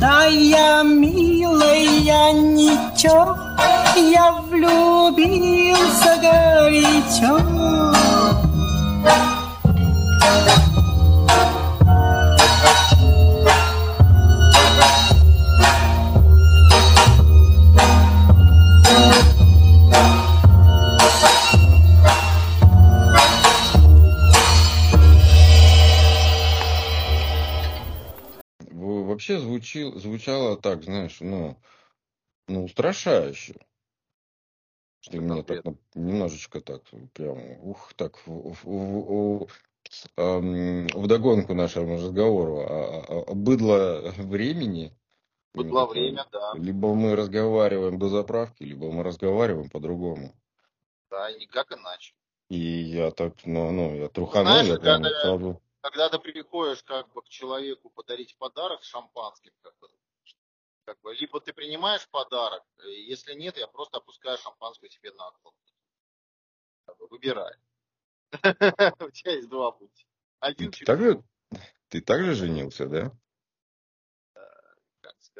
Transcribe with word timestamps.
Да 0.00 0.26
я, 0.26 0.82
милая, 0.84 2.32
ничего, 2.32 3.36
я 3.96 4.30
влюбился 4.48 6.16
горячо. 6.22 7.38
Звучил, 29.58 29.98
звучало 29.98 30.56
так, 30.56 30.84
знаешь, 30.84 31.18
ну, 31.20 31.56
ну, 32.46 32.64
устрашающе. 32.64 33.54
Что 35.00 35.18
мне 35.18 35.42
так 35.42 35.64
ну, 35.64 35.78
немножечко 35.94 36.60
так, 36.60 36.82
прям, 37.12 37.38
ух, 37.62 37.92
так, 37.94 38.18
в, 38.26 38.52
в, 38.52 38.64
в, 38.64 39.48
эм, 40.16 40.86
вдогонку 40.88 41.54
нашему 41.54 41.94
разговору, 41.94 42.60
а, 42.60 43.04
а, 43.08 43.22
а 43.28 43.34
быдло 43.34 44.12
времени. 44.16 44.92
Быдло 45.54 45.86
время, 45.86 46.26
да. 46.32 46.52
Либо 46.54 46.94
мы 46.94 47.16
разговариваем 47.16 47.98
до 47.98 48.08
заправки, 48.08 48.62
либо 48.64 48.90
мы 48.92 49.02
разговариваем 49.02 49.70
по-другому. 49.70 50.34
Да, 51.10 51.30
и 51.30 51.40
никак 51.40 51.72
иначе. 51.72 52.14
И 52.48 52.58
я 52.58 53.10
так, 53.10 53.34
ну, 53.44 53.70
ну 53.70 53.94
я 53.94 54.08
труханул, 54.08 54.52
Знаешь, 54.52 54.68
я 54.68 54.78
прям 54.78 55.04
сразу 55.04 55.62
когда 55.88 56.10
ты 56.10 56.18
приходишь 56.18 56.82
как 56.82 57.10
бы 57.12 57.22
к 57.22 57.28
человеку 57.28 57.88
подарить 57.90 58.36
подарок 58.36 58.84
шампанским, 58.84 59.52
как 59.62 59.74
бы, 59.78 59.88
как 60.84 61.00
бы, 61.00 61.14
либо 61.14 61.40
ты 61.40 61.54
принимаешь 61.54 62.06
подарок, 62.10 62.62
если 62.84 63.32
нет, 63.32 63.56
я 63.56 63.66
просто 63.66 63.96
опускаю 63.96 64.36
шампанское 64.36 64.90
себе 64.90 65.12
на 65.12 65.32
стол. 65.32 65.54
Как 66.84 66.98
бы, 66.98 67.08
выбирай. 67.08 67.54
У 69.00 69.10
тебя 69.10 69.32
есть 69.32 69.48
два 69.48 69.72
пути. 69.72 70.06
Один 70.40 70.70
ты 70.70 70.84
также, 70.84 71.22
ты 71.88 72.02
также 72.02 72.34
женился, 72.34 72.86
да? 72.86 73.10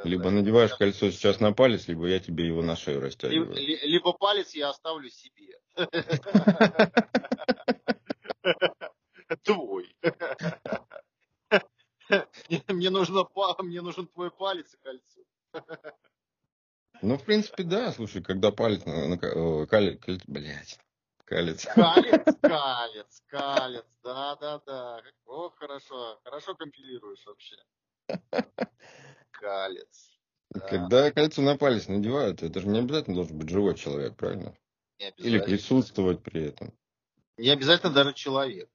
Либо 0.05 0.31
надеваешь 0.31 0.75
кольцо 0.75 1.11
сейчас 1.11 1.41
на 1.41 1.53
палец, 1.53 1.89
либо 1.89 2.07
я 2.07 2.21
тебе 2.21 2.47
его 2.47 2.63
на 2.63 2.77
шею 2.77 3.01
растягиваю. 3.01 3.53
Либо, 3.55 3.85
либо 3.85 4.13
палец 4.13 4.55
я 4.55 4.71
оставлю 4.71 5.11
себе. 5.11 5.61
Твой. 9.43 9.95
Мне, 12.69 12.91
нужно, 12.91 13.29
мне 13.59 13.83
нужен 13.83 14.07
твой 14.07 14.31
палец 14.31 14.75
и 14.75 14.77
кольцо. 14.79 15.21
Ну, 17.03 17.17
в 17.17 17.25
принципе, 17.25 17.63
да. 17.63 17.93
Слушай, 17.93 18.23
когда 18.23 18.51
палец 18.51 18.83
калец, 18.83 20.01
калец, 20.01 20.23
блядь, 20.27 20.79
калец. 21.25 21.65
Калец, 21.67 22.25
калец, 22.43 23.23
калец, 23.27 23.87
да, 24.03 24.37
да, 24.37 24.61
да. 24.67 25.03
О, 25.27 25.51
хорошо, 25.51 26.19
хорошо 26.25 26.55
компилируешь 26.55 27.25
вообще. 27.27 27.57
Калец. 29.31 30.19
Да. 30.51 30.61
Когда 30.61 31.13
кольцо 31.13 31.43
на 31.43 31.57
палец 31.57 31.89
надевают, 31.89 32.43
это 32.43 32.61
же 32.61 32.69
не 32.69 32.79
обязательно 32.79 33.17
должен 33.17 33.39
быть 33.39 33.51
живой 33.51 33.75
человек, 33.77 34.17
правильно? 34.17 34.57
Или 35.19 35.39
присутствовать 35.39 36.23
при 36.23 36.47
этом. 36.47 36.73
Не 37.37 37.51
обязательно 37.51 37.93
даже 37.93 38.15
человек. 38.15 38.69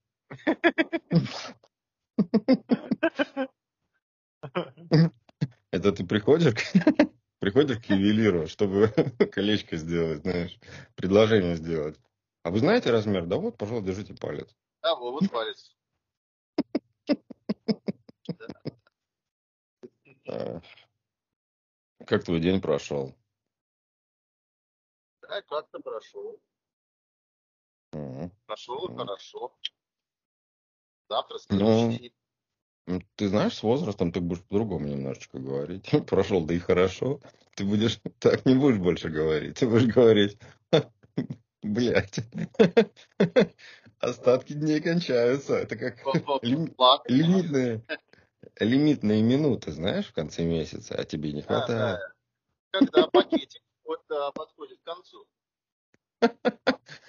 Это 5.72 5.92
ты 5.92 6.06
приходишь, 6.06 6.54
приходишь 7.40 7.80
к 7.80 7.86
ювелиру, 7.86 8.48
чтобы 8.48 8.88
колечко 9.32 9.78
сделать, 9.78 10.22
знаешь, 10.22 10.60
предложение 10.96 11.56
сделать. 11.56 12.00
А 12.44 12.52
вы 12.52 12.60
знаете 12.60 12.92
размер? 12.92 13.26
Да 13.26 13.38
вот, 13.38 13.58
пожалуйста, 13.58 13.88
держите 13.88 14.14
палец. 14.14 14.56
Да, 14.82 14.96
вот 14.96 15.30
палец. 15.32 15.76
Как 22.06 22.24
твой 22.24 22.40
день 22.40 22.62
прошел? 22.62 23.16
Да, 25.22 25.42
как-то 25.42 25.80
прошел. 25.80 26.40
Прошел 28.46 28.96
хорошо. 28.96 29.58
Завтра 31.14 31.38
следующий 31.38 32.14
ну, 32.86 33.02
ты 33.16 33.30
знаешь, 33.30 33.56
с 33.56 33.64
возрастом 33.64 34.12
ты 34.12 34.20
будешь 34.20 34.44
по-другому 34.44 34.88
немножечко 34.88 35.40
говорить. 35.40 35.90
Прошел, 36.08 36.46
да 36.46 36.54
и 36.54 36.60
хорошо. 36.60 37.22
Ты 37.56 37.64
будешь 37.66 38.00
так 38.20 38.46
не 38.46 38.56
будешь 38.56 38.78
больше 38.78 39.10
говорить. 39.10 39.58
Ты 39.60 39.68
будешь 39.68 39.94
говорить, 39.94 40.38
блядь, 41.64 42.20
остатки 44.00 44.54
дней 44.54 44.82
кончаются. 44.82 45.56
Это 45.56 45.78
как 45.78 46.04
лимитные, 46.42 47.84
лимитные 48.60 49.22
минуты, 49.22 49.72
знаешь, 49.72 50.08
в 50.08 50.14
конце 50.14 50.44
месяца, 50.44 50.96
а 50.96 51.06
тебе 51.06 51.32
не 51.32 51.42
хватает. 51.42 52.00
Когда 52.72 53.08
пакетик 53.08 53.62
подходит 54.34 54.80
к 54.80 54.84
концу. 54.84 55.26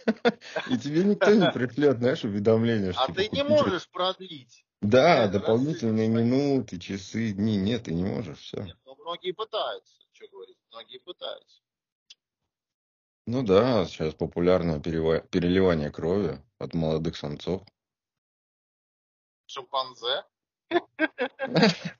И 0.70 0.78
тебе 0.78 1.04
никто 1.04 1.32
не 1.34 1.50
пришлет, 1.50 1.98
знаешь, 1.98 2.25
уведомление. 2.25 2.92
А 2.97 3.12
ты 3.12 3.28
не 3.28 3.42
можешь 3.42 3.88
продлить. 3.88 4.65
Да, 4.81 5.28
дополнительные 5.28 6.09
минуты, 6.09 6.78
часы, 6.78 7.32
дни. 7.32 7.56
Нет, 7.56 7.84
ты 7.84 7.94
не 7.94 8.04
можешь, 8.04 8.38
все. 8.38 8.62
Нет, 8.62 8.76
но 8.84 8.94
многие 8.97 9.32
пытаются, 9.32 9.94
что 10.12 10.28
говорить, 10.28 10.59
многие 10.70 10.98
пытаются. 10.98 11.62
Ну 13.26 13.42
да, 13.42 13.87
сейчас 13.87 14.12
популярное 14.15 14.81
переливание 14.81 15.91
крови 15.91 16.38
от 16.59 16.75
молодых 16.75 17.16
самцов. 17.16 17.62
Шимпанзе? 19.47 20.25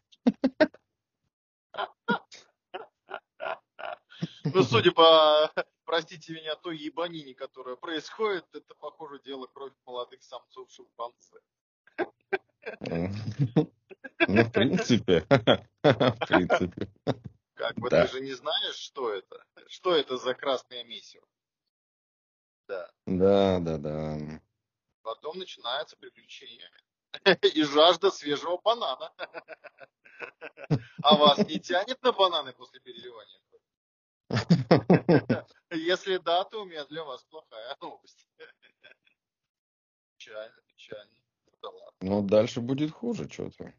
Ну, 4.45 4.63
судя 4.63 4.93
по 4.93 5.51
простите 5.85 6.33
меня, 6.33 6.57
той 6.57 6.77
ебанине, 6.77 7.35
которая 7.35 7.77
происходит, 7.77 8.45
это, 8.55 8.75
похоже, 8.75 9.21
дело 9.25 9.47
кровь 9.47 9.73
молодых 9.87 10.23
самцов 10.23 10.71
шимпанзе. 10.71 11.41
Ну, 14.27 14.45
в 14.45 14.51
принципе. 14.53 15.27
В 15.83 16.27
принципе. 16.27 16.89
Как 17.55 17.77
бы 17.77 17.89
ты 17.89 18.07
же 18.09 18.21
не 18.21 18.33
знаешь, 18.33 18.77
что 18.77 19.13
это? 19.13 19.45
Что 19.69 19.95
это 19.95 20.17
за 20.17 20.35
красное 20.35 20.85
месиво? 20.85 21.27
Да. 22.67 22.91
Да, 23.07 23.61
да, 23.61 23.79
да. 23.79 24.41
Потом 25.03 25.39
начинается 25.39 25.97
приключение. 25.97 26.71
И 27.55 27.63
жажда 27.63 28.11
свежего 28.11 28.59
банана. 28.59 29.13
А 31.03 31.17
вас 31.17 31.39
не 31.47 31.61
тянет 31.61 32.03
на 32.03 32.13
бананы 32.13 32.53
после 32.55 32.81
переливания? 32.81 33.41
Если 35.71 36.19
да, 36.19 36.45
то 36.45 36.63
у 36.63 36.65
меня 36.65 36.85
для 36.87 37.05
вас 37.05 37.25
плохая 37.25 37.77
новость. 37.81 38.29
Печально, 40.17 40.63
печально. 40.67 41.13
Да 41.63 41.69
ладно. 41.71 41.93
Ну, 42.01 42.23
дальше 42.23 42.61
будет 42.61 42.93
хуже 42.93 43.29
что-то. 43.29 43.75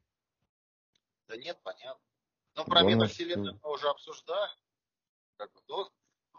Да 1.28 1.38
нет, 1.38 1.60
понятно. 1.64 2.04
Но 2.56 2.66
про 2.66 2.82
Главное, 2.82 2.96
метавселенную 2.96 3.60
мы 3.62 3.72
уже 3.72 3.90
обсуждали. 3.90 4.52
Как 5.38 5.52
бы, 5.54 5.62
ну, 5.68 5.90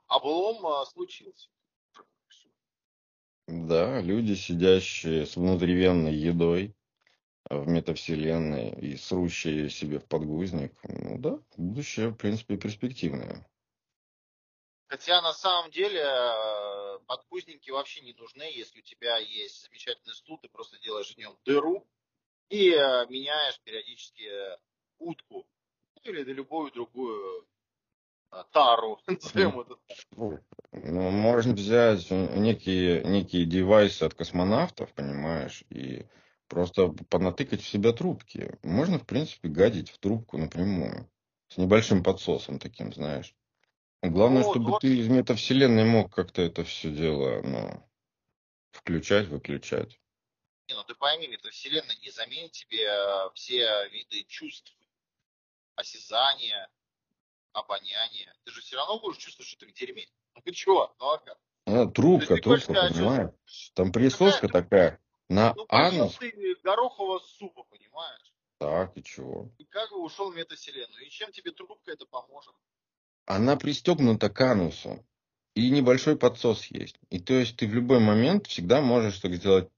облом 0.06 0.66
а, 0.66 0.86
случился. 0.86 1.50
Да, 3.46 4.00
люди, 4.00 4.34
сидящие 4.34 5.24
с 5.24 5.36
внутривенной 5.36 6.14
едой 6.14 6.74
в 7.48 7.68
метавселенной 7.68 8.70
и 8.70 8.96
срущие 8.96 9.70
себе 9.70 10.00
в 10.00 10.04
подгузник, 10.06 10.76
ну 10.82 11.18
да, 11.18 11.38
будущее, 11.56 12.08
в 12.08 12.16
принципе, 12.16 12.56
перспективное. 12.56 13.46
Хотя 14.88 15.20
на 15.20 15.32
самом 15.32 15.70
деле 15.70 16.00
э, 16.00 16.98
подгузники 17.06 17.70
вообще 17.70 18.02
не 18.02 18.12
нужны, 18.12 18.44
если 18.44 18.78
у 18.78 18.82
тебя 18.82 19.18
есть 19.18 19.64
замечательный 19.64 20.14
стул, 20.14 20.38
ты 20.38 20.48
просто 20.48 20.78
делаешь 20.78 21.12
в 21.12 21.18
нем 21.18 21.36
дыру 21.44 21.84
и 22.50 22.70
э, 22.70 23.06
меняешь 23.08 23.60
периодически 23.64 24.30
утку 24.98 25.46
или 26.04 26.22
любую 26.22 26.70
другую 26.70 27.48
э, 28.30 28.44
тару, 28.52 29.00
назовем 29.08 29.60
это 29.60 29.76
Ну, 30.72 31.10
можно 31.10 31.52
взять 31.52 32.10
некие, 32.10 33.02
некие 33.02 33.44
девайсы 33.44 34.04
от 34.04 34.14
космонавтов, 34.14 34.92
понимаешь, 34.92 35.64
и 35.70 36.06
просто 36.48 36.88
понатыкать 37.08 37.60
в 37.60 37.68
себя 37.68 37.92
трубки. 37.92 38.56
Можно, 38.62 38.98
в 38.98 39.06
принципе, 39.06 39.48
гадить 39.48 39.90
в 39.90 39.98
трубку 39.98 40.38
напрямую. 40.38 41.10
С 41.48 41.56
небольшим 41.56 42.02
подсосом 42.04 42.58
таким, 42.58 42.92
знаешь. 42.92 43.34
Главное, 44.02 44.42
ну, 44.42 44.50
чтобы 44.50 44.70
вот. 44.72 44.80
ты 44.82 44.96
из 44.96 45.08
метавселенной 45.08 45.84
мог 45.84 46.14
как-то 46.14 46.42
это 46.42 46.64
все 46.64 46.90
дело 46.90 47.42
ну, 47.42 47.88
включать, 48.70 49.28
выключать. 49.28 49.98
Не, 50.68 50.74
ну 50.74 50.84
ты 50.84 50.94
пойми, 50.94 51.28
метавселенная 51.28 51.96
не 51.96 52.10
заменит 52.10 52.52
тебе 52.52 52.84
э, 52.84 53.30
все 53.34 53.88
виды 53.90 54.24
чувств. 54.24 54.76
осязание, 55.76 56.68
обоняние. 57.52 58.32
Ты 58.44 58.50
же 58.52 58.60
все 58.60 58.76
равно 58.76 59.00
будешь 59.00 59.18
чувствовать, 59.18 59.48
что 59.48 59.60
ты 59.60 59.66
в 59.66 59.74
дерьме. 59.74 60.06
Ну 60.34 60.42
ты 60.42 60.52
чего? 60.52 60.94
Ну 60.98 61.06
а 61.06 61.18
как? 61.18 61.38
Ну, 61.66 61.90
трубка, 61.90 62.36
трубка, 62.36 62.72
понимаешь? 62.72 63.30
Там 63.74 63.92
присоска 63.92 64.48
такая 64.48 65.00
на 65.28 65.52
Ну, 65.54 65.66
анус. 65.68 66.16
ты 66.16 66.56
горохового 66.62 67.18
супа, 67.18 67.64
понимаешь? 67.64 68.34
Так, 68.58 68.96
и 68.96 69.02
чего? 69.02 69.50
И 69.58 69.64
как 69.64 69.90
бы 69.90 70.02
ушел 70.02 70.30
в 70.30 70.36
метавселенную. 70.36 71.06
И 71.06 71.10
чем 71.10 71.32
тебе 71.32 71.50
трубка 71.50 71.90
это 71.90 72.06
поможет? 72.06 72.54
Она 73.26 73.56
пристегнута 73.56 74.30
к 74.30 74.40
анусу. 74.40 75.04
И 75.54 75.70
небольшой 75.70 76.16
подсос 76.16 76.66
есть. 76.66 76.96
И 77.10 77.18
то 77.18 77.34
есть 77.34 77.56
ты 77.56 77.66
в 77.66 77.74
любой 77.74 77.98
момент 77.98 78.46
всегда 78.46 78.80
можешь 78.80 79.18
так 79.18 79.34
сделать. 79.34 79.68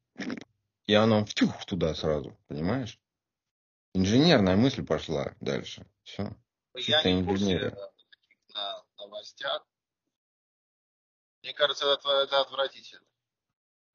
И 0.86 0.94
оно 0.94 1.24
втюх 1.24 1.64
туда 1.64 1.94
сразу. 1.94 2.36
Понимаешь? 2.48 2.98
Инженерная 3.94 4.56
мысль 4.56 4.84
пошла 4.84 5.34
дальше. 5.40 5.86
Все. 6.02 6.36
Я 6.74 6.82
Чисто 6.82 7.10
не 7.10 7.20
инженерия. 7.20 7.70
э, 7.70 7.74
таких 7.74 8.38
на 8.54 8.84
новостях. 8.98 9.66
Мне 11.42 11.54
кажется, 11.54 11.86
это, 11.86 12.08
это 12.22 12.40
отвратительно. 12.40 13.06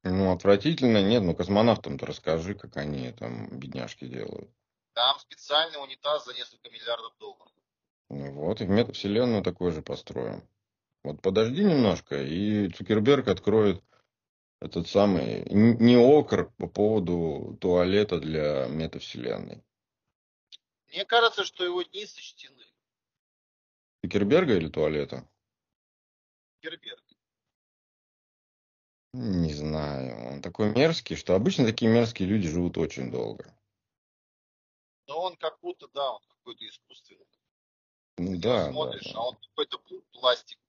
Ну, 0.04 0.34
отвратительно 0.34 1.02
нет, 1.02 1.24
ну 1.24 1.36
космонавтам-то 1.36 2.06
расскажи, 2.06 2.56
как 2.56 2.76
они 2.78 3.12
там 3.12 3.48
бедняжки 3.58 4.06
делают. 4.06 4.50
Там 4.94 5.20
специальный 5.20 5.82
унитаз 5.82 6.26
за 6.26 6.34
несколько 6.34 6.70
миллиардов 6.70 7.16
долларов. 7.20 7.53
Ну 8.13 8.31
вот, 8.33 8.62
и 8.62 8.65
в 8.65 8.69
метавселенную 8.69 9.42
такой 9.42 9.71
же 9.71 9.81
построим. 9.81 10.48
Вот 11.04 11.21
подожди 11.21 11.63
немножко, 11.63 12.21
и 12.21 12.69
Цукерберг 12.69 13.27
откроет 13.27 13.83
этот 14.62 14.88
самый 14.88 15.42
н- 15.50 15.77
неокр 15.80 16.51
по 16.57 16.68
поводу 16.68 17.57
туалета 17.60 18.19
для 18.19 18.68
метавселенной. 18.68 19.63
Мне 20.89 21.06
кажется, 21.06 21.44
что 21.44 21.65
его 21.65 21.81
дни 21.81 22.06
сочтены. 22.06 22.63
Цукерберга 24.04 24.56
или 24.57 24.69
туалета? 24.69 25.27
Герберг. 26.62 27.04
Не 29.13 29.54
знаю. 29.54 30.33
Он 30.33 30.42
такой 30.42 30.71
мерзкий, 30.71 31.16
что 31.16 31.33
обычно 31.33 31.66
такие 31.66 31.92
мерзкие 31.92 32.30
люди 32.30 32.48
живут 32.48 32.77
очень 32.77 33.09
долго. 33.12 33.57
Но 35.07 35.19
он 35.19 35.36
как 35.36 35.59
будто, 35.62 35.88
да, 35.94 36.13
он 36.13 36.21
какой-то 36.30 36.68
искусственный. 36.68 37.23
Ну 38.18 38.38
да, 38.38 38.65
да, 38.65 38.71
смотришь, 38.71 39.12
да. 39.13 39.19
а 39.19 39.24
он 39.30 39.36
какой-то 39.38 39.77
пл- 39.77 40.04
пластик. 40.13 40.60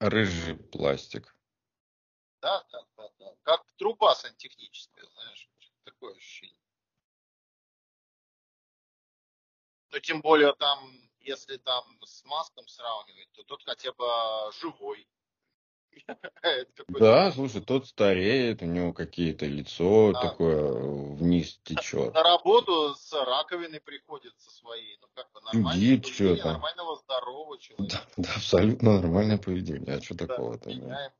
Рыжий 0.00 0.56
пластик. 0.56 1.36
Да, 2.40 2.62
да, 2.70 2.86
да, 2.96 3.10
да. 3.18 3.34
Как 3.42 3.64
труба 3.76 4.14
сантехническая, 4.14 5.06
знаешь. 5.06 5.48
Такое 5.84 6.14
ощущение. 6.14 6.58
Но 9.90 9.98
тем 10.00 10.20
более 10.20 10.52
там, 10.54 10.92
если 11.20 11.56
там 11.56 11.84
с 12.04 12.24
маском 12.24 12.66
сравнивать, 12.68 13.30
то 13.32 13.44
тот 13.44 13.62
хотя 13.64 13.92
бы 13.92 14.04
живой. 14.60 15.08
Да, 16.88 17.32
слушай, 17.32 17.60
тот 17.62 17.86
стареет, 17.86 18.62
у 18.62 18.66
него 18.66 18.92
какие-то 18.92 19.46
лицо 19.46 20.12
Да. 20.12 20.20
такое 20.30 20.72
вниз 20.72 21.58
течет. 21.64 22.12
на 22.14 22.22
работу 22.22 22.94
с 22.94 23.12
раковиной 23.12 23.80
приходит 23.80 24.32
со 24.38 24.50
своей. 24.50 24.98
Ну, 25.00 25.08
как 25.14 25.30
бы 25.32 25.40
нормальное 25.40 25.72
Чудит 25.74 26.02
поведение 26.02 26.36
что-то. 26.36 26.52
нормального 26.52 26.96
здорового 26.96 27.58
человека. 27.58 27.96
Да, 28.16 28.22
да, 28.22 28.28
абсолютно 28.36 29.00
нормальное 29.00 29.38
поведение. 29.38 29.96
А 29.96 30.00
что 30.02 30.14
Да, 30.14 30.26
такого-то? 30.26 30.70
да? 30.74 31.12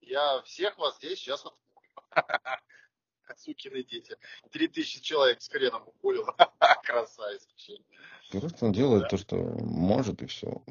Я 0.00 0.42
всех 0.42 0.76
вас 0.78 0.96
здесь 0.96 1.18
сейчас. 1.18 1.44
Сукины 3.38 3.82
дети. 3.84 4.16
Три 4.50 4.68
тысячи 4.68 5.00
человек 5.00 5.40
с 5.40 5.48
хреном 5.48 5.84
уволил. 6.02 6.26
Красавец. 6.84 7.48
Просто 8.30 8.66
он 8.66 8.72
делает 8.72 9.02
Да. 9.04 9.08
то, 9.08 9.16
что 9.16 9.36
может, 9.36 10.22
и 10.22 10.26
все. 10.26 10.62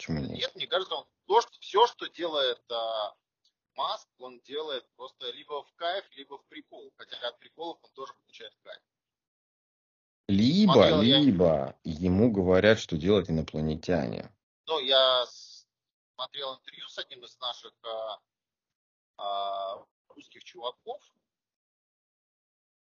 Почему 0.00 0.20
нет? 0.20 0.30
Нет, 0.30 0.56
мне 0.56 0.66
кажется, 0.66 0.94
он 0.94 1.06
то, 1.26 1.42
что, 1.42 1.52
все, 1.60 1.86
что 1.86 2.06
делает 2.06 2.58
а, 2.72 3.14
Маск, 3.74 4.08
он 4.18 4.40
делает 4.40 4.88
просто 4.96 5.30
либо 5.30 5.62
в 5.62 5.72
кайф, 5.74 6.06
либо 6.12 6.38
в 6.38 6.44
прикол. 6.46 6.90
Хотя 6.96 7.16
от 7.28 7.38
приколов 7.38 7.78
он 7.82 7.90
тоже 7.92 8.14
получает 8.14 8.56
кайф. 8.62 8.82
Либо, 10.28 10.72
Смотрел 10.72 11.02
я- 11.02 11.18
либо 11.18 11.78
ему 11.84 12.30
говорят, 12.30 12.80
что 12.80 12.96
делать 12.96 13.28
инопланетяне. 13.28 14.32
Ну, 14.66 14.78
я 14.78 15.26
смотрел 16.14 16.54
интервью 16.54 16.88
с 16.88 16.96
одним 16.96 17.22
из 17.22 17.38
наших 17.38 17.74
а, 17.82 18.20
а, 19.18 19.86
русских 20.08 20.44
чуваков. 20.44 21.02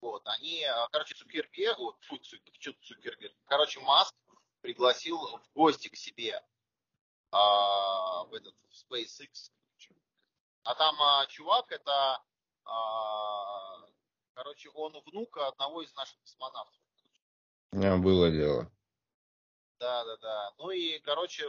Вот, 0.02 0.22
они, 0.26 0.62
а, 0.64 0.88
короче, 0.88 1.14
Цукерберг, 1.14 1.78
вот, 1.78 1.96
фу, 2.02 2.18
Цукерберг, 2.18 3.34
короче, 3.46 3.80
Маск 3.80 4.14
пригласил 4.60 5.16
в 5.16 5.52
гости 5.54 5.88
к 5.88 5.96
себе 5.96 6.44
а, 7.30 8.24
в 8.24 8.34
этот 8.34 8.54
в 8.68 8.92
SpaceX. 8.92 9.50
А 10.64 10.74
там 10.74 11.00
а, 11.00 11.26
чувак, 11.26 11.72
это, 11.72 12.22
а, 12.64 13.86
короче, 14.34 14.68
он 14.70 15.00
внук 15.06 15.38
одного 15.38 15.82
из 15.82 15.94
наших 15.94 16.18
космонавтов. 16.20 16.80
А, 17.72 17.96
было 17.96 18.30
дело. 18.30 18.70
Да, 19.78 20.04
да, 20.04 20.16
да. 20.16 20.54
Ну 20.58 20.70
и, 20.70 20.98
короче, 20.98 21.44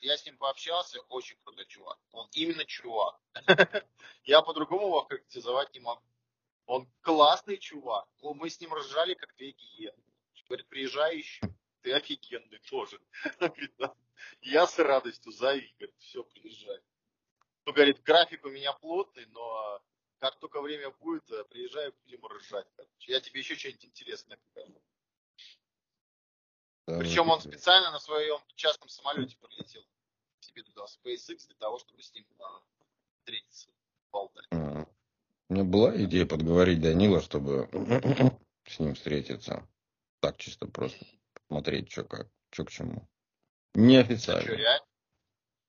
я 0.00 0.16
с 0.16 0.24
ним 0.24 0.38
пообщался, 0.38 1.00
очень 1.08 1.36
крутой 1.44 1.66
чувак. 1.66 1.98
Он 2.12 2.28
именно 2.32 2.64
чувак. 2.64 3.20
Я 4.24 4.42
по-другому 4.42 4.86
его 4.86 5.04
характеризовать 5.04 5.74
не 5.74 5.80
могу. 5.80 6.02
Он 6.66 6.88
классный 7.00 7.58
чувак. 7.58 8.08
Мы 8.22 8.48
с 8.48 8.60
ним 8.60 8.72
ржали, 8.72 9.14
как 9.14 9.34
две 9.36 9.50
гиены. 9.50 10.02
Говорит, 10.48 10.68
приезжай 10.68 11.16
еще. 11.16 11.40
Ты 11.82 11.92
офигенный 11.92 12.58
тоже. 12.70 13.00
Говорит, 13.40 13.74
«Да. 13.78 13.94
Я 14.40 14.66
с 14.66 14.78
радостью 14.78 15.32
зови. 15.32 15.74
Говорит, 15.78 15.96
все, 15.98 16.22
приезжай. 16.24 16.80
Ну, 17.66 17.72
говорит, 17.72 18.02
график 18.02 18.44
у 18.44 18.50
меня 18.50 18.72
плотный, 18.72 19.26
но 19.26 19.82
как 20.18 20.38
только 20.38 20.60
время 20.60 20.90
будет, 20.90 21.28
э, 21.30 21.44
приезжай, 21.44 21.92
будем 22.04 22.24
ржать. 22.26 22.66
короче. 22.76 23.12
Я 23.12 23.20
тебе 23.20 23.40
еще 23.40 23.56
что-нибудь 23.56 23.84
интересное 23.84 24.36
покажу. 24.36 24.82
Да, 26.86 26.98
Причем 26.98 27.28
он 27.28 27.40
специально 27.40 27.90
на 27.90 28.00
своем 28.00 28.38
частном 28.54 28.88
самолете 28.88 29.36
прилетел 29.40 29.82
к 30.40 30.44
себе 30.44 30.62
туда, 30.62 30.86
в 30.86 30.90
SpaceX, 30.90 31.46
для 31.46 31.56
того, 31.56 31.78
чтобы 31.78 32.02
с 32.02 32.12
ним 32.14 32.26
а, 32.40 32.62
встретиться, 33.18 33.68
болтать. 34.10 34.46
А. 34.50 34.86
У 35.48 35.54
меня 35.54 35.64
была 35.64 35.96
идея 36.04 36.26
подговорить 36.26 36.80
Данила, 36.80 37.20
чтобы 37.20 37.68
с 38.66 38.78
ним 38.80 38.94
встретиться. 38.94 39.68
Так, 40.20 40.36
чисто 40.38 40.66
просто 40.66 41.04
посмотреть, 41.52 41.90
что 41.92 42.04
как, 42.04 42.28
что 42.50 42.64
к 42.64 42.70
чему. 42.70 42.96
А 43.74 43.78
что, 43.78 43.80
Неофициально. 43.80 44.56
реально? 44.56 44.86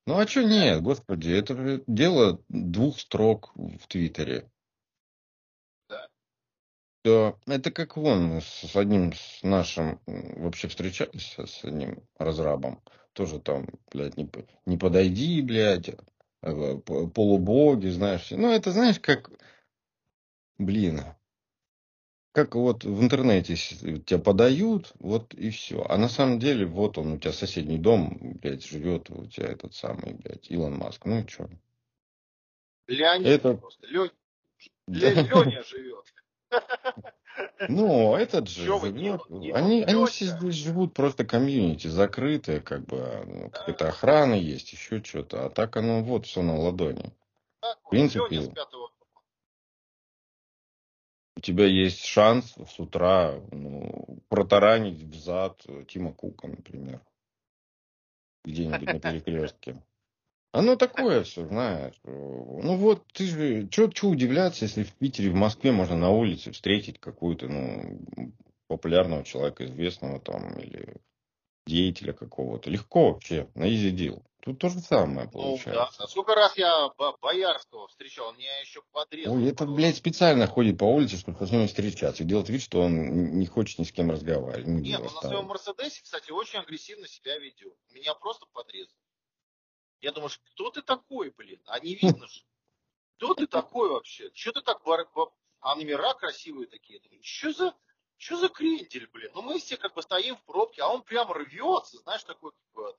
Ну 0.06 0.18
а 0.18 0.26
что 0.26 0.44
нет, 0.44 0.82
господи, 0.82 1.30
это 1.30 1.82
дело 1.86 2.42
двух 2.48 2.98
строк 3.00 3.52
в 3.54 3.86
Твиттере. 3.86 4.50
Да. 5.88 6.08
Да, 7.04 7.36
это 7.46 7.70
как 7.70 7.96
вон 7.96 8.40
с 8.40 8.74
одним 8.76 9.12
с 9.12 9.42
нашим 9.42 10.00
вообще 10.06 10.68
встречались 10.68 11.36
с 11.38 11.64
одним 11.64 12.02
разрабом. 12.18 12.82
Тоже 13.12 13.40
там, 13.40 13.68
блядь, 13.92 14.16
не, 14.16 14.28
не 14.66 14.76
подойди, 14.76 15.40
блядь, 15.40 15.90
э, 16.42 16.76
полубоги, 17.14 17.88
знаешь. 17.88 18.30
Ну, 18.30 18.50
это 18.52 18.72
знаешь, 18.72 19.00
как, 19.00 19.30
блин, 20.58 21.00
как 22.34 22.56
вот 22.56 22.82
в 22.82 23.00
интернете 23.00 23.54
с- 23.54 23.78
тебя 24.04 24.18
подают, 24.18 24.92
вот 24.98 25.32
и 25.34 25.50
все. 25.50 25.86
А 25.88 25.96
на 25.96 26.08
самом 26.08 26.40
деле, 26.40 26.66
вот 26.66 26.98
он, 26.98 27.12
у 27.12 27.18
тебя 27.18 27.32
соседний 27.32 27.78
дом, 27.78 28.18
блядь, 28.42 28.66
живет, 28.66 29.08
у 29.10 29.24
тебя 29.26 29.46
этот 29.46 29.74
самый, 29.74 30.14
блядь, 30.14 30.50
Илон 30.50 30.74
Маск. 30.76 31.04
Ну 31.04 31.20
и 31.20 31.28
что? 31.28 31.48
Леонид 32.88 33.26
Это- 33.28 33.54
просто. 33.54 33.86
Лё- 33.86 34.10
Ле- 34.88 35.14
Леня 35.14 35.62
живет. 35.62 36.12
Ну, 37.68 38.14
этот 38.16 38.48
же 38.48 38.66
Чё 38.66 38.80
живет. 38.80 39.20
Они, 39.54 39.82
они 39.84 40.06
все 40.06 40.26
здесь 40.26 40.54
живут 40.54 40.92
просто 40.92 41.24
комьюнити, 41.24 41.86
закрытые, 41.86 42.60
как 42.60 42.84
бы, 42.84 43.22
ну, 43.26 43.50
какая-то 43.50 43.88
охрана 43.88 44.34
есть, 44.34 44.72
еще 44.72 45.02
что-то. 45.04 45.46
А 45.46 45.50
так 45.50 45.76
оно 45.76 46.02
вот 46.02 46.26
все 46.26 46.42
на 46.42 46.56
ладони. 46.58 47.12
Вот, 47.62 47.90
принципе- 47.90 48.26
Леня 48.30 48.42
с 48.42 48.48
пятого 48.48 48.90
У 51.36 51.40
тебя 51.40 51.66
есть 51.66 52.04
шанс 52.04 52.54
с 52.54 52.78
утра 52.78 53.40
ну, 53.50 54.18
протаранить 54.28 55.02
в 55.02 55.14
зад 55.16 55.64
Тима 55.88 56.12
Кука, 56.12 56.46
например. 56.48 57.00
Где-нибудь 58.44 58.86
на 58.86 59.00
перекрестке. 59.00 59.82
Оно 60.52 60.76
такое 60.76 61.24
все, 61.24 61.46
знаешь. 61.46 62.00
Ну 62.04 62.76
вот, 62.76 63.04
ты 63.12 63.24
же, 63.26 63.68
что 63.70 64.08
удивляться, 64.08 64.66
если 64.66 64.84
в 64.84 64.92
Питере, 64.92 65.30
в 65.30 65.34
Москве 65.34 65.72
можно 65.72 65.96
на 65.96 66.10
улице 66.10 66.52
встретить 66.52 67.00
какую-то, 67.00 67.48
ну, 67.48 67.98
популярного 68.68 69.24
человека, 69.24 69.64
известного 69.64 70.20
там, 70.20 70.56
или 70.60 70.94
деятеля 71.66 72.12
какого-то. 72.12 72.70
Легко 72.70 73.10
вообще, 73.10 73.48
на 73.54 73.64
easy 73.64 73.90
deal. 73.90 74.22
Тут 74.44 74.58
то 74.58 74.68
же 74.68 74.78
самое 74.80 75.20
Ну, 75.20 75.24
да. 75.24 75.30
получается. 75.30 76.06
Сколько 76.06 76.34
раз 76.34 76.54
я 76.58 76.90
Бо- 76.98 77.16
Боярского 77.16 77.88
встречал, 77.88 78.28
он 78.28 78.36
меня 78.36 78.60
еще 78.60 78.82
подрезал. 78.92 79.34
Ой, 79.36 79.48
это, 79.48 79.64
блядь, 79.64 79.96
специально 79.96 80.46
ходит 80.46 80.78
по 80.78 80.84
улице, 80.84 81.16
чтобы 81.16 81.46
с 81.46 81.50
ним 81.50 81.66
встречаться. 81.66 82.22
И 82.22 82.26
делает 82.26 82.50
вид, 82.50 82.60
что 82.60 82.82
он 82.82 83.38
не 83.38 83.46
хочет 83.46 83.78
ни 83.78 83.84
с 83.84 83.92
кем 83.92 84.10
разговаривать. 84.10 84.66
Не 84.66 84.90
Нет, 84.90 85.00
он 85.00 85.06
на 85.14 85.20
своем 85.22 85.46
Мерседесе, 85.46 86.02
кстати, 86.02 86.30
очень 86.30 86.58
агрессивно 86.58 87.08
себя 87.08 87.38
ведет. 87.38 87.74
Меня 87.90 88.14
просто 88.14 88.44
подрезал. 88.52 88.94
Я 90.02 90.12
думаю, 90.12 90.28
что 90.28 90.42
кто 90.50 90.70
ты 90.70 90.82
такой, 90.82 91.30
блин? 91.34 91.62
А 91.64 91.80
не 91.80 91.94
видно 91.94 92.26
же. 92.26 92.42
Кто 93.16 93.32
ты 93.32 93.46
такой 93.46 93.88
вообще? 93.88 94.30
Че 94.32 94.52
ты 94.52 94.60
так... 94.60 94.82
бар- 94.84 95.08
ба- 95.14 95.32
А 95.60 95.76
номера 95.76 96.12
красивые 96.14 96.66
такие. 96.66 97.00
Думаю, 97.00 97.22
что 97.22 97.52
за... 97.52 97.74
Что 98.18 98.36
за 98.36 98.48
крендель, 98.50 99.08
блин? 99.10 99.30
Ну 99.34 99.40
мы 99.42 99.58
все 99.58 99.76
как 99.78 99.94
бы 99.94 100.02
стоим 100.02 100.36
в 100.36 100.44
пробке, 100.44 100.82
а 100.82 100.88
он 100.88 101.02
прям 101.02 101.32
рвется, 101.32 101.96
знаешь, 101.98 102.24
такой 102.24 102.50
как 102.74 102.96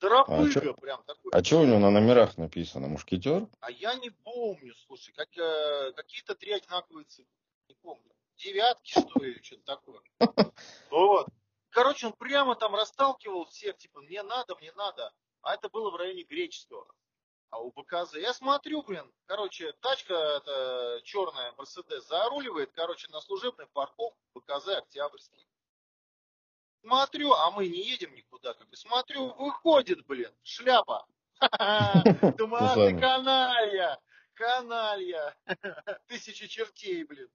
бы, 0.00 0.08
торопыга 0.08 0.60
чё- 0.60 0.74
прям 0.74 1.02
такой. 1.04 1.30
А 1.32 1.44
что 1.44 1.60
у 1.60 1.64
него 1.66 1.78
на 1.78 1.90
номерах 1.90 2.36
написано? 2.38 2.88
Мушкетер? 2.88 3.46
А 3.60 3.70
я 3.70 3.94
не 3.94 4.10
помню, 4.10 4.74
слушай, 4.86 5.12
как, 5.12 5.28
э, 5.36 5.92
какие-то 5.92 6.34
три 6.34 6.52
одинаковые 6.52 7.04
цифры. 7.04 7.32
Не 7.68 7.74
помню. 7.76 8.10
Девятки, 8.36 8.90
что 8.92 9.20
ли, 9.22 9.40
что-то 9.42 9.64
такое. 9.64 10.00
Вот. 10.90 11.28
Короче, 11.70 12.06
он 12.08 12.12
прямо 12.14 12.56
там 12.56 12.74
расталкивал 12.74 13.44
всех, 13.46 13.76
типа, 13.76 14.00
мне 14.00 14.22
надо, 14.22 14.56
мне 14.56 14.72
надо. 14.72 15.12
А 15.42 15.54
это 15.54 15.68
было 15.68 15.90
в 15.90 15.96
районе 15.96 16.24
Греческого. 16.24 16.86
А 17.50 17.58
у 17.60 17.70
БКЗ, 17.72 18.14
я 18.14 18.32
смотрю, 18.32 18.82
блин, 18.82 19.12
короче, 19.26 19.72
тачка 19.80 20.14
эта 20.14 21.00
черная, 21.04 21.52
Мерседес, 21.58 22.06
заруливает, 22.06 22.70
короче, 22.72 23.08
на 23.10 23.20
служебной 23.20 23.66
парковке 23.68 24.20
БКЗ 24.34 24.68
Октябрьский. 24.68 25.46
Смотрю, 26.82 27.32
а 27.32 27.50
мы 27.50 27.68
не 27.68 27.82
едем 27.82 28.14
никуда, 28.14 28.54
как 28.54 28.68
бы, 28.68 28.76
смотрю, 28.76 29.34
выходит, 29.34 30.04
блин, 30.06 30.32
шляпа. 30.42 31.06
Думаю, 32.38 32.64
а 32.64 32.74
ты 32.74 32.98
каналья, 32.98 34.00
каналья. 34.34 35.36
Тысячи 36.08 36.46
чертей, 36.46 37.04
блин. 37.04 37.30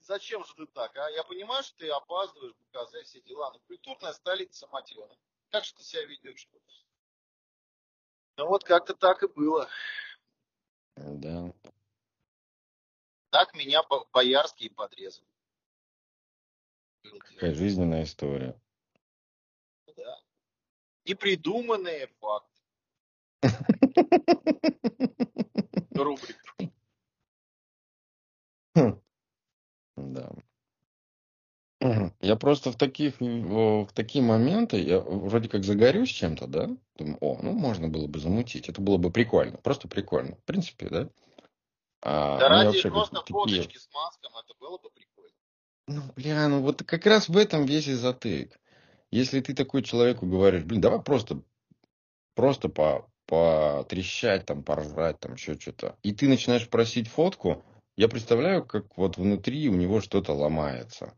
Зачем 0.00 0.44
же 0.44 0.54
ты 0.54 0.66
так, 0.66 0.96
а? 0.96 1.08
Я 1.10 1.22
понимаю, 1.24 1.62
что 1.62 1.76
ты 1.78 1.88
опаздываешь, 1.90 2.54
БКЗ, 2.54 3.04
все 3.04 3.20
дела, 3.22 3.50
но 3.52 3.60
культурная 3.60 4.12
столица, 4.12 4.66
мать 4.68 4.90
его. 4.90 5.08
Как 5.50 5.64
же 5.64 5.74
ты 5.74 5.82
себя 5.82 6.04
ведешь? 6.04 6.48
Ну 8.36 8.48
вот 8.48 8.64
как-то 8.64 8.94
так 8.94 9.22
и 9.22 9.28
было. 9.28 9.68
Да. 10.96 11.52
Так 13.30 13.54
меня 13.54 13.82
Бо- 13.84 14.06
Боярский 14.12 14.70
подрезал. 14.70 15.24
Какая 17.02 17.54
жизненная 17.54 18.04
история. 18.04 18.60
Да. 21.04 21.10
Непридуманные 21.10 22.08
факты. 22.20 22.48
Рубрика. 25.94 26.54
Да. 29.96 30.30
Я 32.20 32.36
просто 32.36 32.70
в 32.70 32.76
таких, 32.76 33.20
в 33.20 33.88
такие 33.92 34.24
моменты, 34.24 34.80
я 34.80 35.00
вроде 35.00 35.48
как 35.48 35.64
загорюсь 35.64 36.10
чем-то, 36.10 36.46
да? 36.46 36.70
Думаю, 36.96 37.18
о, 37.20 37.38
ну 37.42 37.52
можно 37.52 37.88
было 37.88 38.06
бы 38.06 38.20
замутить, 38.20 38.68
это 38.68 38.80
было 38.80 38.98
бы 38.98 39.10
прикольно, 39.10 39.56
просто 39.58 39.88
прикольно. 39.88 40.36
В 40.36 40.44
принципе, 40.44 40.88
да? 40.88 41.08
А, 42.02 42.38
Да 42.38 42.48
ну, 42.48 42.54
ради 42.54 42.66
вообще 42.68 42.90
просто 42.90 43.16
такие- 43.16 43.32
фоточки 43.32 43.78
с 43.78 43.88
маском 43.92 44.32
это 44.36 44.54
было 44.60 44.78
бы 44.78 44.90
прикольно. 44.90 45.34
Ну, 45.88 46.02
бля, 46.14 46.46
ну 46.48 46.62
вот 46.62 46.84
как 46.84 47.04
раз 47.06 47.28
в 47.28 47.36
этом 47.36 47.66
весь 47.66 47.88
и 47.88 47.94
затык. 47.94 48.60
Если 49.12 49.40
ты 49.40 49.54
такой 49.54 49.82
человеку 49.82 50.26
говоришь, 50.26 50.64
блин, 50.64 50.80
давай 50.80 51.00
просто, 51.00 51.42
просто 52.34 52.70
по, 52.70 53.08
потрещать, 53.26 54.46
там, 54.46 54.64
поржать, 54.64 55.20
там, 55.20 55.34
еще 55.34 55.58
что-то. 55.58 55.96
И 56.02 56.12
ты 56.12 56.28
начинаешь 56.28 56.68
просить 56.68 57.08
фотку, 57.08 57.62
я 57.94 58.08
представляю, 58.08 58.64
как 58.64 58.96
вот 58.96 59.18
внутри 59.18 59.68
у 59.68 59.74
него 59.74 60.00
что-то 60.00 60.32
ломается. 60.32 61.14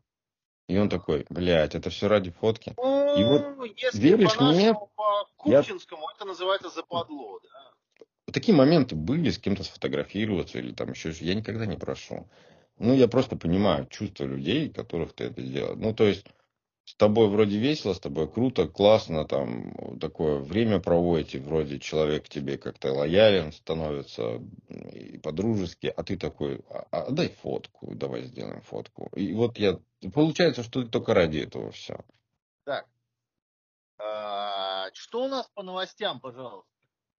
И 0.68 0.76
он 0.76 0.88
такой, 0.88 1.24
блядь, 1.30 1.76
это 1.76 1.88
все 1.90 2.08
ради 2.08 2.32
фотки. 2.32 2.70
И 3.16 3.22
вот 3.22 3.42
Ну, 3.56 3.64
если 3.64 3.98
веришь 3.98 4.36
по 4.36 4.42
мне, 4.44 4.74
по 4.74 5.28
я- 5.44 5.58
Купчинскому, 5.58 6.08
это 6.16 6.24
называется 6.24 6.70
западло, 6.70 7.38
да. 7.44 8.32
Такие 8.32 8.56
моменты 8.56 8.96
были, 8.96 9.30
с 9.30 9.38
кем-то 9.38 9.62
сфотографироваться 9.62 10.58
или 10.58 10.72
там 10.72 10.90
еще 10.90 11.10
Я 11.20 11.34
никогда 11.34 11.66
не 11.66 11.76
прошу. 11.76 12.28
Ну, 12.78 12.92
я 12.94 13.06
просто 13.06 13.36
понимаю 13.36 13.86
чувства 13.86 14.24
людей, 14.24 14.68
которых 14.68 15.12
ты 15.12 15.24
это 15.24 15.40
делаешь. 15.42 15.76
Ну, 15.78 15.94
то 15.94 16.04
есть, 16.04 16.26
с 16.84 16.94
тобой 16.96 17.28
вроде 17.28 17.58
весело, 17.58 17.94
с 17.94 18.00
тобой 18.00 18.30
круто, 18.30 18.68
классно, 18.68 19.24
там, 19.24 19.98
такое 19.98 20.38
время 20.38 20.80
проводите, 20.80 21.40
вроде 21.40 21.80
человек 21.80 22.28
тебе 22.28 22.58
как-то 22.58 22.92
лоялен 22.92 23.52
становится, 23.52 24.42
и 24.68 25.18
по-дружески, 25.18 25.86
а 25.86 26.02
ты 26.02 26.18
такой, 26.18 26.60
а, 26.68 26.86
а 26.90 27.10
дай 27.10 27.28
фотку, 27.28 27.94
давай 27.94 28.24
сделаем 28.24 28.60
фотку. 28.62 29.10
И 29.16 29.32
вот 29.32 29.58
я, 29.58 29.80
получается, 30.12 30.62
что 30.62 30.82
ты 30.82 30.88
только 30.88 31.14
ради 31.14 31.38
этого 31.38 31.70
все. 31.70 31.98
Так. 32.64 32.86
А, 33.98 34.90
что 34.92 35.24
у 35.24 35.28
нас 35.28 35.48
по 35.54 35.62
новостям, 35.62 36.20
пожалуйста? 36.20 36.68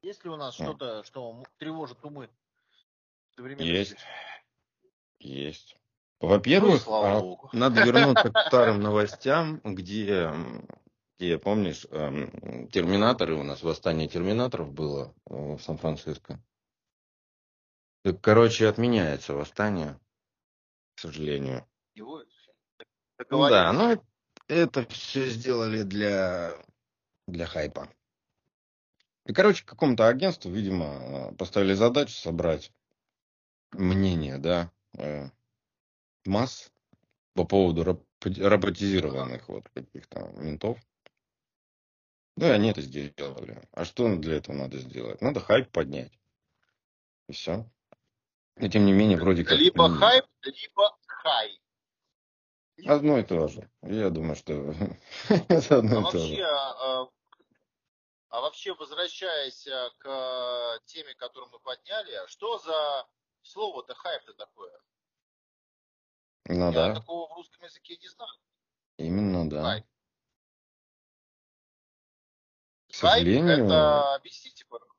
Есть 0.04 0.24
ли 0.24 0.30
у 0.30 0.36
нас 0.36 0.54
что-то, 0.54 1.04
что 1.04 1.44
тревожит 1.58 1.98
умы? 2.06 2.30
Есть. 3.58 3.96
Есть. 5.20 5.76
Ну, 6.22 6.30
Во-первых, 6.30 6.82
слава 6.82 7.40
а, 7.44 7.50
надо 7.52 7.84
вернуться 7.84 8.32
к 8.32 8.40
старым 8.48 8.80
новостям, 8.82 9.60
где, 9.64 10.32
где, 11.20 11.38
помнишь, 11.38 11.86
эм, 11.92 12.68
терминаторы, 12.70 13.36
у 13.36 13.44
нас 13.44 13.62
восстание 13.64 14.08
терминаторов 14.08 14.72
было 14.72 15.14
э, 15.30 15.56
в 15.56 15.60
Сан-Франциско. 15.60 16.42
Короче, 18.22 18.68
отменяется 18.68 19.34
восстание, 19.34 20.00
к 20.96 21.02
сожалению. 21.02 21.68
Его 21.96 22.24
Ну 23.30 23.50
да, 23.50 23.74
ну 23.74 24.02
это 24.48 24.86
все 24.88 25.28
сделали 25.28 25.84
для, 25.84 26.54
для 27.28 27.46
хайпа. 27.46 27.90
И, 29.26 29.34
короче, 29.34 29.66
какому-то 29.66 30.08
агентству, 30.08 30.52
видимо, 30.52 30.86
э, 30.86 31.36
поставили 31.36 31.74
задачу 31.74 32.14
собрать 32.14 32.72
мнение, 33.72 34.38
да, 34.38 34.72
э, 34.98 35.30
масс 36.28 36.72
по 37.34 37.46
поводу 37.46 37.84
роб- 37.84 38.06
роботизированных 38.24 39.48
вот 39.50 39.68
каких-то 39.70 40.32
ментов. 40.38 40.80
Да, 42.38 42.50
и 42.50 42.52
они 42.52 42.70
это 42.70 42.82
сделали. 42.82 43.62
А 43.72 43.86
что 43.86 44.14
для 44.16 44.36
этого 44.38 44.56
надо 44.56 44.78
сделать? 44.80 45.22
Надо 45.22 45.40
хайп 45.40 45.72
поднять. 45.72 46.12
И 47.28 47.34
все. 47.34 47.66
И 48.58 48.70
тем 48.70 48.86
не 48.86 48.94
менее, 48.94 49.18
вроде 49.18 49.44
как... 49.44 49.58
Либо 49.58 49.90
хайп, 49.90 50.26
либо 50.44 50.98
хай. 51.06 51.60
Одно 52.86 53.18
и 53.18 53.24
то 53.24 53.48
же. 53.48 53.70
Я 53.82 54.10
думаю, 54.10 54.36
что 54.36 54.54
это 55.30 55.76
А 55.76 55.80
одно 55.80 56.10
и 56.10 56.12
то 56.12 56.20
же. 56.20 56.42
а, 56.44 57.10
а 58.30 58.42
вообще, 58.42 58.74
возвращаясь 58.74 59.66
а, 59.68 59.90
к 59.98 60.06
а, 60.06 60.80
теме, 60.86 61.16
которую 61.16 61.50
мы 61.52 61.60
подняли, 61.60 62.28
что 62.28 62.60
за 62.60 63.08
слово-то 63.44 63.96
хайп-то 63.96 64.34
такое? 64.34 64.78
Ну 66.48 66.72
Я 66.72 66.72
да, 66.72 66.94
такого 66.96 67.28
в 67.28 67.36
русском 67.36 67.64
языке 67.64 67.98
не 67.98 68.08
знаю. 68.08 68.32
именно 68.98 69.50
да. 69.50 69.64
Хайп. 69.64 69.86
К 72.90 72.96
сожалению, 72.96 73.66
это 73.66 74.16
объясните, 74.16 74.66
пожалуйста. 74.70 74.96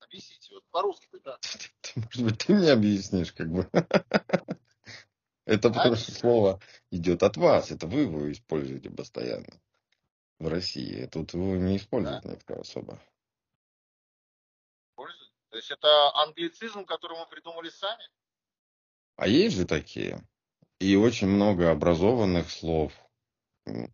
Объясните, 0.00 0.54
вот 0.54 0.64
по-русски 0.70 1.08
да. 1.22 1.38
ты, 1.80 2.00
может 2.00 2.24
быть, 2.24 2.38
ты 2.38 2.54
мне 2.54 2.72
объяснишь, 2.72 3.32
как 3.32 3.48
бы. 3.48 3.68
Это 5.44 5.70
потому 5.70 5.96
что 5.96 6.12
слово 6.12 6.60
идет 6.90 7.22
от 7.22 7.36
вас. 7.36 7.70
Это 7.70 7.86
вы 7.86 8.02
его 8.02 8.30
используете 8.30 8.90
постоянно 8.90 9.60
в 10.38 10.48
России. 10.48 11.06
Тут 11.06 11.34
его 11.34 11.56
не 11.56 11.76
использует 11.76 12.24
никто 12.24 12.60
особо. 12.60 13.00
То 15.52 15.56
есть 15.56 15.70
это 15.70 16.14
англицизм, 16.14 16.86
который 16.86 17.18
мы 17.18 17.26
придумали 17.26 17.68
сами? 17.68 18.02
А 19.22 19.28
есть 19.28 19.54
же 19.54 19.64
такие. 19.66 20.20
И 20.80 20.96
очень 20.96 21.28
много 21.28 21.70
образованных 21.70 22.50
слов. 22.50 22.92
А, 23.64 23.86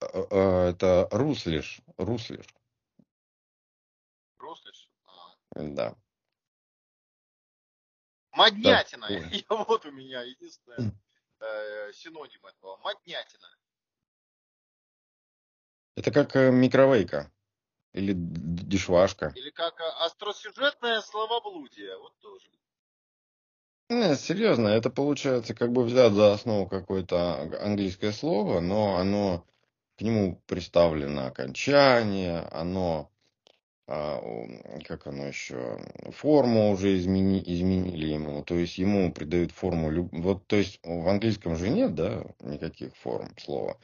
а, 0.00 0.70
Это 0.70 1.06
руслиш. 1.12 1.80
Руслиш. 1.98 2.44
Руслишь? 4.38 4.90
А. 5.04 5.36
Да. 5.54 5.96
Моднятина. 8.32 9.06
Так, 9.06 9.50
вот 9.68 9.86
у 9.86 9.92
меня 9.92 10.22
единственное 10.22 10.92
э, 11.38 11.92
синоним 11.92 12.44
этого. 12.44 12.78
Моднятина. 12.78 13.56
Это 15.94 16.10
как 16.10 16.34
э, 16.34 16.50
микровейка. 16.50 17.30
Или 17.92 18.14
д- 18.14 18.64
дишвашка. 18.64 19.32
Или 19.36 19.50
как 19.50 19.78
э, 19.78 19.84
остросюжетное 20.00 21.02
словоблудие. 21.02 21.96
Вот 21.98 22.18
тоже. 22.18 22.50
Не, 23.92 24.16
серьезно, 24.16 24.68
это 24.68 24.88
получается 24.88 25.54
как 25.54 25.70
бы 25.70 25.84
взять 25.84 26.14
за 26.14 26.32
основу 26.32 26.66
какое-то 26.66 27.42
английское 27.60 28.12
слово, 28.12 28.60
но 28.60 28.96
оно 28.96 29.44
к 29.98 30.00
нему 30.00 30.40
приставлено 30.46 31.26
окончание, 31.26 32.38
оно 32.52 33.10
а, 33.86 34.18
как 34.88 35.06
оно 35.06 35.26
еще, 35.26 35.78
форму 36.10 36.70
уже 36.70 36.96
измени, 36.96 37.42
изменили 37.44 38.06
ему, 38.06 38.42
то 38.42 38.54
есть 38.54 38.78
ему 38.78 39.12
придают 39.12 39.52
форму, 39.52 40.08
вот, 40.10 40.46
то 40.46 40.56
есть 40.56 40.80
в 40.82 41.06
английском 41.06 41.56
же 41.56 41.68
нет, 41.68 41.94
да, 41.94 42.24
никаких 42.40 42.96
форм 42.96 43.28
слова. 43.36 43.76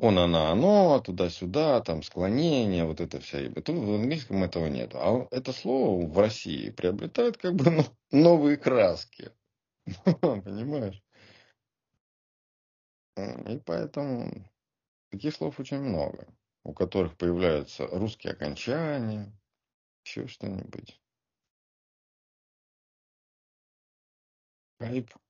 Он, 0.00 0.18
она, 0.18 0.50
оно, 0.50 1.00
туда-сюда, 1.00 1.80
там 1.82 2.02
склонение, 2.02 2.84
вот 2.84 3.00
это 3.00 3.20
вся. 3.20 3.40
И 3.40 3.48
тут 3.48 3.76
в 3.76 3.94
английском 3.94 4.42
этого 4.42 4.66
нет. 4.66 4.92
А 4.94 5.26
это 5.30 5.52
слово 5.52 6.06
в 6.06 6.18
России 6.18 6.70
приобретает 6.70 7.36
как 7.36 7.54
бы 7.54 7.84
новые 8.10 8.56
краски. 8.56 9.30
Понимаешь? 10.20 11.02
И 13.16 13.60
поэтому 13.66 14.50
таких 15.10 15.34
слов 15.34 15.60
очень 15.60 15.80
много 15.80 16.26
у 16.64 16.72
которых 16.72 17.16
появляются 17.16 17.86
русские 17.86 18.32
окончания, 18.32 19.32
еще 20.04 20.26
что-нибудь. 20.26 21.00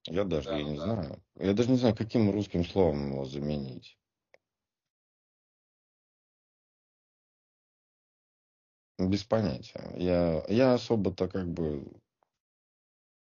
Я 0.07 0.25
даже 0.25 0.49
да, 0.49 0.59
я 0.59 0.65
не 0.65 0.77
да. 0.77 0.85
знаю. 0.85 1.25
Я 1.37 1.55
даже 1.55 1.71
не 1.71 1.77
знаю, 1.77 1.97
каким 1.97 2.31
русским 2.31 2.65
словом 2.65 3.13
его 3.13 3.25
заменить. 3.25 3.99
Без 9.09 9.25
понятия. 9.25 9.91
Я, 9.97 10.45
я 10.49 10.75
особо-то 10.75 11.27
как 11.27 11.49
бы 11.49 11.87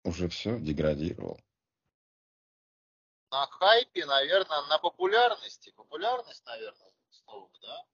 уже 0.04 0.28
все 0.28 0.58
деградировал. 0.58 1.40
На 3.30 3.46
хайпе, 3.46 4.04
наверное, 4.04 4.62
на 4.68 4.78
популярности. 4.78 5.72
Популярность, 5.74 6.44
наверное 6.44 6.92
слово, 7.10 7.50
да? 7.62 7.84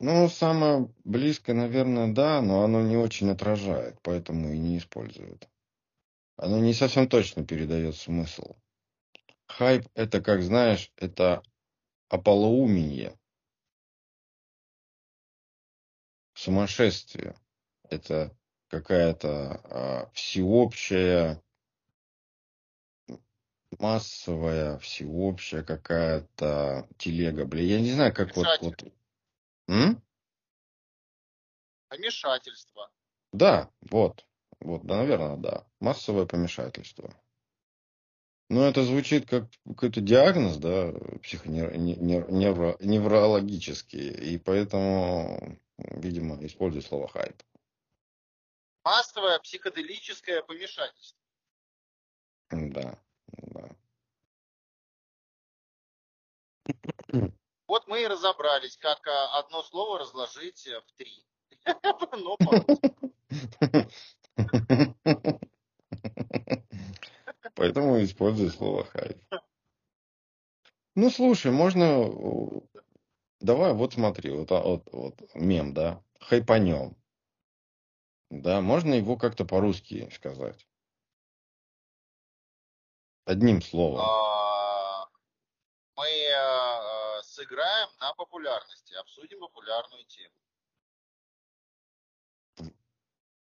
Ну, 0.00 0.28
самое 0.28 0.92
близкое, 1.04 1.54
наверное, 1.54 2.12
да, 2.12 2.42
но 2.42 2.62
оно 2.64 2.82
не 2.82 2.96
очень 2.96 3.30
отражает, 3.30 3.96
поэтому 4.02 4.52
и 4.52 4.58
не 4.58 4.78
используют. 4.78 5.48
Оно 6.36 6.58
не 6.58 6.74
совсем 6.74 7.08
точно 7.08 7.44
передает 7.44 7.96
смысл. 7.96 8.56
Хайп– 9.46 9.86
это, 9.94 10.20
как 10.20 10.42
знаешь, 10.42 10.92
это 10.96 11.42
ополоумение, 12.08 13.18
сумасшествие. 16.38 17.34
Это 17.90 18.34
какая-то 18.68 19.60
а, 19.64 20.10
всеобщая 20.12 21.42
массовая, 23.78 24.78
всеобщая 24.78 25.62
какая-то 25.62 26.88
телега, 26.96 27.44
бля. 27.44 27.62
Я 27.62 27.80
не 27.80 27.92
знаю, 27.92 28.14
как 28.14 28.34
вот... 28.36 28.46
вот... 28.60 28.84
М? 29.68 30.02
Помешательство. 31.88 32.90
Да, 33.32 33.70
вот. 33.90 34.24
Вот, 34.60 34.84
да, 34.84 34.96
наверное, 34.96 35.36
да. 35.36 35.66
Массовое 35.80 36.26
помешательство. 36.26 37.14
Ну, 38.50 38.62
это 38.62 38.82
звучит 38.82 39.28
как 39.28 39.44
какой-то 39.66 40.00
диагноз, 40.00 40.56
да, 40.56 40.94
психоневрологический, 41.22 44.10
и 44.10 44.38
поэтому, 44.38 45.58
видимо, 45.78 46.44
использую 46.44 46.82
слово 46.82 47.08
хайп. 47.08 47.42
Массовое 48.84 49.38
психоделическое 49.40 50.42
помешательство. 50.42 51.18
Да. 52.50 52.98
Да. 53.28 53.68
Вот 57.66 57.86
мы 57.86 58.02
и 58.02 58.06
разобрались, 58.06 58.76
как 58.78 59.06
а, 59.06 59.38
одно 59.38 59.62
слово 59.62 59.98
разложить 59.98 60.66
э, 60.66 60.80
в 60.80 60.92
три. 60.92 61.22
Поэтому 67.54 68.02
использую 68.02 68.50
слово 68.50 68.84
хайп. 68.84 69.18
Ну, 70.94 71.10
слушай, 71.10 71.52
можно... 71.52 72.10
Давай, 73.40 73.72
вот 73.72 73.94
смотри, 73.94 74.30
вот, 74.30 74.50
а, 74.50 74.60
вот, 74.60 74.88
вот 74.92 75.34
мем, 75.34 75.72
да, 75.72 76.02
хайпанем. 76.20 76.96
Да, 78.30 78.60
можно 78.60 78.94
его 78.94 79.16
как-то 79.16 79.44
по-русски 79.44 80.10
сказать. 80.12 80.66
Одним 83.24 83.62
словом. 83.62 84.00
А, 84.00 85.08
мы 85.96 86.06
э, 86.06 87.22
сыграем 87.22 87.88
на 88.00 88.12
популярности, 88.14 88.94
обсудим 88.94 89.40
популярную 89.40 90.04
тему. 90.06 90.34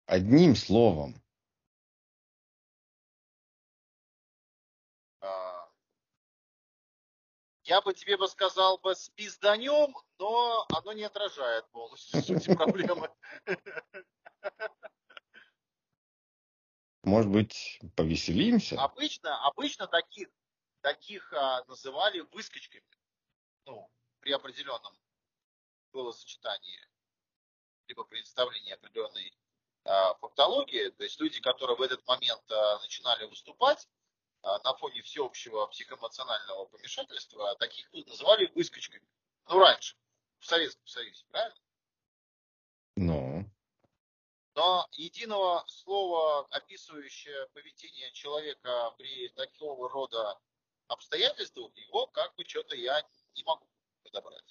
Одним 0.05 0.55
словом. 0.55 1.22
Я 7.73 7.81
бы 7.81 7.91
тебе 7.93 8.17
бы 8.17 8.27
сказал 8.27 8.77
бы 8.77 8.93
с 8.93 9.09
пизданем, 9.09 9.95
но 10.19 10.67
оно 10.77 10.93
не 10.93 11.03
отражает 11.03 11.67
полностью 11.71 12.21
суть 12.21 12.45
проблемы. 12.45 13.09
Может 17.03 17.31
быть, 17.31 17.79
повеселимся? 17.95 18.79
Обычно, 18.79 19.43
обычно 19.47 19.87
таких, 19.87 20.29
таких 20.81 21.33
а, 21.33 21.63
называли 21.65 22.19
выскочками. 22.31 22.85
Ну, 23.65 23.89
при 24.19 24.31
определенном 24.31 24.95
голосочетании, 25.91 26.79
либо 27.87 28.03
представлении 28.03 28.73
определенной 28.73 29.33
а, 29.85 30.13
фактологии. 30.15 30.89
То 30.91 31.03
есть 31.03 31.19
люди, 31.19 31.41
которые 31.41 31.75
в 31.75 31.81
этот 31.81 32.07
момент 32.07 32.43
а, 32.51 32.79
начинали 32.81 33.25
выступать 33.25 33.89
на 34.43 34.73
фоне 34.75 35.01
всеобщего 35.01 35.67
психоэмоционального 35.67 36.65
помешательства, 36.65 37.55
таких 37.55 37.91
называли 37.93 38.51
выскочками. 38.55 39.07
Ну, 39.49 39.59
раньше, 39.59 39.95
в 40.39 40.45
Советском 40.45 40.85
Союзе, 40.85 41.23
правильно? 41.31 41.57
Ну. 42.95 43.45
Но 44.55 44.87
единого 44.91 45.63
слова, 45.67 46.45
описывающее 46.51 47.47
поведение 47.53 48.11
человека 48.11 48.93
при 48.97 49.29
такого 49.29 49.89
рода 49.89 50.37
обстоятельствах, 50.87 51.71
его 51.75 52.07
как 52.07 52.35
бы 52.35 52.43
что-то 52.45 52.75
я 52.75 53.01
не 53.35 53.43
могу 53.43 53.65
подобрать. 54.03 54.43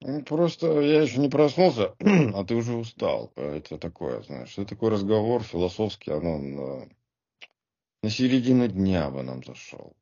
Ну, 0.00 0.24
просто 0.24 0.80
я 0.80 1.02
еще 1.02 1.18
не 1.18 1.28
проснулся, 1.28 1.94
а 2.34 2.44
ты 2.44 2.54
уже 2.54 2.74
устал. 2.74 3.32
Это 3.36 3.76
такое, 3.76 4.22
знаешь, 4.22 4.52
это 4.56 4.64
такой 4.64 4.90
разговор 4.90 5.42
философский, 5.42 6.10
оно 6.10 6.88
на, 8.02 8.10
середину 8.10 8.68
дня 8.68 9.10
бы 9.10 9.22
нам 9.22 9.44
зашел. 9.44 9.96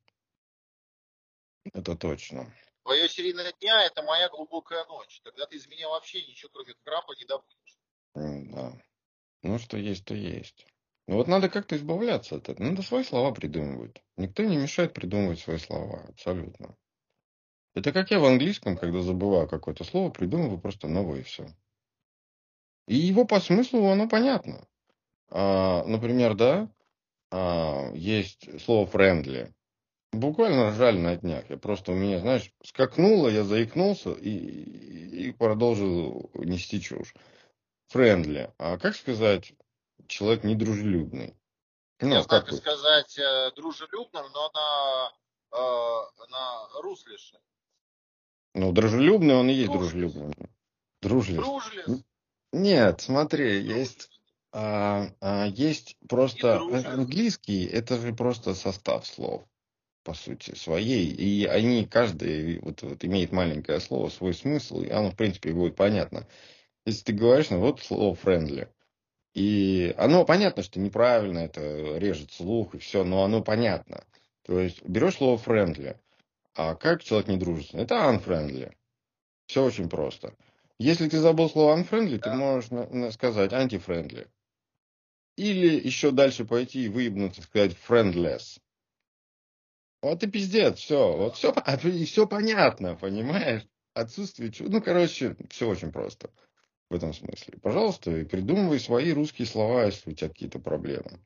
Это 1.72 1.96
точно. 1.96 2.52
Твое 2.82 3.08
серийное 3.08 3.52
дня– 3.60 3.84
это 3.86 4.02
моя 4.02 4.28
глубокая 4.28 4.84
ночь. 4.86 5.20
Тогда 5.22 5.46
ты 5.46 5.56
из 5.56 5.66
меня 5.66 5.88
вообще 5.88 6.22
ничего, 6.22 6.50
кроме 6.52 6.74
крапа, 6.84 7.12
не 7.18 7.26
добудешь. 7.26 7.78
Да. 8.14 8.72
Ну, 9.42 9.58
что 9.58 9.76
есть, 9.76 10.04
то 10.04 10.14
есть. 10.14 10.66
Ну, 11.06 11.16
вот 11.16 11.26
надо 11.26 11.48
как-то 11.48 11.76
избавляться 11.76 12.36
от 12.36 12.48
этого. 12.48 12.66
Надо 12.66 12.82
свои 12.82 13.04
слова 13.04 13.32
придумывать. 13.32 14.02
Никто 14.16 14.42
не 14.42 14.56
мешает 14.56 14.94
придумывать 14.94 15.40
свои 15.40 15.58
слова. 15.58 16.04
Абсолютно. 16.08 16.76
Это 17.74 17.92
как 17.92 18.10
я 18.10 18.18
в 18.18 18.24
английском, 18.24 18.76
когда 18.76 19.02
забываю 19.02 19.48
какое-то 19.48 19.84
слово, 19.84 20.10
придумываю 20.10 20.58
просто 20.58 20.88
новое 20.88 21.20
и 21.20 21.22
все. 21.22 21.46
И 22.86 22.96
его 22.96 23.24
по 23.24 23.38
смыслу 23.40 23.86
оно 23.86 24.08
понятно. 24.08 24.66
А, 25.30 25.84
например, 25.84 26.34
да, 26.34 26.70
а, 27.30 27.90
есть 27.94 28.62
слово 28.62 28.88
friendly. 28.88 29.52
Буквально 30.12 30.70
ржали 30.70 30.98
на 30.98 31.16
днях. 31.16 31.50
Я 31.50 31.58
просто 31.58 31.92
у 31.92 31.94
меня, 31.94 32.18
знаешь, 32.20 32.50
скакнуло, 32.64 33.28
я 33.28 33.44
заикнулся 33.44 34.12
и, 34.12 34.30
и 34.30 35.32
продолжил 35.32 36.30
нести 36.34 36.80
чушь. 36.80 37.14
Френдли. 37.88 38.52
А 38.58 38.78
как 38.78 38.96
сказать, 38.96 39.52
человек 40.06 40.44
недружелюбный? 40.44 41.34
Ну, 42.00 42.14
Я 42.14 42.24
как 42.24 42.52
сказать 42.52 43.18
э, 43.18 43.50
дружелюбным, 43.56 44.26
но 44.32 44.50
на, 44.50 45.12
э, 45.52 46.26
на 46.30 46.80
руслише. 46.80 47.38
Ну, 48.54 48.72
дружелюбный 48.72 49.34
он 49.34 49.50
и 49.50 49.54
есть 49.54 49.72
дружелюбный. 49.72 50.34
Дружелюбный. 51.02 51.50
Дружелюбный. 51.50 52.04
Нет, 52.52 53.00
смотри, 53.00 53.60
есть 53.62 54.17
а, 54.52 55.10
а, 55.20 55.46
есть 55.46 55.96
просто 56.08 56.56
английский, 56.56 57.66
это 57.66 57.98
же 57.98 58.14
просто 58.14 58.54
состав 58.54 59.06
слов 59.06 59.44
по 60.08 60.14
сути, 60.14 60.54
своей. 60.54 61.06
И 61.10 61.44
они, 61.44 61.84
каждый 61.84 62.60
вот, 62.60 62.80
вот, 62.80 63.04
имеет 63.04 63.30
маленькое 63.30 63.78
слово, 63.78 64.08
свой 64.08 64.32
смысл, 64.32 64.80
и 64.80 64.88
оно, 64.88 65.10
в 65.10 65.16
принципе, 65.16 65.52
будет 65.52 65.76
понятно. 65.76 66.26
Если 66.86 67.04
ты 67.04 67.12
говоришь, 67.12 67.50
ну 67.50 67.58
вот 67.58 67.80
слово 67.80 68.14
friendly, 68.16 68.68
и 69.34 69.94
оно 69.98 70.24
понятно, 70.24 70.62
что 70.62 70.80
неправильно, 70.80 71.40
это 71.40 71.98
режет 71.98 72.32
слух 72.32 72.74
и 72.74 72.78
все, 72.78 73.04
но 73.04 73.22
оно 73.22 73.42
понятно. 73.42 74.02
То 74.44 74.58
есть 74.58 74.82
берешь 74.82 75.16
слово 75.16 75.36
friendly, 75.38 75.94
а 76.54 76.74
как 76.74 77.04
человек 77.04 77.28
не 77.28 77.36
дружественный? 77.36 77.84
Это 77.84 77.96
unfriendly. 77.96 78.72
Все 79.46 79.62
очень 79.62 79.90
просто. 79.90 80.32
Если 80.78 81.06
ты 81.06 81.18
забыл 81.18 81.50
слово 81.50 81.78
unfriendly, 81.78 82.16
ты 82.16 82.30
Да. 82.30 82.34
можешь 82.34 82.70
на- 82.70 82.86
на- 82.86 83.10
сказать 83.12 83.52
anti-friendly. 83.52 84.26
Или 85.38 85.78
еще 85.86 86.10
дальше 86.10 86.44
пойти 86.44 86.86
и 86.86 86.88
выебнуться, 86.88 87.42
сказать 87.42 87.76
friendless. 87.88 88.58
Вот 90.02 90.20
и 90.24 90.26
пиздец, 90.26 90.78
все. 90.78 91.16
Вот 91.16 91.36
все, 91.36 91.52
и 91.84 92.04
все 92.06 92.26
понятно, 92.26 92.96
понимаешь? 92.96 93.64
Отсутствие 93.94 94.50
чувств. 94.50 94.72
Ну, 94.72 94.82
короче, 94.82 95.36
все 95.48 95.68
очень 95.68 95.92
просто 95.92 96.28
в 96.90 96.94
этом 96.94 97.14
смысле. 97.14 97.56
Пожалуйста, 97.62 98.10
придумывай 98.24 98.80
свои 98.80 99.12
русские 99.12 99.46
слова, 99.46 99.84
если 99.84 100.10
у 100.10 100.14
тебя 100.14 100.28
какие-то 100.28 100.58
проблемы. 100.58 101.20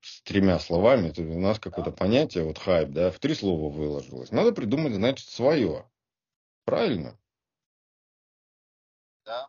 С 0.00 0.22
тремя 0.22 0.58
словами, 0.58 1.10
это 1.10 1.22
у 1.22 1.38
нас 1.38 1.60
какое-то 1.60 1.92
понятие, 1.92 2.42
вот 2.42 2.58
хайп, 2.58 2.90
да, 2.90 3.12
в 3.12 3.20
три 3.20 3.36
слова 3.36 3.72
выложилось. 3.72 4.32
Надо 4.32 4.50
придумать, 4.50 4.94
значит, 4.94 5.28
свое. 5.28 5.88
Правильно? 6.64 7.16
Да. 9.24 9.48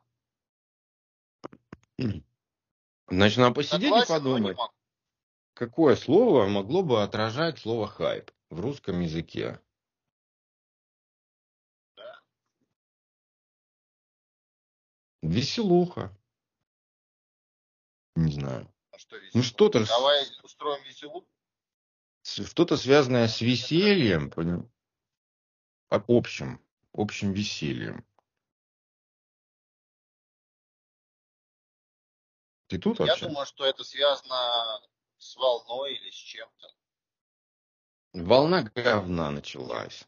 Значит, 3.09 3.37
надо 3.37 3.55
посидеть 3.55 3.83
и 3.83 3.85
Согласен, 3.85 4.13
подумать, 4.13 4.57
какое 5.53 5.95
слово 5.95 6.47
могло 6.47 6.83
бы 6.83 7.01
отражать 7.03 7.59
слово 7.59 7.87
хайп 7.87 8.31
в 8.49 8.59
русском 8.59 8.99
языке. 8.99 9.61
Да. 11.95 12.21
Веселуха. 15.21 16.13
Не 18.15 18.31
знаю. 18.31 18.73
Ну 18.91 18.97
что, 18.99 19.17
Ну 19.35 19.43
что-то, 19.43 19.85
Давай 19.87 20.25
устроим 20.43 20.83
веселу. 20.83 21.25
с- 22.23 22.45
что-то 22.45 22.75
связанное 22.75 23.27
с 23.27 23.39
весельем, 23.41 24.29
поним- 24.31 24.69
а- 25.89 26.03
общим, 26.07 26.59
общим 26.93 27.31
весельем. 27.31 28.05
Ты 32.67 32.77
тут 32.79 32.99
Я 32.99 33.05
вообще? 33.07 33.27
думаю, 33.27 33.45
что 33.45 33.65
это 33.65 33.83
связано 33.83 34.81
с 35.17 35.35
волной 35.35 35.95
или 35.95 36.11
с 36.11 36.15
чем-то. 36.15 36.67
Волна 38.13 38.63
говна 38.63 39.31
началась. 39.31 40.05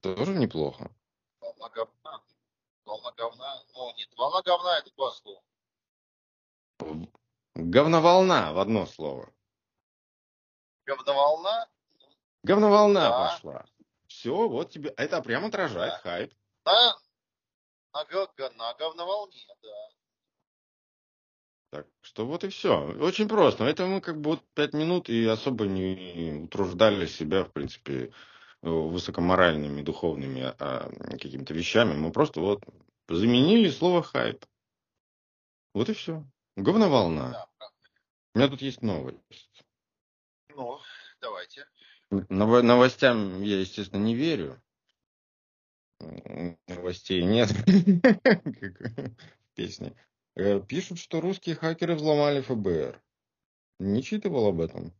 Тоже 0.00 0.32
неплохо. 0.32 0.90
Волна 1.40 1.68
говна. 1.68 2.22
Волна 2.84 3.12
говна. 3.12 3.62
Ну, 3.74 3.94
нет, 3.96 4.08
волна 4.16 4.42
говна 4.42 4.78
это 4.78 4.90
два 4.94 5.10
слова. 5.12 5.42
Говноволна 7.54 8.52
в 8.52 8.58
одно 8.58 8.86
слово. 8.86 9.32
Говноволна 10.86 11.68
Говноволна 12.42 13.00
Да. 13.00 13.10
пошла. 13.30 13.66
Все, 14.06 14.48
вот 14.48 14.70
тебе. 14.70 14.90
Это 14.90 15.22
прям 15.22 15.46
отражает 15.46 15.94
Да. 15.94 15.98
хайп. 15.98 16.34
на, 16.64 16.98
на, 17.92 18.50
на 18.50 18.74
говноволне, 18.74 19.46
да. 19.62 19.90
Так 21.74 21.88
что 22.02 22.24
вот 22.24 22.44
и 22.44 22.50
все. 22.50 22.86
Очень 23.00 23.26
просто. 23.26 23.64
Это 23.64 23.84
мы 23.86 24.00
как 24.00 24.20
бы 24.20 24.30
вот 24.30 24.44
пять 24.54 24.74
минут 24.74 25.08
и 25.08 25.26
особо 25.26 25.66
не 25.66 26.44
утруждали 26.44 27.06
себя, 27.06 27.42
в 27.42 27.50
принципе, 27.50 28.12
э, 28.62 28.68
высокоморальными, 28.68 29.82
духовными 29.82 30.54
а, 30.60 30.88
какими-то 31.18 31.52
вещами. 31.52 31.94
Мы 31.94 32.12
просто 32.12 32.38
вот 32.38 32.62
заменили 33.08 33.68
слово 33.70 34.04
хайп. 34.04 34.46
Вот 35.74 35.88
и 35.88 35.94
все. 35.94 36.24
Говноволна. 36.54 37.30
да. 37.32 37.48
У 38.34 38.38
меня 38.38 38.48
тут 38.48 38.62
есть 38.62 38.80
новость. 38.80 39.64
Ну, 40.54 40.78
давайте. 41.20 41.66
Ново- 42.12 42.62
Новостям 42.62 43.42
я, 43.42 43.58
естественно, 43.58 44.00
не 44.00 44.14
верю. 44.14 44.62
Новостей 46.68 47.24
нет. 47.24 47.50
Э, 49.56 49.66
Пишут, 50.34 50.98
что 50.98 51.20
русские 51.20 51.54
хакеры 51.54 51.94
взломали 51.94 52.40
ФБР. 52.40 53.00
Не 53.78 54.02
читывал 54.02 54.48
об 54.48 54.60
этом. 54.60 54.92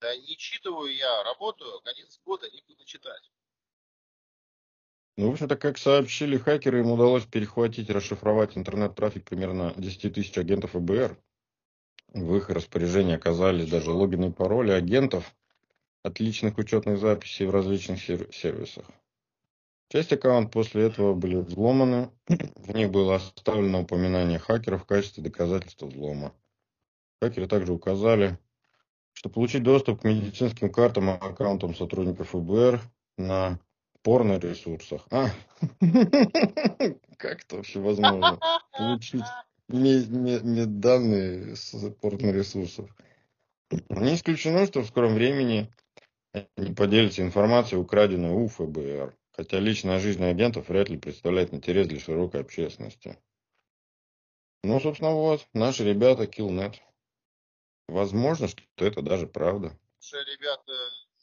Да 0.00 0.16
не 0.16 0.36
читываю 0.36 0.94
я, 0.94 1.24
работаю, 1.24 1.80
конец 1.80 2.20
года, 2.24 2.48
некуда 2.50 2.84
читать. 2.84 3.30
Ну, 5.16 5.28
в 5.28 5.32
общем-то, 5.32 5.56
как 5.56 5.76
сообщили 5.76 6.38
хакеры, 6.38 6.80
им 6.80 6.92
удалось 6.92 7.26
перехватить 7.26 7.90
и 7.90 7.92
расшифровать 7.92 8.56
интернет-трафик 8.56 9.24
примерно 9.24 9.74
10 9.76 10.14
тысяч 10.14 10.38
агентов 10.38 10.70
ФБР. 10.70 11.20
В 12.14 12.36
их 12.36 12.48
распоряжении 12.48 13.16
оказались 13.16 13.68
даже 13.68 13.90
логины 13.90 14.28
и 14.28 14.32
пароли 14.32 14.70
агентов 14.70 15.34
от 16.02 16.20
личных 16.20 16.56
учетных 16.56 16.98
записей 16.98 17.46
в 17.46 17.50
различных 17.50 18.00
сер- 18.00 18.32
сервисах. 18.32 18.86
Часть 19.90 20.12
аккаунтов 20.12 20.52
после 20.52 20.84
этого 20.84 21.14
были 21.14 21.36
взломаны. 21.36 22.10
В 22.28 22.74
них 22.74 22.90
было 22.90 23.16
оставлено 23.16 23.82
упоминание 23.82 24.38
хакеров 24.38 24.82
в 24.82 24.86
качестве 24.86 25.22
доказательства 25.22 25.86
взлома. 25.86 26.34
Хакеры 27.22 27.48
также 27.48 27.72
указали, 27.72 28.38
что 29.14 29.30
получить 29.30 29.62
доступ 29.62 30.02
к 30.02 30.04
медицинским 30.04 30.70
картам 30.70 31.10
и 31.10 31.12
аккаунтам 31.14 31.74
сотрудников 31.74 32.30
ФБР 32.30 32.80
на 33.16 33.58
порно-ресурсах. 34.02 35.06
А, 35.10 35.30
как 37.16 37.44
это 37.44 37.56
вообще 37.56 37.80
возможно? 37.80 38.38
Получить 38.76 39.24
медданные 39.68 41.56
с 41.56 41.90
порно-ресурсов. 42.00 42.94
Не 43.88 44.14
исключено, 44.14 44.66
что 44.66 44.82
в 44.82 44.86
скором 44.86 45.14
времени 45.14 45.72
они 46.56 46.74
поделятся 46.74 47.22
информацией, 47.22 47.80
украденной 47.80 48.30
у 48.30 48.48
ФБР. 48.48 49.17
Хотя 49.38 49.60
личная 49.60 50.00
жизнь 50.00 50.24
агентов 50.24 50.68
вряд 50.68 50.88
ли 50.88 50.96
представляет 50.98 51.54
интерес 51.54 51.86
для 51.86 52.00
широкой 52.00 52.40
общественности. 52.40 53.16
Ну, 54.64 54.80
собственно, 54.80 55.12
вот, 55.12 55.46
наши 55.52 55.84
ребята 55.84 56.24
Killnet. 56.24 56.74
Возможно, 57.86 58.48
что 58.48 58.64
это 58.78 59.00
даже 59.00 59.28
правда. 59.28 59.78
Что 60.00 60.18
ребята 60.22 60.72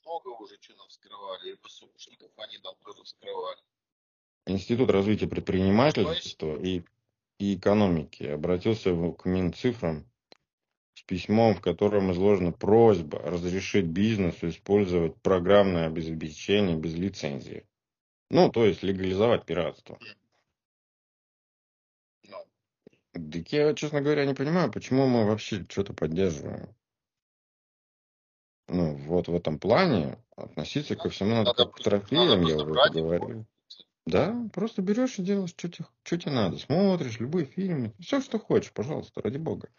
много 0.05 0.29
уже 0.29 0.55
нам 0.77 0.87
вскрывали, 0.87 1.51
и 1.51 1.57
ВСУшников 1.61 2.31
они 2.37 2.57
там 2.59 2.73
тоже 2.85 3.03
вскрывали. 3.03 3.59
Институт 4.47 4.89
развития 4.91 5.27
предпринимательства 5.27 6.55
и, 6.55 6.83
и 7.37 7.55
экономики 7.55 8.23
обратился 8.23 8.95
к 9.11 9.25
Минцифрам 9.25 10.09
с 10.93 11.01
письмом, 11.01 11.53
в 11.53 11.59
котором 11.59 12.13
изложена 12.13 12.53
просьба 12.53 13.19
разрешить 13.19 13.87
бизнесу 13.87 14.47
использовать 14.47 15.21
программное 15.21 15.87
обеспечение 15.87 16.77
без 16.77 16.93
лицензии. 16.93 17.67
Ну, 18.29 18.49
то 18.49 18.65
есть 18.65 18.83
легализовать 18.83 19.45
пиратство. 19.45 19.99
Так 23.13 23.53
я, 23.53 23.73
честно 23.73 24.01
говоря, 24.01 24.25
не 24.25 24.33
понимаю, 24.33 24.71
почему 24.71 25.07
мы 25.07 25.25
вообще 25.25 25.65
что-то 25.69 25.93
поддерживаем. 25.93 26.75
Ну, 28.67 28.95
вот 28.95 29.27
в 29.27 29.35
этом 29.35 29.59
плане 29.59 30.17
относиться 30.35 30.95
ко 30.95 31.09
всему 31.09 31.35
надо, 31.35 31.53
как 31.53 31.75
к 31.75 31.83
трофеям, 31.83 32.41
я 32.41 32.57
уже 32.57 32.91
говорил. 32.91 33.45
Да, 34.05 34.35
просто 34.53 34.81
берешь 34.81 35.17
и 35.17 35.23
делаешь, 35.23 35.51
что 35.51 35.69
тебе, 35.69 35.87
что 36.03 36.17
тебе 36.17 36.31
надо. 36.31 36.57
Смотришь 36.57 37.19
любые 37.19 37.45
фильмы, 37.45 37.93
все, 37.99 38.21
что 38.21 38.37
хочешь, 38.37 38.71
пожалуйста, 38.71 39.21
ради 39.21 39.37
бога. 39.37 39.69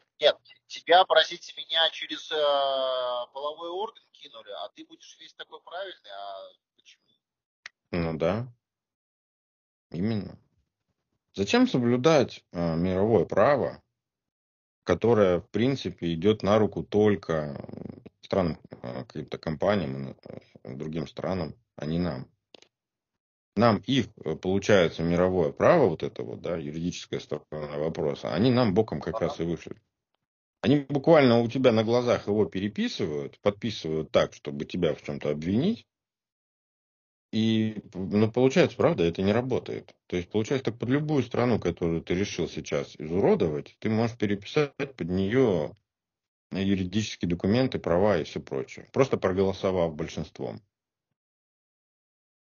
тебя, 0.66 1.04
простите 1.04 1.52
меня, 1.56 1.88
через 1.90 2.30
э, 2.32 3.32
половой 3.32 3.70
орган 3.70 4.02
кинули, 4.12 4.50
а 4.50 4.68
ты 4.70 4.84
будешь 4.84 5.16
весь 5.20 5.34
такой 5.34 5.60
правильный, 5.60 6.10
а? 6.10 6.48
Ну 7.96 8.18
да, 8.18 8.46
именно. 9.90 10.38
Зачем 11.34 11.66
соблюдать 11.66 12.44
э, 12.52 12.76
мировое 12.76 13.24
право, 13.24 13.82
которое, 14.84 15.40
в 15.40 15.48
принципе, 15.50 16.12
идет 16.14 16.42
на 16.42 16.58
руку 16.58 16.82
только 16.82 17.66
странам, 18.20 18.58
э, 18.70 19.04
каким-то 19.04 19.38
компаниям, 19.38 20.16
э, 20.64 20.74
другим 20.74 21.06
странам, 21.06 21.54
а 21.76 21.86
не 21.86 21.98
нам? 21.98 22.30
Нам 23.56 23.78
их, 23.86 24.08
э, 24.24 24.34
получается, 24.36 25.02
мировое 25.02 25.52
право, 25.52 25.88
вот 25.88 26.02
это 26.02 26.22
вот, 26.22 26.42
да, 26.42 26.56
юридическая 26.56 27.20
сторона 27.20 27.78
вопроса, 27.78 28.34
они 28.34 28.50
нам 28.50 28.74
боком 28.74 29.00
как 29.00 29.20
раз 29.20 29.40
и 29.40 29.44
вышли. 29.44 29.76
Они 30.60 30.80
буквально 30.80 31.40
у 31.40 31.48
тебя 31.48 31.72
на 31.72 31.84
глазах 31.84 32.26
его 32.26 32.44
переписывают, 32.44 33.38
подписывают 33.40 34.10
так, 34.10 34.34
чтобы 34.34 34.64
тебя 34.66 34.94
в 34.94 35.02
чем-то 35.02 35.30
обвинить. 35.30 35.86
И, 37.36 37.82
ну, 37.92 38.32
получается, 38.32 38.78
правда, 38.78 39.04
это 39.04 39.20
не 39.20 39.30
работает. 39.30 39.94
То 40.06 40.16
есть, 40.16 40.30
получается, 40.30 40.70
так 40.70 40.78
под 40.78 40.88
любую 40.88 41.22
страну, 41.22 41.60
которую 41.60 42.00
ты 42.00 42.14
решил 42.14 42.48
сейчас 42.48 42.96
изуродовать, 42.96 43.76
ты 43.78 43.90
можешь 43.90 44.16
переписать 44.16 44.72
под 44.96 45.10
нее 45.10 45.76
юридические 46.50 47.28
документы, 47.28 47.78
права 47.78 48.16
и 48.16 48.24
все 48.24 48.40
прочее. 48.40 48.88
Просто 48.90 49.18
проголосовав 49.18 49.94
большинством. 49.94 50.62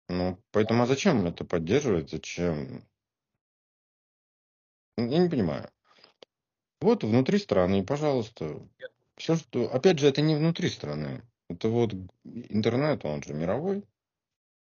Ну, 0.08 0.42
поэтому 0.50 0.84
а 0.84 0.86
зачем 0.86 1.26
это 1.26 1.44
поддерживать? 1.44 2.08
Зачем? 2.08 2.82
Я 4.96 5.18
не 5.18 5.28
понимаю. 5.28 5.68
Вот 6.80 7.04
внутри 7.04 7.36
страны, 7.36 7.84
пожалуйста. 7.84 8.66
Все, 9.18 9.36
что... 9.36 9.70
Опять 9.70 9.98
же, 9.98 10.08
это 10.08 10.22
не 10.22 10.36
внутри 10.36 10.70
страны. 10.70 11.22
Это 11.50 11.68
вот 11.68 11.92
интернет, 12.24 13.04
он 13.04 13.22
же 13.22 13.34
мировой. 13.34 13.84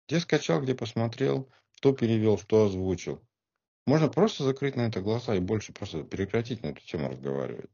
Где 0.10 0.20
скачал, 0.20 0.60
где 0.60 0.74
посмотрел, 0.74 1.48
что 1.70 1.94
перевел, 1.94 2.40
что 2.40 2.66
озвучил. 2.66 3.24
Можно 3.86 4.10
просто 4.10 4.44
закрыть 4.44 4.76
на 4.76 4.88
это 4.88 5.02
глаза 5.02 5.36
и 5.36 5.40
больше 5.40 5.72
просто 5.72 6.04
прекратить 6.04 6.64
на 6.64 6.70
эту 6.70 6.82
тему 6.82 7.10
разговаривать. 7.10 7.70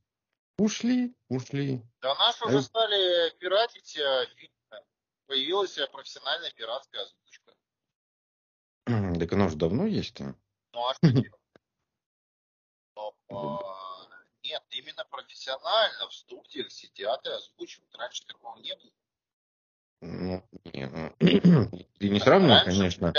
Ушли, 0.58 1.16
ушли. 1.30 1.82
Да 2.02 2.14
наши 2.16 2.44
уже 2.44 2.62
стали 2.62 3.34
пиратить 3.40 3.98
э. 3.98 4.28
Появилась 5.28 5.78
э, 5.78 5.88
профессиональная 5.88 6.52
пиратская 6.52 7.04
озвучка. 7.04 7.56
Так 8.84 9.32
она 9.32 9.46
уже 9.46 9.56
давно 9.56 9.86
есть 9.86 10.20
-то. 10.20 10.36
Ну 10.74 10.90
а 10.90 10.94
что 10.94 11.08
делать? 11.10 11.32
Э, 12.98 13.02
нет, 14.44 14.64
именно 14.72 15.06
профессионально 15.06 16.10
в 16.10 16.14
студиях 16.14 16.70
сидят 16.70 17.26
и 17.26 17.30
озвучивают. 17.30 17.96
Раньше 17.96 18.26
такого 18.26 18.58
не 18.60 18.76
было. 18.76 18.92
Ну, 20.08 20.44
не, 20.72 20.88
ну, 20.88 21.12
ты 22.00 22.10
не 22.10 22.20
сравнивай, 22.20 22.64
конечно. 22.64 23.12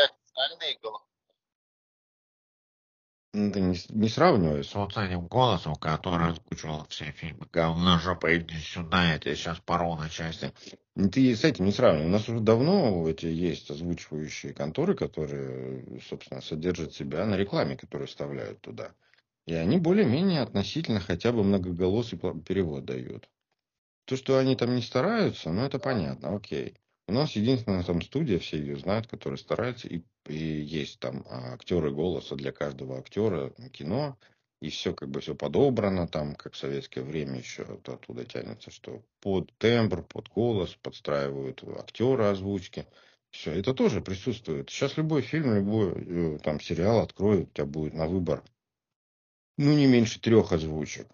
Ты 3.33 3.61
не, 3.61 3.77
не 3.89 4.09
сравнивай 4.09 4.63
с 4.63 4.73
вот 4.75 4.97
этим 4.97 5.27
голосом, 5.27 5.75
который 5.75 6.29
озвучивал 6.29 6.87
все 6.89 7.07
фильмы. 7.07 7.49
Говно, 7.53 7.99
жопа, 7.99 8.37
иди 8.37 8.57
сюда, 8.59 9.13
я 9.13 9.19
тебя 9.19 9.35
сейчас 9.35 9.59
пору 9.59 9.97
на 9.97 10.09
части. 10.09 10.53
Ты 10.95 11.35
с 11.35 11.45
этим 11.45 11.65
не 11.65 11.73
сравнивай. 11.73 12.07
У 12.07 12.11
нас 12.11 12.29
уже 12.29 12.39
давно 12.39 13.09
эти 13.09 13.27
есть 13.27 13.69
озвучивающие 13.69 14.55
конторы, 14.55 14.95
которые, 14.95 16.01
собственно, 16.09 16.41
содержат 16.41 16.95
себя 16.95 17.27
на 17.27 17.35
рекламе, 17.35 17.77
которую 17.77 18.07
вставляют 18.07 18.61
туда. 18.61 18.93
И 19.45 19.55
они 19.55 19.79
более-менее 19.79 20.41
относительно 20.41 21.01
хотя 21.01 21.33
бы 21.33 21.43
многоголосый 21.43 22.19
перевод 22.19 22.85
дают. 22.85 23.29
То, 24.07 24.17
что 24.17 24.39
они 24.39 24.57
там 24.57 24.75
не 24.75 24.83
стараются, 24.83 25.51
ну 25.51 25.63
это 25.63 25.79
понятно, 25.79 26.35
окей. 26.35 26.77
У 27.09 27.13
нас 27.13 27.33
единственная 27.33 27.85
там 27.85 28.03
студия, 28.03 28.39
все 28.39 28.59
ее 28.59 28.77
знают, 28.77 29.07
которая 29.07 29.37
старается, 29.37 29.89
и, 29.89 30.03
и 30.29 30.35
есть 30.37 30.99
там 31.01 31.25
а, 31.29 31.55
актеры 31.55 31.93
голоса 31.93 32.35
для 32.35 32.53
каждого 32.53 32.99
актера 32.99 33.51
кино, 33.73 34.17
и 34.61 34.71
все 34.71 34.95
как 34.95 35.11
бы 35.11 35.21
все 35.21 35.35
подобрано, 35.35 36.09
там, 36.09 36.35
как 36.35 36.55
в 36.55 36.57
советское 36.57 37.03
время 37.03 37.39
еще 37.39 37.63
оттуда 37.63 38.25
тянется, 38.25 38.71
что 38.71 39.03
под 39.21 39.53
тембр, 39.59 40.03
под 40.03 40.29
голос 40.29 40.75
подстраивают 40.83 41.63
актеры 41.79 42.25
озвучки. 42.25 42.87
Все, 43.31 43.53
это 43.53 43.75
тоже 43.75 44.01
присутствует. 44.01 44.71
Сейчас 44.71 44.97
любой 44.97 45.23
фильм, 45.23 45.55
любой 45.55 45.93
э, 45.95 46.39
там 46.39 46.61
сериал 46.61 47.01
откроют, 47.01 47.51
у 47.51 47.53
тебя 47.53 47.67
будет 47.67 47.95
на 47.95 48.07
выбор, 48.07 48.43
ну, 49.59 49.73
не 49.73 49.87
меньше 49.87 50.21
трех 50.21 50.53
озвучек. 50.53 51.09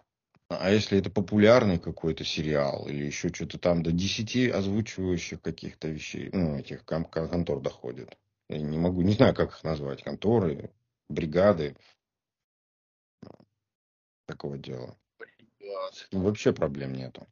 А 0.59 0.69
если 0.71 0.97
это 0.97 1.09
популярный 1.09 1.79
какой-то 1.79 2.23
сериал 2.23 2.87
или 2.87 3.05
еще 3.05 3.29
что-то 3.29 3.57
там 3.57 3.83
до 3.83 3.91
10 3.91 4.51
озвучивающих 4.51 5.41
каких-то 5.41 5.87
вещей, 5.87 6.29
ну, 6.33 6.57
этих 6.57 6.83
контор 6.85 7.59
доходит. 7.59 8.17
Я 8.49 8.59
не 8.59 8.77
могу, 8.77 9.01
не 9.01 9.13
знаю, 9.13 9.33
как 9.33 9.51
их 9.51 9.63
назвать. 9.63 10.03
Конторы, 10.03 10.71
бригады. 11.09 11.75
Такого 14.25 14.57
дела. 14.57 14.97
Вообще 16.11 16.53
проблем 16.53 16.93
нету. 16.93 17.27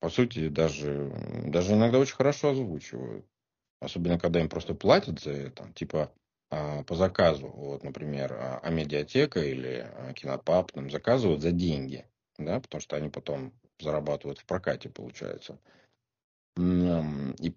По 0.00 0.08
сути, 0.08 0.48
даже, 0.48 1.12
даже 1.46 1.74
иногда 1.74 1.98
очень 1.98 2.14
хорошо 2.14 2.50
озвучивают. 2.50 3.26
Особенно, 3.80 4.18
когда 4.18 4.40
им 4.40 4.48
просто 4.48 4.74
платят 4.74 5.20
за 5.20 5.32
это. 5.32 5.72
Типа, 5.74 6.12
по 6.50 6.94
заказу, 6.96 7.48
вот, 7.48 7.84
например, 7.84 8.32
а, 8.32 8.60
а 8.62 8.70
медиатека 8.70 9.40
или 9.40 9.88
а, 9.94 10.12
кинопаб 10.12 10.74
нам 10.74 10.90
заказывают 10.90 11.42
за 11.42 11.52
деньги, 11.52 12.04
да, 12.38 12.58
потому 12.60 12.80
что 12.80 12.96
они 12.96 13.08
потом 13.08 13.52
зарабатывают 13.78 14.40
в 14.40 14.44
прокате, 14.44 14.88
получается. 14.88 15.58
И 16.56 17.50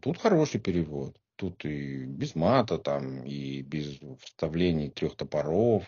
тут 0.00 0.18
хороший 0.18 0.60
перевод. 0.60 1.16
Тут 1.36 1.64
и 1.64 2.04
без 2.04 2.34
мата, 2.34 2.78
там, 2.78 3.22
и 3.24 3.62
без 3.62 4.00
вставлений 4.22 4.90
трех 4.90 5.14
топоров, 5.14 5.84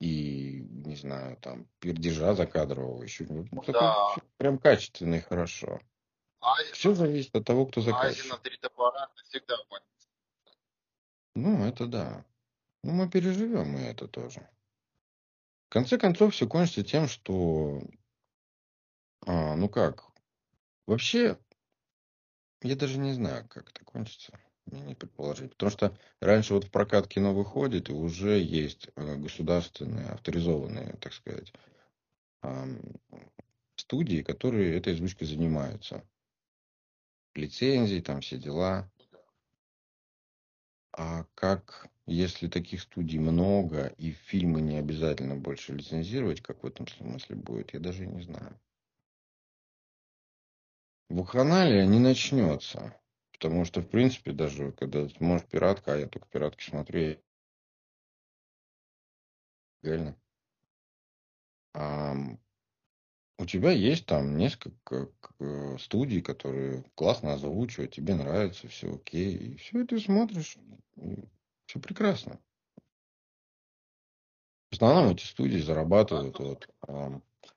и, 0.00 0.66
не 0.84 0.96
знаю, 0.96 1.36
там, 1.36 1.68
пердежа 1.78 2.34
закадрового 2.34 3.02
еще. 3.04 3.24
Ну, 3.28 3.46
да. 3.68 4.16
Прям 4.38 4.58
качественно 4.58 5.16
и 5.16 5.20
хорошо. 5.20 5.80
А, 6.40 6.56
Все 6.72 6.94
зависит 6.94 7.36
от 7.36 7.44
того, 7.44 7.66
кто 7.66 7.80
заказчик. 7.82 8.24
А 8.32 8.36
на 8.36 8.38
три 8.40 8.56
топора 8.56 9.08
всегда 9.28 9.56
понятно. 9.68 9.88
Ну, 11.34 11.64
это 11.64 11.86
да. 11.86 12.24
Ну, 12.82 12.92
мы 12.92 13.08
переживем 13.08 13.70
мы 13.70 13.80
это 13.80 14.08
тоже. 14.08 14.48
В 15.68 15.72
конце 15.72 15.98
концов, 15.98 16.34
все 16.34 16.46
кончится 16.46 16.82
тем, 16.82 17.08
что, 17.08 17.82
а, 19.26 19.56
ну 19.56 19.68
как, 19.68 20.04
вообще, 20.86 21.38
я 22.60 22.76
даже 22.76 22.98
не 22.98 23.12
знаю, 23.14 23.48
как 23.48 23.70
это 23.70 23.84
кончится. 23.84 24.38
Мне 24.66 24.82
не 24.82 24.94
предположить. 24.94 25.52
Потому 25.52 25.70
что 25.70 25.98
раньше 26.20 26.54
вот 26.54 26.64
в 26.64 26.70
прокат 26.70 27.08
кино 27.08 27.34
выходит, 27.34 27.88
и 27.88 27.92
уже 27.92 28.38
есть 28.38 28.88
э, 28.94 29.16
государственные, 29.16 30.10
авторизованные, 30.10 30.96
так 31.00 31.12
сказать, 31.12 31.52
студии, 33.76 34.22
которые 34.22 34.76
этой 34.76 34.94
озвучкой 34.94 35.26
занимаются. 35.26 36.04
Лицензии, 37.34 38.00
там 38.00 38.20
все 38.20 38.38
дела. 38.38 38.90
А 40.96 41.26
как, 41.34 41.90
если 42.06 42.48
таких 42.48 42.80
студий 42.80 43.18
много, 43.18 43.88
и 43.98 44.12
фильмы 44.12 44.62
не 44.62 44.78
обязательно 44.78 45.36
больше 45.36 45.74
лицензировать, 45.74 46.40
как 46.40 46.62
в 46.62 46.66
этом 46.66 46.88
смысле 46.88 47.36
будет, 47.36 47.74
я 47.74 47.80
даже 47.80 48.06
не 48.06 48.22
знаю. 48.22 48.58
Вакханалия 51.10 51.86
не 51.86 52.00
начнется. 52.00 52.96
Потому 53.30 53.64
что, 53.64 53.82
в 53.82 53.88
принципе, 53.88 54.32
даже 54.32 54.72
когда 54.72 55.06
ты 55.06 55.14
можешь 55.22 55.46
пиратка, 55.46 55.94
а 55.94 55.96
я 55.96 56.08
только 56.08 56.26
пиратки 56.26 56.68
смотрю, 56.68 57.18
реально. 59.82 60.16
У 63.42 63.46
тебя 63.46 63.70
есть 63.72 64.06
там 64.06 64.36
несколько 64.36 65.08
студий, 65.78 66.22
которые 66.22 66.84
классно 66.94 67.34
озвучивают, 67.34 67.92
тебе 67.92 68.14
нравится, 68.14 68.68
все 68.68 68.94
окей, 68.94 69.34
и 69.34 69.56
все, 69.56 69.84
ты 69.84 69.98
смотришь, 69.98 70.56
все 71.66 71.80
прекрасно. 71.80 72.38
В 74.70 74.74
основном 74.74 75.10
эти 75.10 75.24
студии 75.24 75.58
зарабатывают. 75.58 76.38
Вот, 76.38 76.68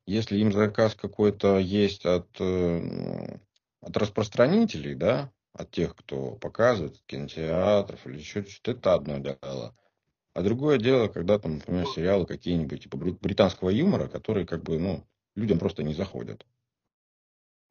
если 0.06 0.38
им 0.38 0.52
заказ 0.52 0.96
какой-то 0.96 1.60
есть 1.60 2.06
от, 2.06 2.28
э, 2.40 3.38
от 3.82 3.98
распространителей, 3.98 4.96
да, 4.96 5.32
от 5.54 5.72
тех, 5.72 5.96
кто 5.96 6.32
показывает, 6.32 7.02
кинотеатров 7.06 8.06
или 8.08 8.18
еще 8.18 8.44
что-то, 8.44 8.72
это 8.72 8.94
одно 8.96 9.20
дело. 9.20 9.76
А 10.34 10.42
другое 10.42 10.78
дело, 10.78 11.08
когда 11.08 11.40
там, 11.40 11.56
например, 11.56 11.88
сериалы 11.88 12.26
какие-нибудь 12.26 12.84
типа 12.84 12.98
британского 12.98 13.70
юмора, 13.70 14.10
которые 14.10 14.46
как 14.46 14.64
бы, 14.64 14.78
ну, 14.78 15.06
людям 15.36 15.60
просто 15.60 15.84
не 15.84 15.94
заходят. 15.94 16.46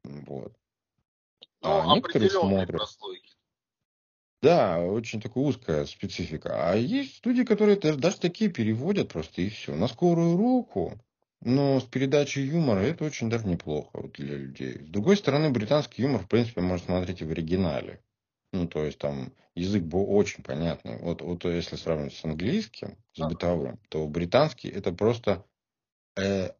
Вот. 0.03 0.55
Ну, 1.61 1.91
а 1.91 1.95
некоторые 1.95 2.29
смотрят. 2.29 2.77
Прослойки. 2.77 3.35
Да, 4.41 4.79
очень 4.79 5.21
такая 5.21 5.43
узкая 5.43 5.85
специфика. 5.85 6.71
А 6.71 6.75
есть 6.75 7.17
студии, 7.17 7.43
которые 7.43 7.77
даже 7.77 8.19
такие 8.19 8.51
переводят 8.51 9.09
просто 9.09 9.41
и 9.41 9.49
все. 9.49 9.73
На 9.73 9.87
скорую 9.87 10.37
руку. 10.37 10.99
Но 11.41 11.79
с 11.79 11.83
передачей 11.83 12.41
юмора 12.41 12.79
это 12.79 13.05
очень 13.05 13.29
даже 13.29 13.47
неплохо 13.47 14.07
для 14.13 14.37
людей. 14.37 14.83
С 14.83 14.89
другой 14.89 15.17
стороны, 15.17 15.49
британский 15.49 16.03
юмор, 16.03 16.21
в 16.23 16.27
принципе, 16.27 16.61
можно 16.61 16.85
смотреть 16.85 17.21
и 17.21 17.25
в 17.25 17.31
оригинале. 17.31 18.01
Ну, 18.53 18.67
то 18.67 18.85
есть 18.85 18.97
там 18.99 19.33
язык 19.53 19.83
был 19.83 20.05
очень 20.09 20.43
понятный. 20.43 20.97
Вот, 20.97 21.21
вот 21.21 21.43
если 21.45 21.75
сравнивать 21.75 22.13
с 22.13 22.23
английским, 22.23 22.97
с 23.13 23.19
бытовым, 23.19 23.79
то 23.89 24.07
британский 24.07 24.69
это 24.69 24.91
просто 24.91 25.45
э, 26.17 26.51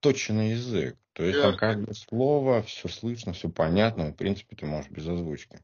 отточенный 0.00 0.50
язык. 0.50 0.96
То 1.12 1.24
есть 1.24 1.40
там 1.40 1.56
каждое 1.56 1.94
слово, 1.94 2.62
все 2.62 2.88
слышно, 2.88 3.32
все 3.32 3.48
понятно. 3.50 4.06
В 4.06 4.16
принципе, 4.16 4.56
ты 4.56 4.66
можешь 4.66 4.90
без 4.90 5.06
озвучки. 5.06 5.62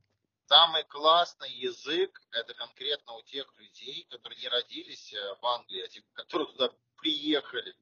Самый 0.48 0.84
классный 0.84 1.50
язык 1.50 2.20
это 2.30 2.54
конкретно 2.54 3.14
у 3.14 3.22
тех 3.22 3.52
людей, 3.58 4.06
которые 4.10 4.38
не 4.40 4.48
родились 4.48 5.12
э, 5.12 5.34
в 5.40 5.46
Англии, 5.46 5.82
а 5.82 5.88
те, 5.88 6.02
которые 6.12 6.46
туда 6.52 6.70
приехали. 6.98 7.74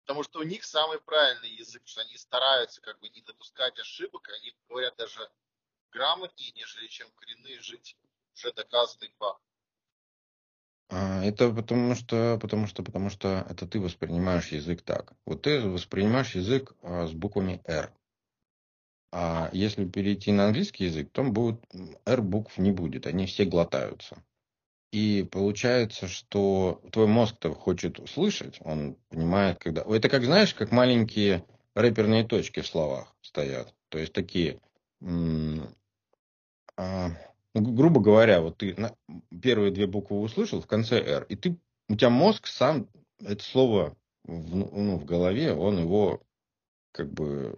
Потому 0.00 0.24
что 0.24 0.40
у 0.40 0.42
них 0.42 0.64
самый 0.64 1.00
правильный 1.00 1.50
язык, 1.50 1.82
что 1.84 2.00
они 2.00 2.16
стараются 2.16 2.80
как 2.80 2.98
бы 2.98 3.08
не 3.10 3.20
допускать 3.20 3.78
ошибок, 3.78 4.28
они 4.28 4.52
говорят 4.68 4.96
даже 4.96 5.30
грамотнее, 5.92 6.52
нежели 6.52 6.88
чем 6.88 7.08
коренные 7.12 7.60
жители. 7.60 8.00
Уже 8.34 8.52
доказанный 8.52 9.12
факт. 9.18 9.42
А, 11.16 11.24
это 11.24 11.50
потому 11.50 11.94
что, 11.94 12.38
потому 12.40 12.66
что, 12.66 12.82
потому 12.82 13.10
что 13.10 13.46
это 13.48 13.66
ты 13.66 13.80
воспринимаешь 13.80 14.48
язык 14.48 14.82
так. 14.82 15.12
Вот 15.24 15.42
ты 15.42 15.60
воспринимаешь 15.60 16.34
язык 16.34 16.74
а, 16.82 17.06
с 17.06 17.12
буквами 17.12 17.60
R. 17.64 17.92
А 19.12 19.48
если 19.52 19.86
перейти 19.86 20.32
на 20.32 20.46
английский 20.46 20.84
язык, 20.86 21.10
то 21.12 21.22
будет 21.22 21.60
R 22.04 22.22
букв 22.22 22.58
не 22.58 22.72
будет, 22.72 23.06
они 23.06 23.26
все 23.26 23.44
глотаются. 23.44 24.22
И 24.92 25.26
получается, 25.30 26.06
что 26.06 26.82
твой 26.92 27.06
мозг-то 27.06 27.54
хочет 27.54 27.98
услышать, 27.98 28.58
он 28.60 28.96
понимает, 29.08 29.58
когда... 29.58 29.82
Это 29.82 30.08
как, 30.08 30.24
знаешь, 30.24 30.54
как 30.54 30.70
маленькие 30.70 31.44
рэперные 31.74 32.24
точки 32.24 32.60
в 32.60 32.66
словах 32.66 33.14
стоят. 33.22 33.74
То 33.88 33.98
есть 33.98 34.12
такие... 34.12 34.60
А, 36.76 37.10
Ну, 37.10 37.25
грубо 37.60 38.00
говоря, 38.00 38.40
вот 38.40 38.58
ты 38.58 38.74
на, 38.76 38.94
первые 39.42 39.70
две 39.70 39.86
буквы 39.86 40.20
услышал 40.20 40.60
в 40.60 40.66
конце 40.66 41.00
R, 41.00 41.24
и 41.28 41.36
ты, 41.36 41.56
у 41.88 41.96
тебя 41.96 42.10
мозг 42.10 42.46
сам 42.46 42.88
это 43.20 43.42
слово 43.42 43.96
в, 44.24 44.56
ну, 44.56 44.96
в 44.96 45.04
голове, 45.04 45.54
он 45.54 45.78
его 45.78 46.22
как 46.92 47.12
бы 47.12 47.54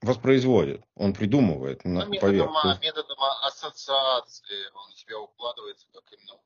воспроизводит, 0.00 0.82
он 0.94 1.12
придумывает 1.12 1.84
на 1.84 2.04
ну, 2.04 2.12
методом, 2.12 2.52
методом 2.80 3.18
ассоциации 3.42 4.70
он 4.74 4.92
себя 4.94 5.18
укладывается 5.18 5.86
как 5.92 6.04
именно 6.12 6.38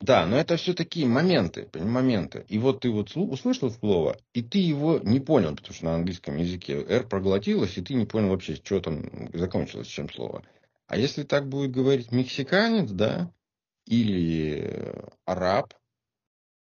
да, 0.00 0.26
но 0.26 0.36
это 0.36 0.56
все 0.56 0.74
такие 0.74 1.06
моменты, 1.06 1.68
моменты. 1.74 2.44
И 2.48 2.58
вот 2.58 2.80
ты 2.80 2.90
вот 2.90 3.10
услышал 3.16 3.70
слово, 3.70 4.16
и 4.32 4.42
ты 4.42 4.58
его 4.58 4.98
не 4.98 5.18
понял, 5.18 5.56
потому 5.56 5.74
что 5.74 5.84
на 5.86 5.96
английском 5.96 6.36
языке 6.36 6.84
R 6.88 7.08
проглотилось, 7.08 7.76
и 7.76 7.82
ты 7.82 7.94
не 7.94 8.06
понял 8.06 8.30
вообще, 8.30 8.54
что 8.54 8.80
там 8.80 9.28
закончилось, 9.32 9.88
чем 9.88 10.08
слово. 10.10 10.44
А 10.88 10.96
если 10.96 11.22
так 11.22 11.48
будет 11.48 11.70
говорить 11.70 12.12
мексиканец, 12.12 12.90
да, 12.90 13.30
или 13.86 14.94
араб, 15.26 15.74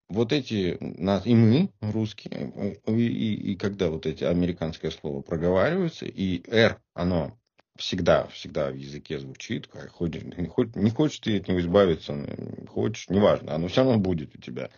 вот 0.10 0.34
эти, 0.34 0.76
и 0.76 1.36
мы, 1.36 1.70
русские, 1.82 2.80
и, 2.88 2.92
и, 2.92 3.52
и 3.52 3.56
когда 3.56 3.90
вот 3.90 4.08
эти 4.08 4.24
американское 4.24 4.90
слово 4.90 5.22
проговариваются, 5.22 6.06
и 6.06 6.42
R, 6.50 6.82
оно 6.96 7.38
всегда, 7.78 8.28
всегда 8.28 8.72
в 8.72 8.76
языке 8.76 9.20
звучит, 9.20 9.70
хоть, 9.92 10.18
хоть 10.50 10.76
не 10.76 10.90
хочешь 10.90 11.20
ты 11.20 11.38
от 11.38 11.48
него 11.48 11.60
избавиться, 11.60 12.16
хочешь, 12.68 13.10
неважно, 13.10 13.54
оно 13.54 13.68
все 13.68 13.84
равно 13.84 14.00
будет 14.00 14.36
у 14.36 14.42
тебя. 14.42 14.72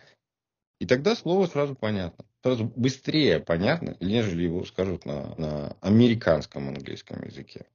И 0.80 0.86
тогда 0.86 1.16
слово 1.16 1.46
сразу 1.46 1.74
понятно. 1.74 2.26
Сразу 2.42 2.64
быстрее 2.64 3.40
понятно, 3.40 3.96
нежели 4.00 4.44
его 4.44 4.64
скажут 4.64 5.06
на, 5.06 5.34
на 5.36 5.76
американском 5.80 6.68
английском 6.68 7.22
языке. 7.22 7.66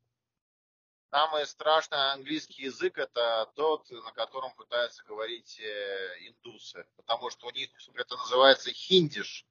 Самый 1.16 1.48
страшный 1.48 2.12
английский 2.12 2.64
язык 2.64 2.98
это 2.98 3.50
тот, 3.56 3.90
на 3.90 4.12
котором 4.12 4.54
пытаются 4.56 5.02
говорить 5.06 5.58
э, 5.62 6.28
индусы. 6.28 6.86
Потому 6.98 7.30
что 7.30 7.48
у 7.48 7.52
них 7.52 7.70
это 7.94 8.18
называется 8.18 8.74
хиндиш. 8.74 9.48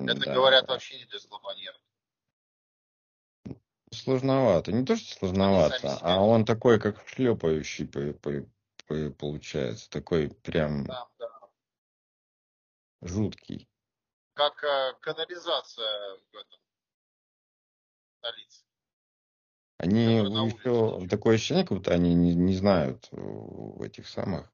Это 0.00 0.20
да. 0.20 0.34
говорят 0.34 0.68
вообще 0.68 0.98
не 0.98 1.06
для 1.06 1.18
слабонервных. 1.18 1.82
Сложновато. 3.90 4.72
Не 4.72 4.84
то, 4.84 4.96
что 4.96 5.14
сложновато, 5.20 5.96
а 6.02 6.20
он 6.20 6.44
такой, 6.44 6.78
как 6.78 7.08
шлепающий 7.08 7.86
получается. 9.12 9.88
Такой 9.88 10.28
прям 10.28 10.84
да, 10.84 11.08
да. 11.18 11.40
жуткий. 13.00 13.66
Как 14.34 14.62
э, 14.62 14.92
канализация 15.00 16.18
в 16.32 16.36
этом 16.36 16.60
столице. 18.18 18.69
Они 19.80 20.16
еще 20.16 21.08
такое 21.08 21.36
ощущение, 21.36 21.64
как 21.64 21.78
будто 21.78 21.94
они 21.94 22.12
не, 22.12 22.34
не 22.34 22.54
знают 22.54 23.08
в 23.12 23.80
этих 23.82 24.08
самых 24.08 24.52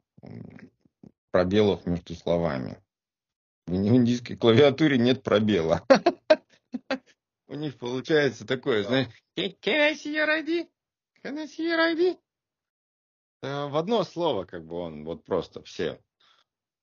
пробелов 1.32 1.84
между 1.84 2.14
словами. 2.14 2.80
В 3.66 3.74
индийской 3.74 4.36
клавиатуре 4.36 4.98
нет 4.98 5.24
пробела. 5.24 5.84
У 7.48 7.54
них 7.56 7.76
получается 7.76 8.46
такое, 8.46 8.84
знаешь, 8.84 9.08
see 9.36 10.14
your 10.14 10.28
ID? 10.28 10.68
В 13.42 13.76
одно 13.76 14.04
слово, 14.04 14.44
как 14.44 14.64
бы 14.64 14.76
он, 14.76 15.04
вот 15.04 15.24
просто 15.24 15.60
все. 15.64 16.00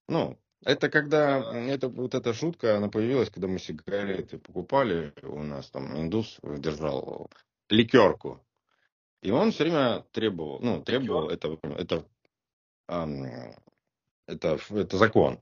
Ну, 0.10 0.38
это 0.66 0.90
когда, 0.90 1.40
это 1.56 1.88
вот 1.88 2.14
эта 2.14 2.34
шутка, 2.34 2.76
она 2.76 2.90
появилась, 2.90 3.30
когда 3.30 3.48
мы 3.48 3.58
сигареты 3.58 4.38
покупали, 4.38 5.14
у 5.22 5.44
нас 5.44 5.70
там 5.70 5.98
индус 5.98 6.40
держал 6.44 7.30
ликерку. 7.74 8.46
И 9.22 9.32
он 9.32 9.52
все 9.52 9.64
время 9.64 10.06
требовал, 10.12 10.60
ну, 10.60 10.84
требовал, 10.84 11.30
это, 11.30 11.58
это, 11.78 12.06
это, 14.28 14.60
это 14.70 14.98
закон. 14.98 15.42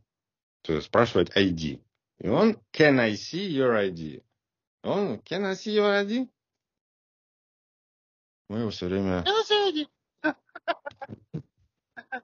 То 0.62 0.74
есть 0.74 0.88
спрашивать 0.88 1.36
ID. 1.36 1.82
И 2.20 2.28
он, 2.28 2.62
can 2.72 3.00
I 3.00 3.13
see 3.13 3.50
your 3.50 3.74
ID? 3.76 4.24
Он, 4.84 5.20
can 5.20 5.46
I 5.46 5.54
see 5.54 5.76
your 5.76 6.06
ID? 6.06 6.30
Мы 8.50 8.60
его 8.60 8.70
все 8.70 8.86
время... 8.86 9.24
Can 9.24 9.34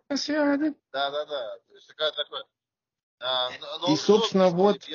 I 0.09 0.15
see 0.15 0.35
ID? 0.35 0.75
Да, 0.91 1.09
да, 1.09 1.25
да. 1.25 1.57
То 1.67 1.73
есть 1.73 1.87
такая 1.87 2.11
такое. 2.11 2.45
А, 3.19 3.49
и, 3.87 3.95
собственно, 3.95 4.49
вот... 4.49 4.85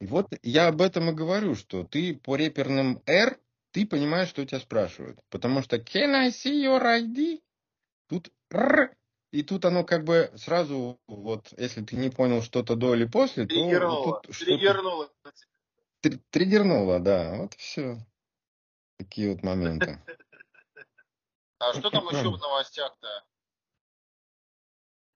И 0.00 0.06
вот 0.06 0.28
я 0.42 0.68
об 0.68 0.80
этом 0.80 1.10
и 1.10 1.14
говорю, 1.14 1.54
что 1.54 1.84
ты 1.84 2.14
по 2.14 2.36
реперным 2.36 3.02
R, 3.06 3.38
ты 3.72 3.86
понимаешь, 3.86 4.28
что 4.28 4.44
тебя 4.46 4.60
спрашивают. 4.60 5.18
Потому 5.28 5.62
что 5.62 5.76
can 5.76 6.14
I 6.14 6.28
see 6.28 6.64
your 6.64 6.82
ID? 6.82 7.42
Тут 8.08 8.30
R, 8.50 8.94
и 9.32 9.42
тут 9.42 9.64
оно 9.64 9.84
как 9.84 10.04
бы 10.04 10.30
сразу, 10.36 10.98
вот, 11.06 11.52
если 11.58 11.84
ты 11.84 11.96
не 11.96 12.10
понял 12.10 12.42
что-то 12.42 12.76
до 12.76 12.94
или 12.94 13.04
после, 13.04 13.46
то... 13.46 13.54
Вот 13.54 14.22
Триггернуло 14.28 15.10
триггернуло, 16.30 17.00
да. 17.00 17.36
Вот 17.36 17.54
все. 17.54 17.98
Такие 18.96 19.32
вот 19.32 19.42
моменты. 19.42 20.02
А 21.58 21.72
что 21.72 21.90
там 21.90 22.06
еще 22.08 22.30
в 22.30 22.38
новостях-то? 22.38 23.24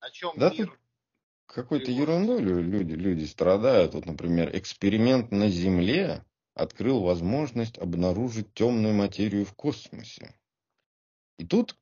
О 0.01 0.11
чем 0.11 0.33
да 0.37 0.51
мир? 0.51 0.79
Какой-то 1.55 1.91
ерундой 1.91 2.41
люди, 2.41 2.95
люди 2.95 3.25
страдают. 3.25 3.93
Вот, 3.93 4.07
например, 4.07 4.57
эксперимент 4.57 5.31
на 5.31 5.51
Земле 5.51 6.25
открыл 6.55 7.03
возможность 7.03 7.77
обнаружить 7.77 8.55
темную 8.55 8.95
материю 8.95 9.45
в 9.45 9.53
космосе. 9.53 10.35
И 11.39 11.45
тут 11.45 11.77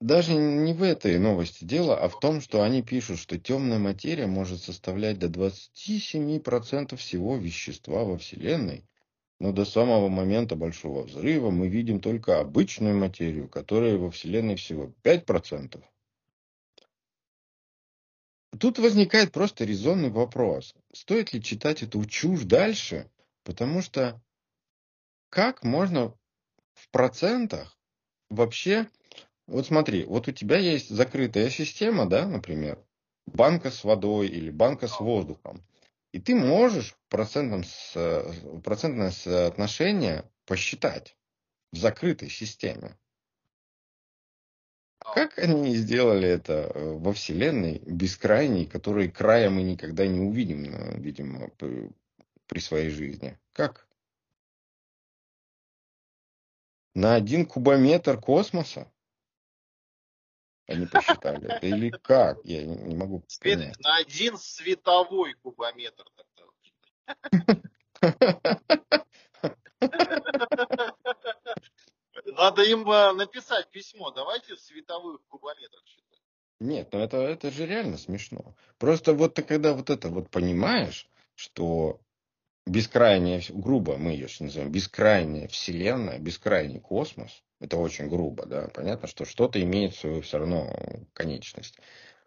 даже 0.00 0.32
не 0.32 0.72
в 0.72 0.82
этой 0.82 1.18
новости 1.18 1.64
дело, 1.64 1.94
а 1.94 2.08
в 2.08 2.18
том, 2.20 2.40
что 2.40 2.62
они 2.62 2.82
пишут, 2.82 3.18
что 3.18 3.38
темная 3.38 3.78
материя 3.78 4.26
может 4.26 4.62
составлять 4.62 5.18
до 5.18 5.26
27% 5.26 6.96
всего 6.96 7.36
вещества 7.36 8.04
во 8.04 8.16
Вселенной, 8.16 8.86
но 9.40 9.52
до 9.52 9.66
самого 9.66 10.08
момента 10.08 10.56
Большого 10.56 11.02
Взрыва 11.02 11.50
мы 11.50 11.68
видим 11.68 12.00
только 12.00 12.40
обычную 12.40 12.96
материю, 12.96 13.46
которая 13.46 13.98
во 13.98 14.10
Вселенной 14.10 14.56
всего 14.56 14.90
5%. 15.02 15.82
Тут 18.58 18.78
возникает 18.78 19.32
просто 19.32 19.64
резонный 19.64 20.10
вопрос. 20.10 20.74
Стоит 20.92 21.32
ли 21.32 21.42
читать 21.42 21.82
эту 21.82 22.04
чушь 22.04 22.42
дальше? 22.42 23.10
Потому 23.44 23.82
что 23.82 24.20
как 25.28 25.62
можно 25.62 26.14
в 26.74 26.88
процентах 26.90 27.78
вообще 28.28 28.88
вот 29.50 29.66
смотри, 29.66 30.04
вот 30.04 30.28
у 30.28 30.32
тебя 30.32 30.58
есть 30.58 30.90
закрытая 30.90 31.50
система, 31.50 32.08
да, 32.08 32.24
например, 32.24 32.78
банка 33.26 33.72
с 33.72 33.82
водой 33.82 34.28
или 34.28 34.48
банка 34.48 34.86
с 34.86 35.00
воздухом. 35.00 35.64
И 36.12 36.20
ты 36.20 36.36
можешь 36.36 36.94
процентном, 37.08 37.64
процентное 38.62 39.10
соотношение 39.10 40.24
посчитать 40.46 41.16
в 41.72 41.78
закрытой 41.78 42.30
системе. 42.30 42.96
Как 45.14 45.38
они 45.38 45.74
сделали 45.74 46.28
это 46.28 46.70
э, 46.74 46.92
во 46.94 47.12
Вселенной 47.12 47.82
бескрайней, 47.86 48.66
которой 48.66 49.10
края 49.10 49.50
мы 49.50 49.62
никогда 49.62 50.06
не 50.06 50.20
увидим, 50.20 50.74
э, 50.74 50.98
видимо, 50.98 51.50
при 52.46 52.60
своей 52.60 52.90
жизни? 52.90 53.38
Как? 53.52 53.86
На 56.94 57.14
один 57.14 57.46
кубометр 57.46 58.20
космоса? 58.20 58.90
они 60.70 60.86
посчитали? 60.86 61.58
Или 61.62 61.90
как? 61.90 62.38
Я 62.44 62.64
не 62.64 62.94
могу 62.94 63.24
понять. 63.40 63.78
На 63.80 63.96
один 63.96 64.38
световой 64.38 65.34
кубометр. 65.34 66.04
Надо 72.40 72.62
им 72.62 72.90
э, 72.90 73.12
написать 73.12 73.68
письмо. 73.68 74.12
Давайте 74.12 74.54
в 74.54 74.60
световых 74.60 75.20
кубометрах 75.28 75.84
считать. 75.84 76.22
Нет, 76.58 76.88
ну 76.90 77.00
это, 77.00 77.18
это 77.18 77.50
же 77.50 77.66
реально 77.66 77.98
смешно. 77.98 78.54
Просто 78.78 79.12
вот 79.12 79.34
ты 79.34 79.42
когда 79.42 79.74
вот 79.74 79.90
это 79.90 80.08
вот 80.08 80.30
понимаешь, 80.30 81.06
что 81.34 82.00
бескрайняя, 82.66 83.42
грубо 83.50 83.98
мы 83.98 84.12
ее 84.12 84.26
называем, 84.40 84.72
бескрайняя 84.72 85.48
вселенная, 85.48 86.18
бескрайний 86.18 86.80
космос, 86.80 87.42
это 87.60 87.76
очень 87.76 88.08
грубо, 88.08 88.46
да. 88.46 88.68
Понятно, 88.68 89.06
что 89.06 89.26
что-то 89.26 89.62
имеет 89.62 89.94
свою 89.94 90.22
все 90.22 90.38
равно 90.38 90.74
конечность. 91.12 91.76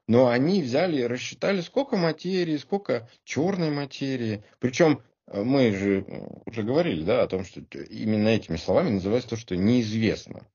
Но 0.08 0.28
они 0.28 0.62
взяли 0.62 0.98
и 0.98 1.08
рассчитали, 1.08 1.62
сколько 1.62 1.98
материи, 1.98 2.58
сколько 2.58 3.10
черной 3.24 3.72
материи. 3.72 4.44
Причем 4.60 5.02
мы 5.28 5.72
же 5.72 6.06
уже 6.46 6.64
говорили, 6.64 7.04
да, 7.04 7.24
о 7.24 7.28
том, 7.28 7.46
что 7.46 7.62
именно 7.62 8.30
этими 8.30 8.58
словами 8.58 8.90
называется 8.90 9.32
то, 9.32 9.38
что 9.38 9.56
неизвестно. 9.56 10.48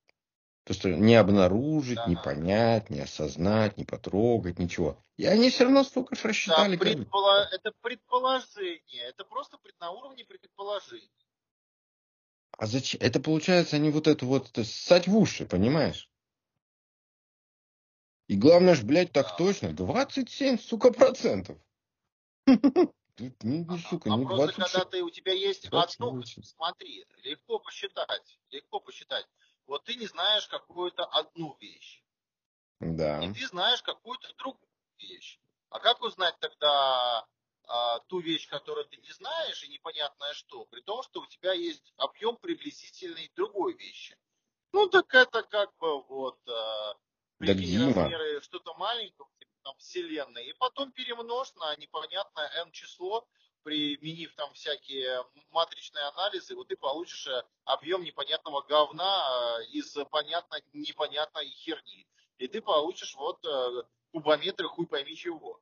То, 0.65 0.75
что 0.75 0.91
не 0.91 1.15
обнаружить, 1.15 1.97
да. 1.97 2.07
не 2.07 2.17
понять, 2.17 2.91
не 2.91 3.01
осознать, 3.01 3.79
не 3.79 3.85
потрогать, 3.85 4.59
ничего. 4.59 5.03
И 5.17 5.25
они 5.25 5.49
все 5.49 5.65
равно 5.65 5.83
столько 5.83 6.15
же 6.15 6.29
рассчитали. 6.29 6.77
Да, 6.77 6.85
предполо... 6.85 7.49
Это 7.51 7.73
предположение. 7.81 9.05
Это 9.09 9.25
просто 9.25 9.57
на 9.81 9.91
уровне 9.93 10.27
предположений. 10.27 11.11
А 12.59 12.67
зачем? 12.67 13.01
Это 13.01 13.21
получается 13.21 13.77
они 13.77 13.91
вот 13.91 14.07
это 14.07 14.27
вот 14.27 14.51
ссать 14.65 15.09
в 15.09 15.17
уши, 15.17 15.47
понимаешь? 15.47 16.11
И 18.27 18.37
главное 18.37 18.75
ж, 18.75 18.83
блядь, 18.83 19.13
так 19.13 19.29
Да. 19.29 19.37
точно, 19.37 19.73
27, 19.73 20.59
сука, 20.59 20.93
процентов. 20.93 21.57
Не, 23.19 23.35
не, 23.43 23.79
сука, 23.79 24.13
а 24.13 24.17
не 24.17 24.25
просто 24.25 24.53
26. 24.53 24.73
когда 24.73 24.85
ты, 24.85 25.03
у 25.03 25.11
тебя 25.11 25.33
есть 25.33 25.69
28. 25.71 26.05
одно, 26.05 26.23
смотри, 26.43 27.07
легко 27.23 27.59
посчитать, 27.59 28.39
легко 28.51 28.81
посчитать. 28.81 29.27
Вот 29.67 29.85
ты 29.85 29.97
не 29.97 30.07
знаешь 30.07 30.47
какую-то 30.49 31.05
одну 31.05 31.57
вещь, 31.61 32.03
Да. 32.81 33.23
и 33.23 33.33
ты 33.33 33.47
знаешь 33.47 33.83
какую-то 33.83 34.33
другую 34.39 34.69
вещь. 34.99 35.39
А 35.71 35.81
как 35.81 36.01
узнать 36.01 36.39
тогда 36.41 37.27
а, 37.65 37.99
ту 38.09 38.21
вещь, 38.21 38.49
которую 38.49 38.87
ты 38.87 38.97
не 38.97 39.13
знаешь, 39.13 39.63
и 39.65 39.69
непонятное 39.69 40.33
что, 40.33 40.65
при 40.67 40.81
том, 40.81 41.03
что 41.03 41.21
у 41.21 41.27
тебя 41.27 41.53
есть 41.53 41.93
объем 41.97 42.37
приблизительный 42.37 43.31
другой 43.35 43.75
вещи? 43.75 44.17
Ну, 44.73 44.89
так 44.89 45.15
это 45.15 45.43
как 45.43 45.77
бы 45.79 46.03
вот 46.05 46.39
а, 46.49 46.95
прикинь 47.39 47.79
Дима. 47.79 48.03
размеры 48.05 48.41
что-то 48.41 48.75
маленького, 48.75 49.29
типа 49.38 49.38
там 49.63 49.75
вселенной, 49.79 50.47
и 50.47 50.53
потом 50.55 50.93
перемножь 50.93 51.55
на 51.55 51.77
непонятное 51.77 52.51
n 52.65 52.71
число, 52.73 53.27
применив 53.63 54.35
там 54.35 54.53
всякие 54.55 55.25
матричные 55.51 56.05
анализы, 56.05 56.55
вот 56.55 56.69
ты 56.69 56.77
получишь 56.77 57.27
э, 57.27 57.43
объем 57.65 58.03
непонятного 58.03 58.63
говна 58.63 59.59
э, 59.61 59.65
из 59.73 59.95
понятной 60.11 60.63
непонятной 60.73 61.49
херни. 61.49 62.07
И 62.39 62.47
ты 62.47 62.61
получишь 62.61 63.15
вот 63.17 63.45
э, 63.45 63.83
кубометры 64.13 64.69
хуй 64.69 64.87
пойми 64.87 65.15
чего. 65.17 65.61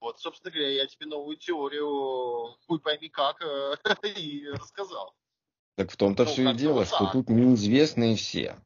Вот, 0.00 0.20
собственно 0.20 0.52
говоря, 0.52 0.70
я 0.70 0.86
тебе 0.86 1.06
новую 1.06 1.36
теорию 1.36 2.56
хуй 2.66 2.80
пойми 2.80 3.08
как 3.08 3.42
и 4.16 4.46
рассказал. 4.52 5.14
Так 5.76 5.90
в 5.90 5.96
том-то 5.96 6.24
Ну, 6.24 6.30
все 6.30 6.50
и 6.50 6.54
дело, 6.54 6.72
вот 6.74 6.88
что 6.88 6.98
так. 6.98 7.12
тут 7.12 7.28
неизвестные 7.30 8.16
все. 8.16 8.56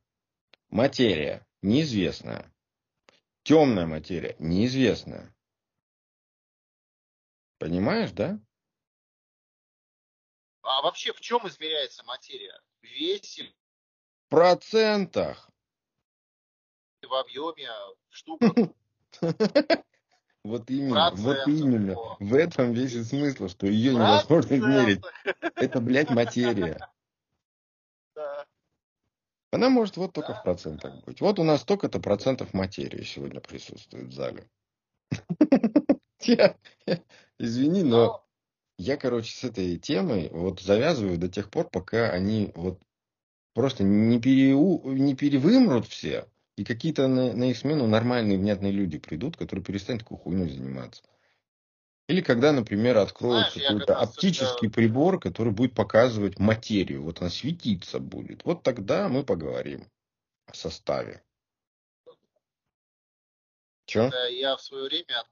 Материя 0.68 1.46
неизвестная. 1.62 2.53
Темная 3.44 3.86
материя 3.86 4.36
неизвестная. 4.38 5.34
Понимаешь, 7.58 8.10
да? 8.12 8.40
А 10.62 10.80
вообще 10.80 11.12
в 11.12 11.20
чем 11.20 11.46
измеряется 11.46 12.02
материя? 12.04 12.58
В 12.80 12.86
весе, 12.86 13.52
В 14.26 14.30
процентах. 14.30 15.50
в 17.02 17.14
объеме, 17.14 17.68
в 18.08 18.16
штуках? 18.16 18.52
Вот 20.44 20.68
именно, 20.68 21.10
вот 21.14 21.48
именно. 21.48 21.96
В 22.20 22.34
этом 22.34 22.74
весь 22.74 22.92
и 22.92 23.02
смысл, 23.02 23.48
что 23.48 23.66
ее 23.66 23.94
невозможно 23.94 24.56
измерить. 24.56 25.02
Это, 25.54 25.80
блядь, 25.80 26.10
материя. 26.10 26.86
Она 29.54 29.70
может 29.70 29.96
вот 29.96 30.12
только 30.12 30.34
в 30.34 30.42
процентах 30.42 31.04
быть. 31.04 31.20
Вот 31.20 31.38
у 31.38 31.44
нас 31.44 31.60
столько-то 31.60 32.00
процентов 32.00 32.52
материи 32.54 33.04
сегодня 33.04 33.40
присутствует 33.40 34.08
в 34.08 34.12
зале. 34.12 34.48
Извини, 37.38 37.84
но 37.84 38.06
Ну, 38.06 38.20
я, 38.78 38.96
короче, 38.96 39.32
с 39.32 39.44
этой 39.44 39.78
темой 39.78 40.28
вот 40.32 40.60
завязываю 40.60 41.18
до 41.18 41.28
тех 41.28 41.50
пор, 41.50 41.68
пока 41.70 42.10
они 42.10 42.50
вот 42.56 42.80
просто 43.52 43.84
не, 43.84 44.20
переу... 44.20 44.82
не 44.92 45.14
перевымрут 45.14 45.86
все, 45.86 46.26
и 46.56 46.64
какие-то 46.64 47.06
на, 47.06 47.32
на 47.32 47.44
их 47.44 47.56
смену 47.56 47.86
нормальные, 47.86 48.38
внятные 48.38 48.72
люди 48.72 48.98
придут, 48.98 49.36
которые 49.36 49.64
перестанут 49.64 50.02
такой 50.02 50.18
хуйней 50.18 50.48
заниматься. 50.48 51.04
Или 52.06 52.20
когда, 52.20 52.52
например, 52.52 52.98
откроют 52.98 53.52
Знаешь, 53.52 53.56
я 53.56 53.68
какой-то 53.68 53.98
оптический 53.98 54.68
это- 54.68 54.74
прибор, 54.74 55.18
который 55.18 55.52
будет 55.52 55.74
показывать 55.74 56.38
материю, 56.38 57.02
вот 57.02 57.20
она 57.20 57.30
светиться 57.30 57.98
будет. 57.98 58.44
Вот 58.44 58.62
тогда 58.62 59.08
мы 59.08 59.24
поговорим 59.24 59.90
о 60.46 60.54
составе. 60.54 61.24
Че? 63.86 64.10
я 64.30 64.56
в 64.56 64.62
свое 64.62 64.84
время, 64.84 65.26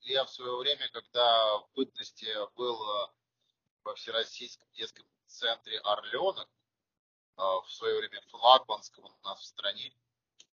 я 0.00 0.24
в 0.24 0.30
свое 0.30 0.56
время, 0.56 0.88
когда 0.92 1.58
в 1.58 1.70
бытности 1.74 2.26
был 2.56 2.74
э, 2.82 3.06
во 3.84 3.94
Всероссийском 3.94 4.68
детском 4.72 5.06
центре 5.26 5.78
Орленок, 5.78 6.48
э, 6.48 7.42
в 7.42 7.66
свое 7.70 7.98
время 7.98 8.20
флагманском 8.28 9.04
у 9.04 9.28
нас 9.28 9.40
в 9.40 9.44
стране, 9.44 9.94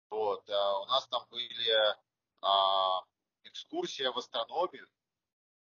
вот, 0.10 0.50
э, 0.50 0.54
у 0.54 0.86
нас 0.86 1.08
там 1.08 1.26
были 1.30 1.96
а, 2.46 3.02
экскурсия 3.44 4.12
в 4.12 4.18
астрономию, 4.18 4.88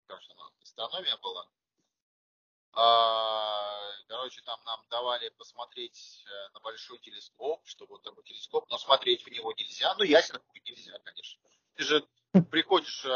кажется, 0.09 0.33
она 0.33 0.49
астрономия 0.61 1.17
была. 1.17 1.47
А, 2.73 3.79
Короче, 4.09 4.41
там 4.41 4.59
нам 4.65 4.83
давали 4.89 5.29
посмотреть 5.29 6.25
э, 6.25 6.49
на 6.53 6.59
большой 6.61 6.97
телескоп, 6.97 7.61
что 7.67 7.85
вот 7.85 8.01
такой 8.01 8.23
телескоп, 8.23 8.67
но 8.69 8.79
смотреть 8.79 9.23
в 9.23 9.29
него 9.29 9.53
нельзя. 9.53 9.93
Ну, 9.99 10.03
ясно, 10.03 10.41
нельзя, 10.65 10.97
конечно. 11.03 11.39
Ты 11.75 11.83
же 11.83 12.07
приходишь 12.49 13.05
э, 13.05 13.09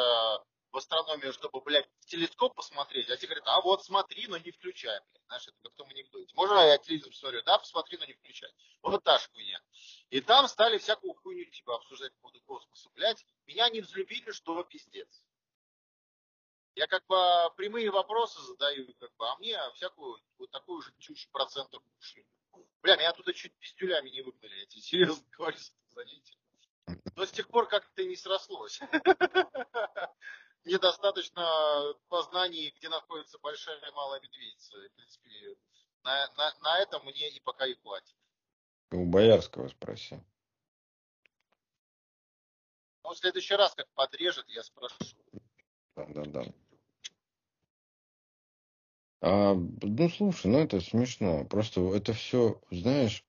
в 0.71 0.77
астрономию, 0.77 1.33
чтобы, 1.33 1.61
блядь, 1.61 1.89
телескоп 2.05 2.55
посмотреть, 2.55 3.09
а 3.09 3.17
тебе 3.17 3.29
говорят, 3.29 3.47
а 3.47 3.61
вот 3.61 3.83
смотри, 3.83 4.27
но 4.27 4.37
не 4.37 4.51
включай, 4.51 4.99
блядь. 4.99 5.23
Знаешь, 5.25 5.47
это 5.47 5.57
как 5.63 5.73
в 5.73 5.75
том 5.75 5.89
анекдоте. 5.89 6.31
Можно 6.35 6.59
я 6.67 6.77
телевизор 6.77 7.13
смотрю? 7.15 7.41
Да, 7.41 7.57
посмотри, 7.57 7.97
но 7.97 8.05
не 8.05 8.13
включай. 8.13 8.51
Вот 8.83 9.03
та 9.03 9.17
же 9.17 9.27
хуйня. 9.33 9.59
И 10.11 10.21
там 10.21 10.47
стали 10.47 10.77
всякую 10.77 11.15
хуйню 11.15 11.45
типа 11.45 11.75
обсуждать 11.75 12.13
по 12.13 12.21
поводу 12.21 12.41
космоса, 12.41 12.89
блядь. 12.93 13.25
Меня 13.47 13.67
не 13.69 13.81
взлюбили, 13.81 14.31
что 14.31 14.63
пиздец. 14.63 15.23
Я 16.75 16.87
как 16.87 17.05
бы 17.05 17.15
прямые 17.55 17.91
вопросы 17.91 18.41
задаю, 18.41 18.93
как 18.99 19.13
бы, 19.15 19.27
а 19.29 19.35
мне 19.37 19.57
всякую 19.75 20.17
вот 20.39 20.49
такую 20.51 20.81
же 20.81 20.91
чушь 20.97 21.29
процентов 21.31 21.83
ушли. 21.99 22.25
Бля, 22.81 22.95
меня 22.97 23.13
туда 23.13 23.31
чуть 23.33 23.53
пиздюлями 23.59 24.09
не 24.09 24.21
выгнали, 24.21 24.59
я 24.59 24.65
тебе 24.65 24.81
серьезно 24.81 25.25
говорю 25.37 25.57
за 25.57 25.71
это 25.71 25.93
занятие. 25.93 26.37
Но 27.15 27.25
с 27.25 27.31
тех 27.31 27.47
пор 27.47 27.67
как-то 27.67 28.03
не 28.03 28.15
срослось. 28.15 28.79
Недостаточно 30.65 31.93
познаний, 32.07 32.73
где 32.77 32.89
находится 32.89 33.37
большая 33.39 33.77
и 33.77 33.91
малая 33.91 34.19
медведица. 34.21 34.77
В 34.77 34.95
принципе, 34.95 35.55
на, 36.03 36.27
на, 36.37 36.53
на 36.61 36.79
этом 36.79 37.05
мне 37.05 37.29
и 37.29 37.39
пока 37.41 37.65
и 37.67 37.75
хватит. 37.75 38.15
У 38.91 39.05
Боярского 39.05 39.67
спроси. 39.67 40.19
Но 43.03 43.13
в 43.13 43.17
следующий 43.17 43.55
раз, 43.55 43.75
как 43.75 43.87
подрежет, 43.93 44.47
я 44.49 44.63
спрошу. 44.63 44.95
Да, 45.95 46.05
да, 46.07 46.23
да. 46.25 46.43
А, 49.25 49.55
ну, 49.55 50.09
слушай, 50.09 50.47
ну 50.47 50.59
это 50.59 50.81
смешно. 50.81 51.45
Просто 51.45 51.95
это 51.95 52.11
все, 52.11 52.59
знаешь, 52.69 53.23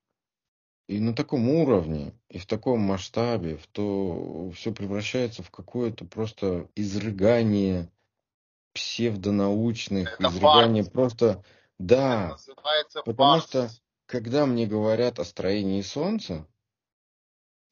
и 0.89 0.99
на 0.99 1.15
таком 1.15 1.47
уровне, 1.49 2.13
и 2.29 2.37
в 2.37 2.45
таком 2.45 2.81
масштабе, 2.81 3.55
в 3.55 3.65
то 3.67 4.51
все 4.51 4.73
превращается 4.73 5.41
в 5.41 5.51
какое-то 5.51 6.03
просто 6.03 6.69
изрыгание 6.75 7.89
псевдонаучных, 8.73 10.19
Это 10.19 10.27
изрыгание 10.27 10.83
фарс. 10.83 10.93
просто, 10.93 11.43
да, 11.79 12.35
потому 13.05 13.39
фарс. 13.39 13.43
что 13.45 13.69
когда 14.05 14.45
мне 14.45 14.67
говорят 14.67 15.19
о 15.19 15.23
строении 15.23 15.81
Солнца, 15.81 16.45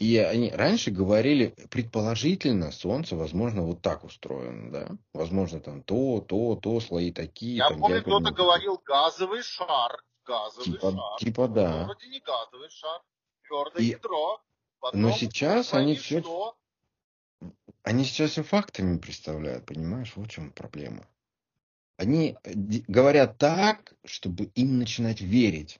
и 0.03 0.17
они 0.17 0.49
раньше 0.51 0.91
говорили, 0.91 1.55
предположительно, 1.71 2.73
Солнце, 2.73 3.15
возможно, 3.15 3.61
вот 3.61 3.81
так 3.81 4.03
устроено, 4.03 4.69
да? 4.69 4.89
Возможно, 5.13 5.61
там 5.61 5.81
то, 5.81 6.19
то, 6.19 6.55
то, 6.57 6.81
слои 6.81 7.13
такие. 7.13 7.55
Я 7.55 7.69
там 7.69 7.79
помню, 7.79 8.01
кто-то 8.01 8.31
говорил 8.31 8.81
газовый 8.83 9.43
шар. 9.43 10.03
Газовый 10.25 10.65
Типа, 10.65 10.91
шар. 10.91 11.19
типа 11.19 11.47
да. 11.47 11.85
Вроде 11.85 12.07
не 12.09 12.19
газовый 12.19 12.69
шар. 12.69 13.01
Твердое 13.47 13.81
И- 13.81 13.85
ядро. 13.91 14.41
Потом, 14.81 15.01
Но 15.03 15.11
сейчас 15.13 15.73
они 15.73 15.95
все, 15.95 16.19
что. 16.21 16.57
они 17.83 18.03
сейчас 18.03 18.31
все 18.31 18.43
фактами 18.43 18.97
представляют, 18.97 19.65
понимаешь? 19.65 20.11
Вот 20.17 20.27
в 20.27 20.31
чем 20.31 20.51
проблема. 20.51 21.07
Они 21.95 22.35
э, 22.43 22.51
говорят 22.89 23.37
так, 23.37 23.93
чтобы 24.03 24.45
им 24.55 24.79
начинать 24.79 25.21
верить. 25.21 25.79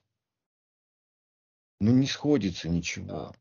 Но 1.81 1.91
не 1.91 2.07
сходится 2.07 2.69
ничего. 2.69 3.07
Да. 3.07 3.33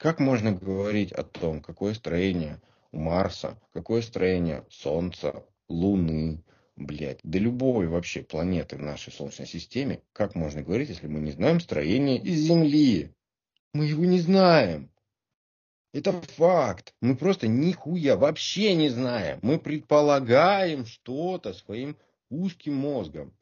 Как 0.00 0.18
можно 0.18 0.52
говорить 0.52 1.12
о 1.12 1.24
том, 1.24 1.60
какое 1.60 1.92
строение 1.92 2.58
у 2.90 2.98
Марса, 2.98 3.60
какое 3.74 4.00
строение 4.00 4.64
Солнца, 4.70 5.44
Луны, 5.68 6.42
блядь, 6.74 7.20
да 7.22 7.38
любой 7.38 7.86
вообще 7.86 8.22
планеты 8.22 8.76
в 8.76 8.80
нашей 8.80 9.12
Солнечной 9.12 9.46
системе, 9.46 10.00
как 10.14 10.34
можно 10.34 10.62
говорить, 10.62 10.88
если 10.88 11.06
мы 11.06 11.20
не 11.20 11.32
знаем 11.32 11.60
строение 11.60 12.16
из 12.16 12.38
Земли? 12.38 13.12
Мы 13.74 13.84
его 13.84 14.06
не 14.06 14.20
знаем. 14.20 14.90
Это 15.92 16.12
факт. 16.12 16.94
Мы 17.02 17.14
просто 17.14 17.46
нихуя 17.46 18.16
вообще 18.16 18.74
не 18.74 18.88
знаем. 18.88 19.38
Мы 19.42 19.58
предполагаем 19.58 20.86
что-то 20.86 21.52
своим 21.52 21.94
узким 22.30 22.74
мозгом, 22.74 23.34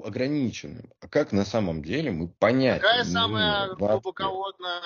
ограниченным. 0.00 0.90
А 1.00 1.08
как 1.08 1.32
на 1.32 1.44
самом 1.44 1.82
деле 1.82 2.10
мы 2.10 2.28
понятия 2.28 2.80
Какая 2.80 3.04
самая 3.04 3.74
глубоководная 3.74 4.80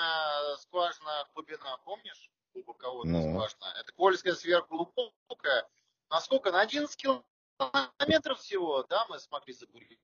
скважина 0.59 1.27
глубина, 1.33 1.77
помнишь? 1.85 2.29
Глубоководная 2.53 3.21
Ну. 3.21 3.31
скважина. 3.33 3.79
Это 3.79 3.91
Кольская 3.93 4.33
сверхглубокая. 4.33 5.67
Насколько? 6.09 6.51
На 6.51 6.61
11 6.61 6.97
километров 6.97 8.39
всего, 8.39 8.83
да, 8.83 9.05
мы 9.09 9.19
смогли 9.19 9.53
забурить. 9.53 9.99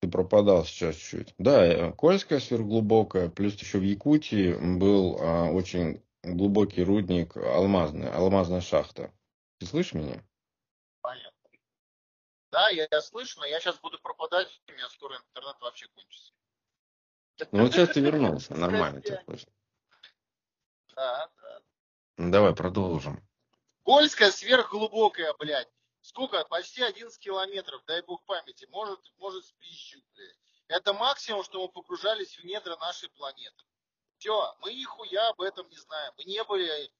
Ты 0.00 0.10
пропадал 0.10 0.64
сейчас 0.64 0.96
чуть. 0.96 1.32
Да, 1.38 1.64
э, 1.64 1.92
Кольская 1.92 2.40
сверхглубокая, 2.40 3.28
плюс 3.28 3.54
еще 3.54 3.78
в 3.78 3.82
Якутии 3.82 4.54
был 4.76 5.16
а, 5.20 5.44
очень 5.52 6.02
глубокий 6.24 6.82
рудник 6.82 7.36
алмазный, 7.36 8.10
алмазная 8.10 8.60
шахта. 8.60 9.12
Ты 9.58 9.66
слышишь 9.66 9.94
меня? 9.94 10.24
Да, 12.52 12.68
я, 12.68 12.86
я 12.90 13.00
слышу, 13.00 13.40
но 13.40 13.46
я 13.46 13.58
сейчас 13.60 13.78
буду 13.78 13.98
пропадать, 13.98 14.60
у 14.68 14.72
меня 14.72 14.86
скоро 14.90 15.16
интернет 15.16 15.56
вообще 15.60 15.88
кончится. 15.88 16.32
Ну 17.50 17.62
вот 17.62 17.72
сейчас 17.72 17.88
ты 17.88 18.00
вернулся, 18.00 18.54
нормально 18.54 19.00
тебя 19.00 19.22
слышно. 19.24 19.50
Да, 20.94 21.30
да. 21.40 21.62
Ну, 22.18 22.30
давай 22.30 22.54
продолжим. 22.54 23.26
Кольская 23.84 24.30
сверхглубокая, 24.30 25.32
блядь. 25.38 25.72
Сколько? 26.02 26.44
Почти 26.44 26.82
11 26.82 27.18
километров, 27.18 27.82
дай 27.86 28.02
бог 28.02 28.22
памяти. 28.26 28.66
Может, 28.70 29.00
может 29.16 29.46
спищу, 29.46 30.02
блядь. 30.14 30.36
Это 30.68 30.92
максимум, 30.92 31.44
что 31.44 31.62
мы 31.62 31.72
погружались 31.72 32.36
в 32.36 32.44
недра 32.44 32.76
нашей 32.76 33.08
планеты. 33.10 33.64
Все, 34.18 34.54
мы 34.60 34.74
нихуя 34.74 35.30
об 35.30 35.40
этом 35.40 35.66
не 35.70 35.76
знаем. 35.76 36.12
Мы 36.18 36.24
не 36.24 36.44
были 36.44 36.92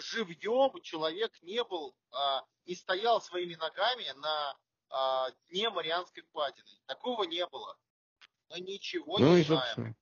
живьем, 0.00 0.80
человек 0.82 1.32
не 1.42 1.62
был, 1.64 1.94
э, 2.12 2.16
не 2.66 2.74
стоял 2.74 3.20
своими 3.20 3.54
ногами 3.54 4.04
на 4.16 4.56
э, 4.90 5.32
дне 5.48 5.70
Марианской 5.70 6.22
впадины. 6.22 6.68
Такого 6.86 7.24
не 7.24 7.46
было. 7.46 7.76
Мы 8.50 8.60
ничего 8.60 9.18
Ну 9.18 9.34
не 9.34 9.40
и, 9.40 9.44
знаем. 9.44 9.62
собственно, 9.62 9.96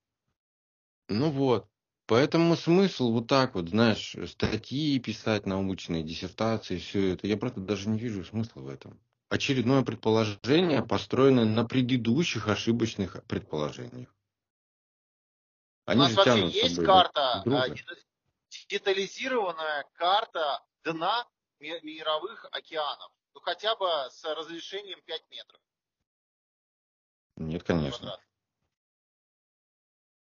ну 1.08 1.30
вот. 1.30 1.66
Поэтому 2.06 2.56
смысл 2.56 3.12
вот 3.12 3.28
так 3.28 3.54
вот, 3.54 3.68
знаешь, 3.68 4.16
статьи 4.28 4.98
писать 4.98 5.46
научные, 5.46 6.02
диссертации, 6.02 6.78
все 6.78 7.14
это, 7.14 7.28
я 7.28 7.36
просто 7.36 7.60
даже 7.60 7.88
не 7.88 7.98
вижу 8.00 8.24
смысла 8.24 8.62
в 8.62 8.68
этом. 8.68 8.98
Очередное 9.28 9.82
предположение, 9.82 10.82
построенное 10.84 11.44
на 11.44 11.64
предыдущих 11.64 12.48
ошибочных 12.48 13.22
предположениях. 13.28 14.08
У 15.86 15.92
Они 15.92 16.00
нас 16.00 16.10
же 16.10 16.16
вообще 16.16 16.48
есть 16.48 16.84
карта, 16.84 17.44
а, 18.50 18.68
детализированная 18.68 19.84
карта 19.94 20.64
дна 20.84 21.26
ми- 21.58 21.80
мировых 21.82 22.46
океанов. 22.52 23.12
Ну 23.34 23.40
хотя 23.40 23.76
бы 23.76 23.86
с 24.10 24.24
разрешением 24.24 25.00
5 25.02 25.30
метров 25.30 25.60
Нет, 27.36 27.62
конечно. 27.62 28.20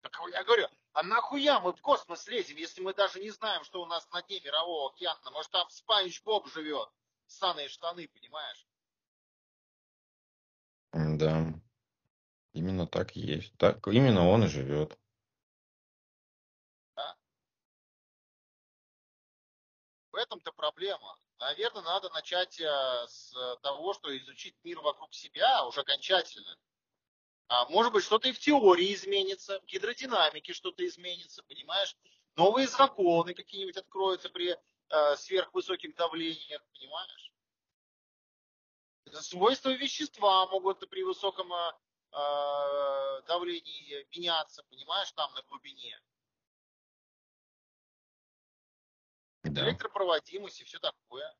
Так 0.01 0.19
я 0.31 0.43
говорю, 0.43 0.67
а 0.93 1.03
нахуя 1.03 1.59
мы 1.59 1.73
в 1.73 1.81
космос 1.81 2.27
лезем, 2.27 2.57
если 2.57 2.81
мы 2.81 2.93
даже 2.93 3.19
не 3.19 3.29
знаем, 3.29 3.63
что 3.63 3.81
у 3.81 3.85
нас 3.85 4.09
на 4.11 4.21
дне 4.23 4.39
мирового 4.39 4.89
океана? 4.91 5.31
Может 5.31 5.51
там 5.51 5.69
Спанч 5.69 6.23
Боб 6.23 6.47
живет, 6.47 6.89
ссаные 7.27 7.67
штаны, 7.67 8.07
понимаешь? 8.07 8.67
Да. 10.93 11.53
Именно 12.53 12.87
так 12.87 13.15
и 13.15 13.19
есть. 13.19 13.55
Так, 13.57 13.85
именно 13.87 14.27
он 14.27 14.45
и 14.45 14.47
живет. 14.47 14.97
Этом-то 20.17 20.51
проблема. 20.51 21.17
Наверное, 21.39 21.83
надо 21.83 22.09
начать 22.09 22.59
э, 22.59 23.07
с 23.07 23.33
того, 23.61 23.93
что 23.93 24.15
изучить 24.17 24.55
мир 24.63 24.79
вокруг 24.81 25.13
себя 25.13 25.65
уже 25.65 25.81
окончательно. 25.81 26.57
А 27.49 27.65
может 27.69 27.93
быть, 27.93 28.03
что-то 28.03 28.27
и 28.27 28.33
в 28.33 28.39
теории 28.39 28.93
изменится, 28.93 29.59
в 29.61 29.65
гидродинамике 29.65 30.53
что-то 30.53 30.85
изменится, 30.85 31.43
понимаешь? 31.43 31.95
Новые 32.35 32.67
законы 32.67 33.33
какие-нибудь 33.33 33.77
откроются 33.77 34.29
при 34.29 34.55
э, 34.89 35.15
сверхвысоких 35.15 35.95
давлениях, 35.95 36.61
понимаешь? 36.73 37.31
Свойства 39.21 39.69
вещества 39.69 40.45
могут 40.47 40.87
при 40.89 41.03
высоком 41.03 41.53
э, 41.53 41.71
э, 42.11 43.21
давлении 43.27 44.05
меняться, 44.15 44.63
понимаешь, 44.63 45.11
там 45.13 45.33
на 45.33 45.41
глубине. 45.43 45.99
Да. 49.49 49.61
электропроводимость 49.67 50.61
и 50.61 50.63
все 50.63 50.79
такое. 50.79 51.35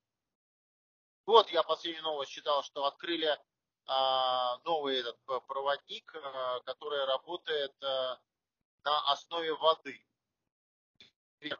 Вот 1.25 1.49
я 1.51 1.63
последнюю 1.63 2.03
новость 2.03 2.31
читал, 2.31 2.63
что 2.63 2.85
открыли 2.85 3.37
а, 3.85 4.57
новый 4.63 4.99
этот 4.99 5.19
п- 5.25 5.41
проводник, 5.41 6.13
а, 6.15 6.59
который 6.61 7.05
работает 7.05 7.73
а, 7.83 8.19
на 8.83 9.11
основе 9.11 9.53
воды. 9.53 10.03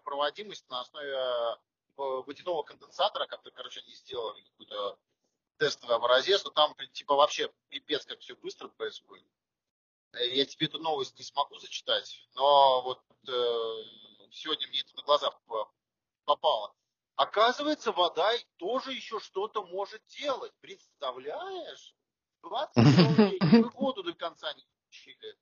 Проводимость 0.04 0.68
на 0.70 0.82
основе 0.82 1.58
водяного 1.95 2.64
конденсатора, 2.64 3.28
как-то, 3.28 3.52
короче, 3.52 3.82
они 3.82 3.93
сделали 3.93 4.41
какой-то 4.41 4.98
тестовый 5.58 5.95
образец, 5.95 6.43
но 6.43 6.52
там 6.52 6.76
типа 6.93 7.16
вообще 7.16 7.52
пипец, 7.70 8.06
как 8.06 8.20
все 8.20 8.36
быстро 8.36 8.68
происходит. 8.70 9.28
Э, 10.14 10.28
Я 10.30 10.45
тебе 10.45 10.68
эту 10.68 10.80
новость 10.80 11.18
не 11.18 11.24
смогу 11.26 11.58
зачитать, 11.60 12.28
но 12.36 12.82
вот 12.84 13.02
э, 13.28 13.84
сегодня 14.32 14.68
мне 14.68 14.82
это 14.82 14.95
на 14.95 15.02
глаза 15.04 15.32
попало. 16.28 16.75
Оказывается, 17.15 17.91
вода 17.91 18.32
тоже 18.57 18.91
еще 18.91 19.19
что-то 19.19 19.65
может 19.65 20.05
делать. 20.05 20.53
Представляешь? 20.59 21.95
В 22.43 22.49
21 22.49 23.13
веке 23.32 23.45
мы 23.45 23.69
воду 23.69 24.03
до 24.03 24.13
конца 24.13 24.53
не 24.53 24.63
учили. 24.88 25.36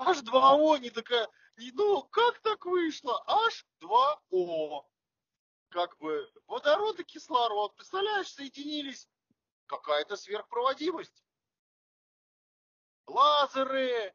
H2O 0.00 0.80
не 0.80 0.90
такая... 0.90 1.28
Ну, 1.74 2.02
как 2.02 2.40
так 2.40 2.66
вышло? 2.66 3.24
H2O. 3.28 4.84
Как 5.68 5.96
бы 5.98 6.28
водород 6.46 6.98
и 6.98 7.04
кислород, 7.04 7.74
представляешь, 7.76 8.32
соединились. 8.32 9.08
Какая-то 9.66 10.16
сверхпроводимость. 10.16 11.22
Лазеры, 13.06 14.14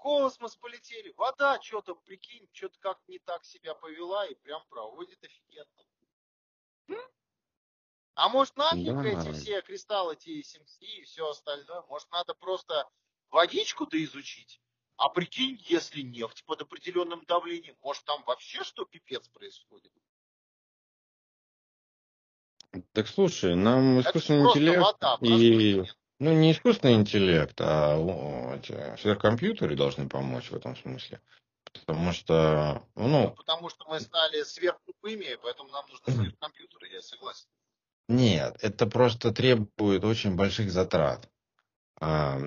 космос 0.00 0.56
полетели. 0.56 1.12
Вода 1.16 1.60
что-то, 1.60 1.94
прикинь, 1.94 2.48
что-то 2.52 2.78
как 2.80 2.98
не 3.06 3.18
так 3.18 3.44
себя 3.44 3.74
повела 3.74 4.26
и 4.26 4.34
прям 4.34 4.62
проводит 4.68 5.22
офигенно. 5.22 5.66
А 8.14 8.28
может 8.28 8.56
нафиг 8.56 8.94
Да. 8.94 9.04
эти 9.04 9.32
все 9.32 9.62
кристаллы 9.62 10.14
TSMC 10.14 10.80
и 10.80 11.04
все 11.04 11.28
остальное? 11.28 11.82
Может 11.82 12.10
надо 12.10 12.34
просто 12.34 12.88
водичку-то 13.30 14.02
изучить? 14.04 14.60
А 14.96 15.08
прикинь, 15.08 15.58
если 15.68 16.02
нефть 16.02 16.44
под 16.44 16.62
определенным 16.62 17.24
давлением, 17.24 17.76
может 17.80 18.04
там 18.04 18.22
вообще 18.24 18.64
что 18.64 18.84
пипец 18.84 19.28
происходит? 19.28 19.92
Так 22.92 23.08
слушай, 23.08 23.54
нам 23.54 24.00
искусственный 24.00 24.48
интеллект 24.48 24.82
вода, 24.82 25.18
и 25.22 25.26
элемент. 25.26 25.99
Ну 26.20 26.32
не 26.32 26.52
искусственный 26.52 26.94
интеллект, 26.94 27.60
а 27.60 27.96
о, 27.98 28.54
эти 28.54 28.72
сверхкомпьютеры 29.00 29.74
должны 29.74 30.08
помочь 30.08 30.50
в 30.50 30.54
этом 30.54 30.76
смысле. 30.76 31.20
Потому 31.72 32.12
что, 32.12 32.82
Ну, 32.94 33.08
ну, 33.08 33.30
потому 33.30 33.68
что 33.68 33.84
мы 33.88 34.00
стали 34.00 34.42
сверхтупыми, 34.42 35.38
поэтому 35.42 35.70
нам 35.70 35.84
нужны 35.88 36.12
сверхкомпьютеры, 36.12 36.88
я 36.92 37.02
согласен. 37.02 37.46
нет, 38.08 38.56
это 38.60 38.86
просто 38.86 39.32
требует 39.32 40.04
очень 40.04 40.36
больших 40.36 40.70
затрат. 40.70 41.28
А, 42.00 42.38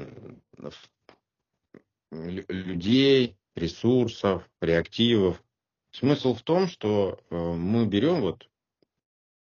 людей, 2.11 3.37
ресурсов, 3.55 4.49
реактивов. 4.61 5.43
Смысл 5.91 6.33
в 6.33 6.41
том, 6.41 6.67
что 6.67 7.19
э, 7.29 7.35
мы 7.35 7.85
берем 7.85 8.21
вот 8.21 8.49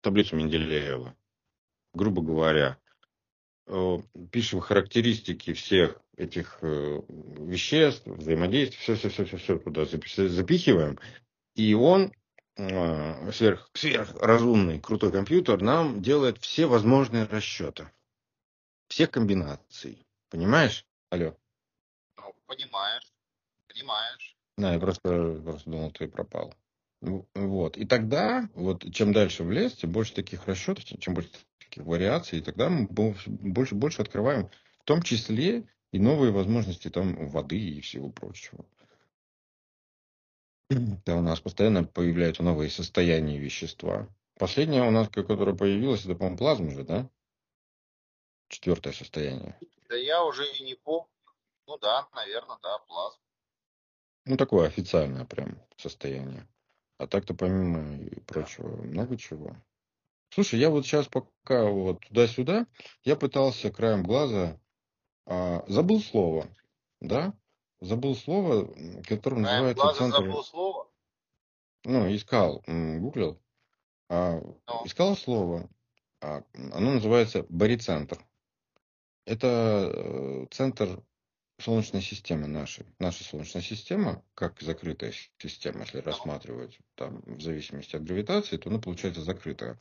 таблицу 0.00 0.36
Менделеева, 0.36 1.16
грубо 1.92 2.22
говоря, 2.22 2.78
пишем 4.30 4.60
характеристики 4.60 5.52
всех 5.52 6.00
этих 6.16 6.58
э, 6.62 7.00
веществ, 7.08 8.06
взаимодействий, 8.06 8.78
все, 8.78 8.94
все, 8.94 9.08
все, 9.08 9.24
все, 9.24 9.36
все 9.36 9.58
туда 9.58 9.82
запи- 9.82 10.28
запихиваем, 10.28 10.98
и 11.54 11.74
он 11.74 12.12
э, 12.56 13.32
сверх, 13.32 13.68
сверхразумный, 13.74 14.80
крутой 14.80 15.12
компьютер 15.12 15.60
нам 15.62 16.00
делает 16.00 16.38
все 16.38 16.66
возможные 16.66 17.24
расчеты, 17.24 17.90
всех 18.88 19.10
комбинаций. 19.10 20.06
Понимаешь? 20.30 20.86
Алло. 21.10 21.36
Ну, 22.18 22.34
понимаешь, 22.46 23.12
понимаешь. 23.68 24.36
Да, 24.56 24.74
я 24.74 24.78
просто, 24.78 25.40
просто 25.44 25.70
думал, 25.70 25.90
ты 25.90 26.08
пропал. 26.08 26.54
Ну, 27.02 27.28
Вот. 27.34 27.76
И 27.76 27.84
тогда, 27.84 28.48
вот 28.54 28.90
чем 28.92 29.12
дальше 29.12 29.44
в 29.44 29.50
лес, 29.50 29.74
тем 29.74 29.92
больше 29.92 30.14
таких 30.14 30.46
расчетов, 30.46 30.84
чем 30.84 31.14
больше 31.14 31.30
таких 31.76 31.86
вариаций, 31.86 32.38
и 32.38 32.42
тогда 32.42 32.68
мы 32.68 32.86
бо- 32.88 33.14
больше, 33.26 33.74
больше 33.74 34.02
открываем, 34.02 34.48
в 34.80 34.84
том 34.84 35.02
числе 35.02 35.68
и 35.92 35.98
новые 35.98 36.32
возможности 36.32 36.88
там 36.88 37.28
воды 37.28 37.58
и 37.58 37.80
всего 37.80 38.10
прочего. 38.10 38.64
Да, 41.06 41.16
у 41.16 41.22
нас 41.22 41.40
постоянно 41.40 41.84
появляются 41.84 42.42
новые 42.42 42.70
состояния 42.70 43.38
вещества. 43.38 44.08
Последнее 44.38 44.82
у 44.82 44.90
нас, 44.90 45.08
которое 45.08 45.54
появилось, 45.56 46.04
это, 46.04 46.14
по-моему, 46.14 46.36
плазма 46.38 46.70
же, 46.70 46.82
да? 46.84 47.08
Четвертое 48.48 48.92
состояние. 48.92 49.58
Да 49.88 49.96
я 49.96 50.24
уже 50.24 50.44
и 50.52 50.64
не 50.64 50.74
помню. 50.74 51.08
Ну 51.68 51.78
да, 51.78 52.08
наверное, 52.14 52.58
да, 52.62 52.78
плазма. 52.78 53.22
Ну, 54.24 54.36
такое 54.36 54.66
официальное 54.66 55.24
прям 55.24 55.62
состояние. 55.76 56.48
А 56.98 57.06
так-то 57.06 57.34
помимо 57.34 57.96
и 57.96 58.20
прочего 58.20 58.68
много 58.82 59.16
чего. 59.16 59.56
Слушай, 60.30 60.60
я 60.60 60.70
вот 60.70 60.84
сейчас 60.84 61.06
пока 61.06 61.64
вот 61.64 62.00
туда-сюда, 62.00 62.66
я 63.04 63.16
пытался 63.16 63.70
краем 63.70 64.02
глаза 64.02 64.58
А, 65.26 65.64
забыл 65.66 66.00
слово, 66.00 66.48
да? 67.00 67.34
Забыл 67.80 68.14
слово, 68.14 68.72
которое 69.06 69.40
называется 69.40 69.82
Глаза 69.82 69.98
центр... 69.98 70.18
забыл 70.18 70.44
слово? 70.44 70.90
Ну, 71.84 72.14
искал, 72.14 72.62
гуглил. 72.66 73.40
А, 74.08 74.40
Ну. 74.40 74.86
искал 74.86 75.16
слово. 75.16 75.68
А, 76.20 76.42
оно 76.54 76.94
называется 76.94 77.44
барицентр. 77.48 78.18
Это 79.24 79.90
э, 79.92 80.46
центр 80.52 81.02
Солнечной 81.58 82.02
системы 82.02 82.46
нашей. 82.46 82.84
Наша 82.98 83.24
Солнечная 83.24 83.62
система, 83.62 84.22
как 84.34 84.60
закрытая 84.60 85.12
система, 85.38 85.80
если 85.80 85.98
рассматривать 85.98 86.78
там, 86.96 87.22
в 87.24 87.40
зависимости 87.40 87.96
от 87.96 88.04
гравитации, 88.04 88.58
то 88.58 88.68
она 88.68 88.78
получается 88.78 89.22
закрытая. 89.22 89.80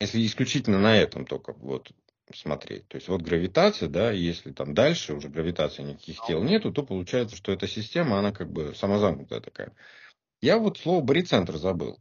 Если 0.00 0.24
исключительно 0.24 0.78
на 0.78 0.96
этом 0.96 1.26
только 1.26 1.52
вот 1.54 1.90
смотреть, 2.32 2.86
то 2.88 2.96
есть 2.96 3.08
вот 3.08 3.22
гравитация, 3.22 3.88
да, 3.88 4.12
если 4.12 4.52
там 4.52 4.74
дальше 4.74 5.14
уже 5.14 5.28
гравитации 5.28 5.82
никаких 5.82 6.24
тел 6.26 6.42
нету, 6.44 6.72
то 6.72 6.82
получается, 6.82 7.36
что 7.36 7.52
эта 7.52 7.66
система, 7.66 8.18
она 8.18 8.32
как 8.32 8.52
бы 8.52 8.74
самозамкнутая 8.74 9.40
такая. 9.40 9.74
Я 10.40 10.58
вот 10.58 10.78
слово 10.78 11.02
барицентр 11.02 11.56
забыл. 11.56 11.98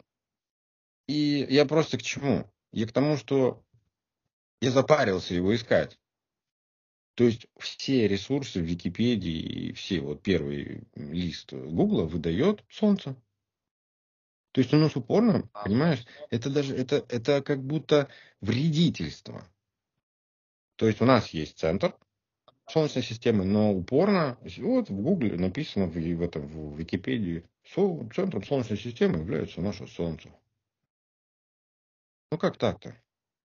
И 1.08 1.48
я 1.50 1.66
просто 1.66 1.98
к 1.98 2.04
чему? 2.04 2.52
Я 2.72 2.86
к 2.86 2.92
тому, 2.92 3.18
что 3.18 3.64
я 4.62 4.72
запарился 4.72 5.34
его 5.34 5.56
искать. 5.56 5.98
То 7.16 7.24
есть 7.24 7.48
все 7.58 8.08
ресурсы 8.08 8.60
в 8.60 8.66
Википедии 8.66 9.70
и 9.70 9.74
все, 9.74 10.02
вот 10.02 10.22
первый 10.22 10.88
лист 10.94 11.52
Гугла 11.54 12.04
выдает 12.04 12.64
Солнце. 12.70 13.16
То 14.58 14.62
есть 14.62 14.74
у 14.74 14.78
нас 14.78 14.96
упорно, 14.96 15.48
понимаешь, 15.54 16.04
это 16.32 16.50
даже, 16.50 16.76
это, 16.76 17.06
это 17.10 17.44
как 17.44 17.62
будто 17.62 18.10
вредительство. 18.42 19.48
То 20.78 20.88
есть 20.88 21.00
у 21.00 21.06
нас 21.06 21.30
есть 21.30 21.60
центр 21.60 21.96
Солнечной 22.68 23.04
системы, 23.04 23.46
но 23.46 23.72
упорно, 23.72 24.36
вот 24.58 24.90
в 24.90 25.00
Гугле 25.00 25.38
написано 25.38 25.86
в, 25.86 25.94
в, 25.94 26.22
этом, 26.24 26.48
в 26.48 26.76
Википедии, 26.76 27.48
со, 27.66 28.10
центром 28.16 28.44
Солнечной 28.44 28.80
системы 28.80 29.20
является 29.20 29.62
наше 29.62 29.86
Солнце. 29.86 30.32
Ну 32.32 32.40
как 32.40 32.58
так-то, 32.58 33.00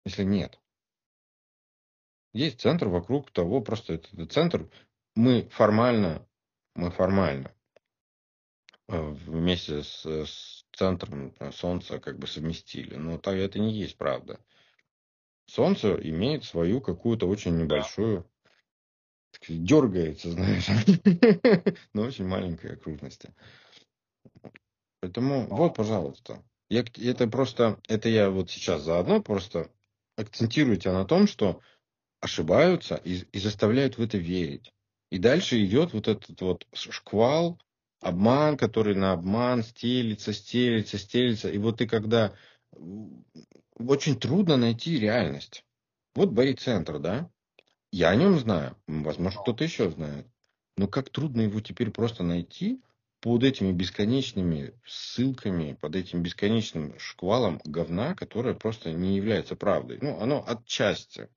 если 0.06 0.24
нет? 0.24 0.58
Есть 2.32 2.62
центр 2.62 2.88
вокруг 2.88 3.30
того, 3.32 3.60
просто 3.60 3.92
это, 3.92 4.08
это 4.14 4.24
центр. 4.24 4.66
Мы 5.14 5.46
формально, 5.50 6.26
мы 6.74 6.90
формально 6.90 7.54
э, 8.88 8.98
вместе 8.98 9.82
с, 9.82 10.06
с 10.06 10.61
центром 10.72 11.34
Солнца 11.52 11.98
как 11.98 12.18
бы 12.18 12.26
совместили. 12.26 12.96
Но 12.96 13.18
так 13.18 13.36
это 13.36 13.58
не 13.58 13.72
есть 13.72 13.96
правда. 13.96 14.40
Солнце 15.46 15.94
имеет 15.94 16.44
свою 16.44 16.80
какую-то 16.80 17.28
очень 17.28 17.56
небольшую, 17.56 18.26
сказать, 19.32 19.64
дергается, 19.64 20.30
знаешь, 20.32 20.66
но 21.92 22.02
очень 22.02 22.26
маленькой 22.26 22.74
окружности. 22.74 23.34
Поэтому 25.00 25.46
вот, 25.48 25.74
пожалуйста. 25.74 26.42
Я, 26.70 26.84
это 26.96 27.26
просто, 27.26 27.78
это 27.88 28.08
я 28.08 28.30
вот 28.30 28.50
сейчас 28.50 28.82
заодно 28.82 29.20
просто 29.20 29.70
акцентирую 30.16 30.78
тебя 30.78 30.92
на 30.92 31.04
том, 31.04 31.26
что 31.26 31.60
ошибаются 32.20 32.94
и, 32.94 33.24
и 33.32 33.38
заставляют 33.38 33.98
в 33.98 34.02
это 34.02 34.16
верить. 34.16 34.72
И 35.10 35.18
дальше 35.18 35.62
идет 35.62 35.92
вот 35.92 36.08
этот 36.08 36.40
вот 36.40 36.66
шквал, 36.72 37.60
обман, 38.02 38.56
который 38.56 38.94
на 38.94 39.12
обман 39.12 39.62
стелится, 39.62 40.32
стелится, 40.32 40.98
стелится. 40.98 41.48
И 41.48 41.58
вот 41.58 41.78
ты 41.78 41.86
когда... 41.86 42.34
Очень 43.78 44.18
трудно 44.18 44.56
найти 44.56 44.98
реальность. 44.98 45.64
Вот 46.14 46.30
барицентр, 46.30 46.98
да? 46.98 47.30
Я 47.90 48.10
о 48.10 48.16
нем 48.16 48.38
знаю. 48.38 48.76
Возможно, 48.86 49.40
кто-то 49.40 49.64
еще 49.64 49.90
знает. 49.90 50.26
Но 50.76 50.88
как 50.88 51.10
трудно 51.10 51.42
его 51.42 51.60
теперь 51.60 51.90
просто 51.90 52.22
найти 52.22 52.82
под 53.20 53.44
этими 53.44 53.72
бесконечными 53.72 54.74
ссылками, 54.84 55.76
под 55.80 55.96
этим 55.96 56.22
бесконечным 56.22 56.98
шквалом 56.98 57.60
говна, 57.64 58.14
которое 58.14 58.54
просто 58.54 58.92
не 58.92 59.16
является 59.16 59.54
правдой. 59.56 59.98
Ну, 60.00 60.20
оно 60.20 60.44
отчасти 60.46 61.28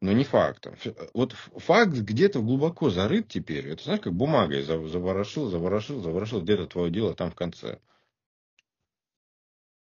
но 0.00 0.12
не 0.12 0.24
фактом. 0.24 0.76
Вот 1.14 1.32
факт 1.32 1.92
где-то 1.92 2.40
глубоко 2.40 2.90
зарыт 2.90 3.28
теперь. 3.28 3.68
Это 3.68 3.84
знаешь, 3.84 4.00
как 4.00 4.12
бумагой 4.14 4.62
заворошил, 4.62 5.48
заворошил, 5.50 6.00
заворошил. 6.00 6.42
Где-то 6.42 6.66
твое 6.66 6.90
дело 6.90 7.14
там 7.14 7.30
в 7.30 7.34
конце. 7.34 7.78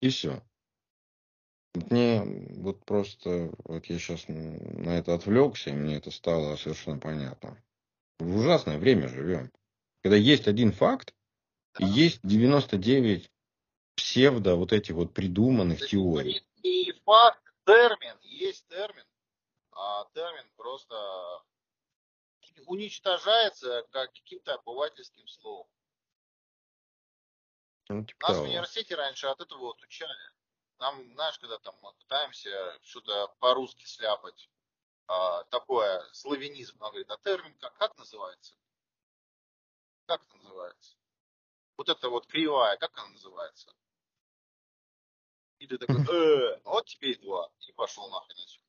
И 0.00 0.08
все. 0.08 0.42
Мне 1.74 2.22
вот 2.56 2.84
просто, 2.84 3.50
вот 3.64 3.86
я 3.86 3.98
сейчас 3.98 4.28
на 4.28 4.98
это 4.98 5.14
отвлекся, 5.14 5.70
и 5.70 5.74
мне 5.74 5.96
это 5.96 6.10
стало 6.10 6.56
совершенно 6.56 6.98
понятно. 6.98 7.56
В 8.18 8.36
ужасное 8.36 8.78
время 8.78 9.08
живем. 9.08 9.50
Когда 10.02 10.16
есть 10.16 10.48
один 10.48 10.72
факт, 10.72 11.14
и 11.78 11.86
есть 11.86 12.20
99 12.22 13.30
псевдо 13.94 14.56
вот 14.56 14.72
этих 14.72 14.94
вот 14.94 15.14
придуманных 15.14 15.86
теорий. 15.86 16.44
И 16.62 16.92
факт, 17.04 17.42
термин, 17.64 18.16
есть 18.22 18.66
термин, 18.68 19.04
а 19.82 20.04
термин 20.14 20.48
просто 20.56 21.42
уничтожается 22.66 23.82
как 23.90 24.12
каким-то 24.12 24.54
обывательским 24.54 25.26
словом. 25.26 25.68
Ну, 27.88 28.04
типа 28.04 28.28
Нас 28.28 28.36
того. 28.36 28.46
в 28.46 28.48
университете 28.48 28.94
раньше 28.94 29.26
от 29.26 29.40
этого 29.40 29.58
вот 29.58 29.82
учали. 29.82 30.30
Нам, 30.78 31.14
знаешь, 31.14 31.38
когда 31.38 31.58
там 31.58 31.74
мы 31.82 31.92
пытаемся 31.94 32.78
что-то 32.82 33.34
по-русски 33.40 33.84
сляпать, 33.84 34.48
а, 35.08 35.42
такое 35.44 36.08
славянизм, 36.12 36.76
она 36.78 36.90
говорит, 36.90 37.10
а 37.10 37.18
термин 37.18 37.54
как, 37.58 37.76
как 37.76 37.96
называется? 37.98 38.54
Как 40.06 40.22
это 40.22 40.36
называется? 40.36 40.96
Вот 41.76 41.88
это 41.88 42.08
вот 42.08 42.26
кривая, 42.26 42.76
как 42.76 42.96
она 42.98 43.08
называется? 43.08 43.74
И 45.58 45.66
ты 45.66 45.76
такой, 45.78 45.96
э, 46.08 46.60
вот 46.64 46.86
теперь 46.86 47.18
два. 47.20 47.50
И 47.66 47.72
пошел 47.72 48.08
нахрен 48.08 48.38
отсюда. 48.38 48.61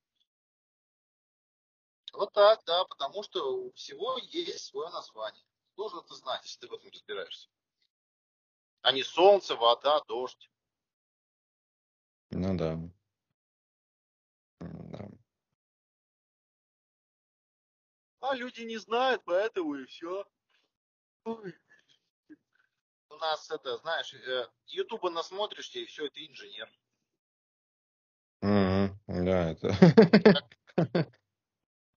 Вот 2.13 2.31
так, 2.31 2.63
да, 2.65 2.85
потому 2.85 3.23
что 3.23 3.57
у 3.57 3.71
всего 3.73 4.17
есть 4.19 4.65
свое 4.65 4.89
название. 4.89 5.43
Должен 5.75 5.99
это 5.99 6.13
знать, 6.13 6.43
если 6.43 6.59
ты 6.59 6.67
в 6.67 6.73
этом 6.73 6.91
разбираешься. 6.91 7.49
А 8.81 8.91
не 8.91 9.03
солнце, 9.03 9.55
вода, 9.55 9.99
дождь. 10.07 10.51
Ну 12.29 12.55
да. 12.55 12.77
да. 14.59 15.09
А 18.19 18.35
люди 18.35 18.61
не 18.61 18.77
знают, 18.77 19.23
поэтому 19.25 19.75
и 19.75 19.85
все. 19.85 20.25
У 21.25 21.35
нас 23.15 23.49
это, 23.49 23.77
знаешь, 23.77 24.13
э, 24.13 24.47
Ютуба 24.67 25.09
насмотришься, 25.09 25.79
и 25.79 25.85
все, 25.85 26.05
это 26.07 26.25
инженер. 26.25 26.69
Мгм. 28.41 28.99
Да, 29.07 29.51
это 29.51 29.75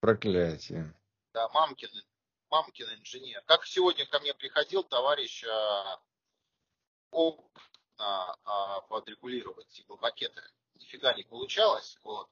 проклятие. 0.01 0.95
Да, 1.33 1.49
мамкин, 1.51 1.91
мамкин 2.51 2.87
инженер. 2.95 3.43
Как 3.47 3.67
сегодня 3.67 4.07
ко 4.07 4.21
мне 4.21 4.35
приходил 4.35 4.83
товарищ 4.83 5.45
а, 5.45 6.01
окна 7.11 8.37
а, 8.45 8.81
подрегулировать, 8.83 9.69
типа 9.69 9.97
пакеты. 9.97 10.43
Нифига 10.75 11.15
не 11.15 11.25
получалось. 11.25 11.99
Вот. 12.03 12.29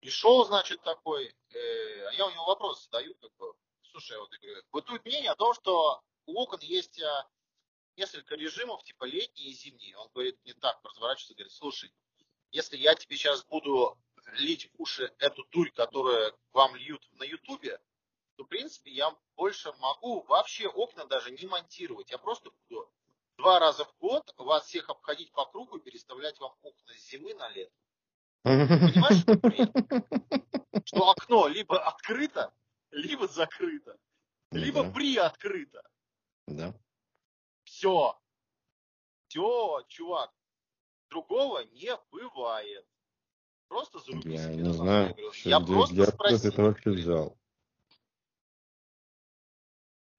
Пришел, 0.00 0.44
значит, 0.44 0.80
такой, 0.82 1.34
э, 1.50 2.06
а 2.06 2.12
я 2.12 2.26
у 2.26 2.30
него 2.30 2.44
вопрос 2.46 2.84
задаю, 2.84 3.14
как 3.16 3.34
бы, 3.36 3.52
слушай, 3.90 4.16
вот, 4.18 4.30
говорю, 4.30 4.62
бытует 4.70 5.04
мнение 5.04 5.32
о 5.32 5.36
том, 5.36 5.54
что 5.54 6.02
у 6.26 6.40
окон 6.40 6.60
есть 6.60 7.00
а, 7.02 7.28
несколько 7.96 8.36
режимов, 8.36 8.84
типа 8.84 9.04
летний 9.04 9.50
и 9.50 9.52
зимний. 9.52 9.94
Он 9.96 10.08
говорит, 10.14 10.38
не 10.44 10.52
так, 10.52 10.78
разворачивается, 10.84 11.34
говорит, 11.34 11.52
слушай, 11.52 11.92
если 12.52 12.76
я 12.76 12.94
тебе 12.94 13.16
сейчас 13.16 13.44
буду 13.44 13.98
лить 14.32 14.70
в 14.72 14.82
уши 14.82 15.12
эту 15.18 15.44
дурь, 15.50 15.70
которая 15.70 16.32
вам 16.52 16.74
льют 16.76 17.06
на 17.12 17.24
ютубе, 17.24 17.80
то, 18.36 18.44
в 18.44 18.48
принципе, 18.48 18.90
я 18.90 19.16
больше 19.36 19.72
могу 19.80 20.22
вообще 20.22 20.68
окна 20.68 21.04
даже 21.06 21.30
не 21.30 21.46
монтировать. 21.46 22.10
Я 22.10 22.18
просто 22.18 22.50
буду 22.50 22.92
два 23.36 23.58
раза 23.58 23.84
в 23.84 23.96
год 23.98 24.32
вас 24.36 24.66
всех 24.66 24.88
обходить 24.90 25.32
по 25.32 25.46
кругу 25.46 25.78
и 25.78 25.82
переставлять 25.82 26.38
вам 26.38 26.54
окна 26.62 26.94
с 26.94 27.10
зимы 27.10 27.34
на 27.34 27.48
лето. 27.48 27.72
Понимаешь, 28.42 29.22
что? 29.22 29.34
Что 30.84 31.10
окно 31.10 31.48
либо 31.48 31.78
открыто, 31.84 32.54
либо 32.90 33.26
закрыто, 33.28 33.98
либо 34.52 34.84
Да, 34.84 34.90
приоткрыто. 34.92 35.82
да. 36.46 36.72
Все. 37.64 38.18
Все, 39.26 39.84
чувак. 39.88 40.32
Другого 41.10 41.64
не 41.64 41.94
бывает. 42.10 42.86
Просто 43.68 43.98
заруби 43.98 44.32
Я 44.32 44.44
себе 44.44 44.56
не 44.56 44.72
знаю, 44.72 45.14
что- 45.32 45.48
Я 45.48 45.60
просто 45.60 45.94
ты 45.94 46.12
спросил. 46.12 46.50
это 46.50 46.62
вообще 46.62 46.90
взял. 46.90 47.38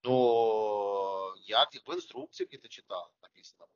Но 0.04 1.34
я 1.46 1.66
в 1.66 1.94
инструкции 1.94 2.46
где-то 2.46 2.70
читал, 2.70 3.12
написано. 3.22 3.68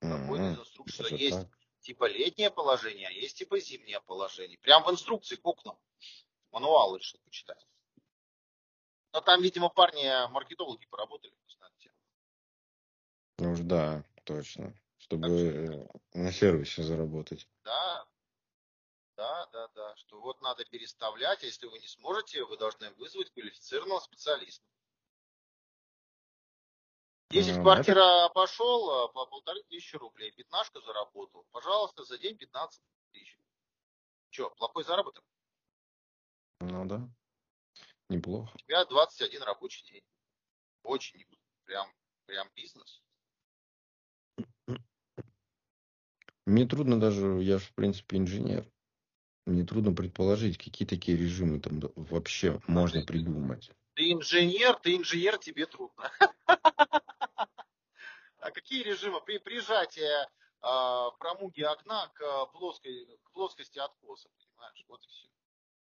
Какой 0.00 0.38
инструкций, 0.38 0.94
что 0.94 1.02
Даже 1.10 1.16
есть 1.16 1.36
так. 1.36 1.58
типа 1.80 2.08
летнее 2.08 2.50
положение, 2.50 3.08
а 3.08 3.10
есть 3.10 3.36
типа 3.38 3.58
зимнее 3.58 4.00
положение. 4.00 4.58
Прям 4.58 4.84
в 4.84 4.90
инструкции 4.90 5.36
к 5.36 5.44
окнам. 5.46 5.78
Мануал 6.50 6.96
решил 6.96 7.20
почитать. 7.24 7.66
Но 9.12 9.20
там, 9.20 9.42
видимо, 9.42 9.68
парни 9.68 10.30
маркетологи 10.30 10.86
поработали. 10.86 11.34
Ну 13.40 13.52
уж 13.52 13.60
да, 13.60 14.04
точно. 14.24 14.74
Чтобы 14.98 15.88
на 16.12 16.32
сервисе 16.32 16.82
заработать. 16.82 17.48
Да, 17.62 18.07
да, 19.18 19.46
да, 19.46 19.68
да. 19.74 19.96
Что 19.96 20.20
вот 20.20 20.40
надо 20.40 20.64
переставлять, 20.64 21.42
а 21.42 21.46
если 21.46 21.66
вы 21.66 21.78
не 21.80 21.88
сможете, 21.88 22.44
вы 22.44 22.56
должны 22.56 22.90
вызвать 22.92 23.30
квалифицированного 23.32 23.98
специалиста. 24.00 24.64
10 27.30 27.56
Ну, 27.56 27.62
квартира 27.62 28.28
пошел 28.30 28.90
а, 28.90 29.08
по 29.08 29.26
полторы 29.26 29.62
тысячи 29.64 29.96
рублей, 29.96 30.30
пятнашка 30.30 30.80
заработал. 30.80 31.44
Пожалуйста, 31.50 32.04
за 32.04 32.16
день 32.16 32.38
15 32.38 32.80
тысяч. 33.10 33.38
Че, 34.30 34.50
плохой 34.50 34.84
заработок? 34.84 35.24
Ну 36.60 36.86
да. 36.86 37.06
Неплохо. 38.08 38.50
У 38.54 38.58
тебя 38.58 38.84
21 38.86 39.42
рабочий 39.42 39.84
день. 39.84 40.04
Очень 40.84 41.18
неплохо. 41.18 41.42
Прям, 41.64 41.92
прям 42.24 42.48
бизнес. 42.54 43.02
Мне 46.46 46.66
трудно 46.66 46.98
даже, 46.98 47.26
я 47.42 47.58
же, 47.58 47.66
в 47.66 47.74
принципе, 47.74 48.16
инженер. 48.16 48.66
Мне 49.48 49.64
трудно 49.64 49.94
предположить, 49.94 50.58
какие 50.58 50.86
такие 50.86 51.16
режимы 51.16 51.58
там 51.58 51.80
вообще 51.96 52.60
можно 52.66 53.00
придумать. 53.02 53.70
Ты 53.94 54.12
инженер, 54.12 54.74
ты 54.74 54.94
инженер, 54.94 55.38
тебе 55.38 55.66
трудно. 55.66 56.10
А 58.40 58.52
какие 58.52 58.84
режимы? 58.84 59.20
При 59.20 59.38
прижатии 59.38 60.08
а, 60.60 61.10
промуги 61.18 61.62
окна 61.62 62.08
к 62.14 62.46
плоской, 62.52 63.18
к 63.24 63.30
плоскости 63.32 63.78
откоса, 63.80 64.28
понимаешь? 64.38 64.84
Вот 64.86 65.04
и 65.04 65.08
все. 65.08 65.28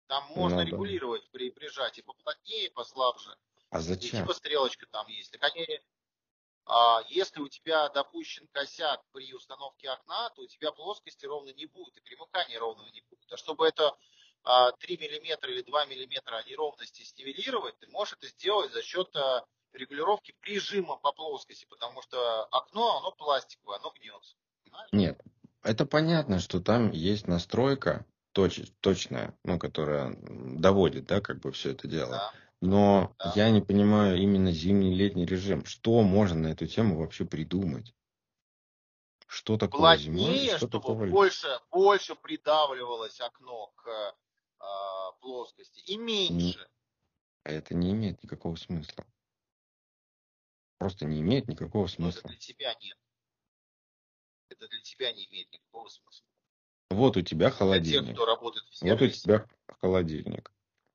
Там 0.07 0.25
можно 0.37 0.59
Ну 0.59 0.65
да. 0.65 0.71
регулировать 0.71 1.29
при 1.31 1.51
прижатии 1.51 2.03
поплотнее, 2.03 2.71
послабже. 2.71 3.35
А 3.71 3.79
И 3.79 3.83
зачем? 3.83 4.21
типа 4.21 4.35
стрелочка 4.35 4.87
там 4.87 5.07
есть. 5.09 5.33
Так 5.33 5.43
они, 5.45 5.67
если 7.09 7.41
у 7.41 7.49
тебя 7.49 7.89
допущен 7.89 8.47
косяк 8.53 9.03
при 9.13 9.33
установке 9.35 9.91
окна, 9.91 10.31
то 10.31 10.43
у 10.43 10.47
тебя 10.47 10.73
плоскости 10.73 11.27
ровно 11.27 11.51
не 11.51 11.67
будет, 11.67 11.97
и 11.97 12.01
примыкания 12.01 12.59
ровного 12.59 12.89
не 12.89 13.03
будет. 13.03 13.33
А 13.33 13.37
чтобы 13.37 13.67
это 13.67 13.97
а, 14.45 14.73
3 14.73 14.99
миллиметра 14.99 15.51
или 15.51 15.63
2 15.63 15.87
миллиметра 15.87 16.43
неровности 16.47 17.03
снивелировать, 17.03 17.79
ты 17.79 17.87
можешь 17.89 18.15
это 18.15 18.29
сделать 18.29 18.73
за 18.73 18.83
счет 18.83 19.15
а, 19.17 19.45
регулировки 19.73 20.35
прижима 20.41 20.97
по 20.97 21.13
плоскости, 21.13 21.67
потому 21.69 22.03
что 22.03 22.45
окно, 22.45 22.99
оно 22.99 23.13
пластиковое, 23.13 23.79
оно 23.79 23.91
гнется. 23.91 24.37
Понимаешь? 24.65 24.89
Нет, 24.93 25.21
это 25.63 25.87
понятно, 25.87 26.41
что 26.41 26.61
там 26.61 26.91
есть 26.91 27.27
настройка 27.27 28.07
точ- 28.35 28.73
точная, 28.81 29.37
ну, 29.45 29.59
которая 29.59 30.17
доводит, 30.21 31.07
да, 31.07 31.21
как 31.21 31.41
бы 31.41 31.53
все 31.53 31.71
это 31.71 31.89
дело. 31.89 32.11
Да. 32.11 32.33
Но 32.63 33.13
Да. 33.19 33.33
я 33.35 33.51
не 33.51 33.61
понимаю 33.61 34.17
именно 34.19 34.53
зимний 34.53 34.95
летний 34.95 35.27
режим. 35.27 35.65
Что 35.65 36.01
можно 36.03 36.39
на 36.43 36.47
эту 36.53 36.69
тему 36.69 36.97
вообще 36.97 37.25
придумать? 37.25 37.93
Что 39.27 39.59
такое 39.59 39.97
зимой? 39.97 40.27
Плотнее, 40.27 40.49
Что 40.51 40.57
чтобы 40.69 40.71
такого 40.83 41.07
больше, 41.07 41.61
больше 41.73 42.15
придавливалось 42.15 43.21
окно 43.21 43.73
к 43.75 44.15
а, 44.61 45.13
плоскости 45.21 45.81
и 45.81 45.97
меньше. 45.97 46.69
А 47.43 47.51
это 47.51 47.75
не 47.75 47.91
имеет 47.91 48.23
никакого 48.23 48.55
смысла. 48.55 49.05
Просто 50.79 51.05
не 51.05 51.21
имеет 51.21 51.49
никакого 51.49 51.83
Но 51.83 51.87
это 51.87 51.95
смысла. 52.21 52.29
для 52.31 52.39
тебя 52.39 52.75
нет. 52.81 52.97
Это 54.51 54.69
для 54.69 54.81
тебя 54.83 55.13
не 55.13 55.27
имеет 55.27 55.51
никакого 55.53 55.89
смысла. 55.89 56.27
Вот 56.91 57.17
у 57.17 57.23
тебя 57.23 57.47
Для 57.47 57.51
тех, 57.51 57.59
холодильник. 57.59 58.15
кто 58.15 58.25
работает 58.27 58.65
в 58.67 58.83
Вот 58.83 59.03
у 59.03 59.09
тебя 59.09 59.49
холодильник. 59.81 60.53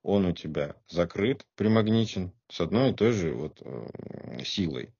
Он 0.07 0.25
у 0.25 0.31
тебя 0.31 0.73
закрыт, 0.87 1.45
примагничен 1.55 2.31
с 2.47 2.61
одной 2.61 2.91
и 2.91 2.93
той 2.93 3.11
же 3.11 3.33
вот 3.33 3.61
э, 3.61 4.41
силой. 4.45 4.93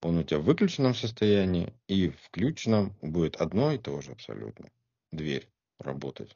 Он 0.00 0.16
у 0.16 0.22
тебя 0.22 0.38
в 0.40 0.44
выключенном 0.44 0.94
состоянии 0.94 1.74
и 1.86 2.08
в 2.08 2.18
включенном 2.18 2.96
будет 3.02 3.36
одно 3.36 3.72
и 3.72 3.78
то 3.78 4.00
же 4.00 4.12
абсолютно. 4.12 4.70
Дверь 5.10 5.50
работать. 5.78 6.34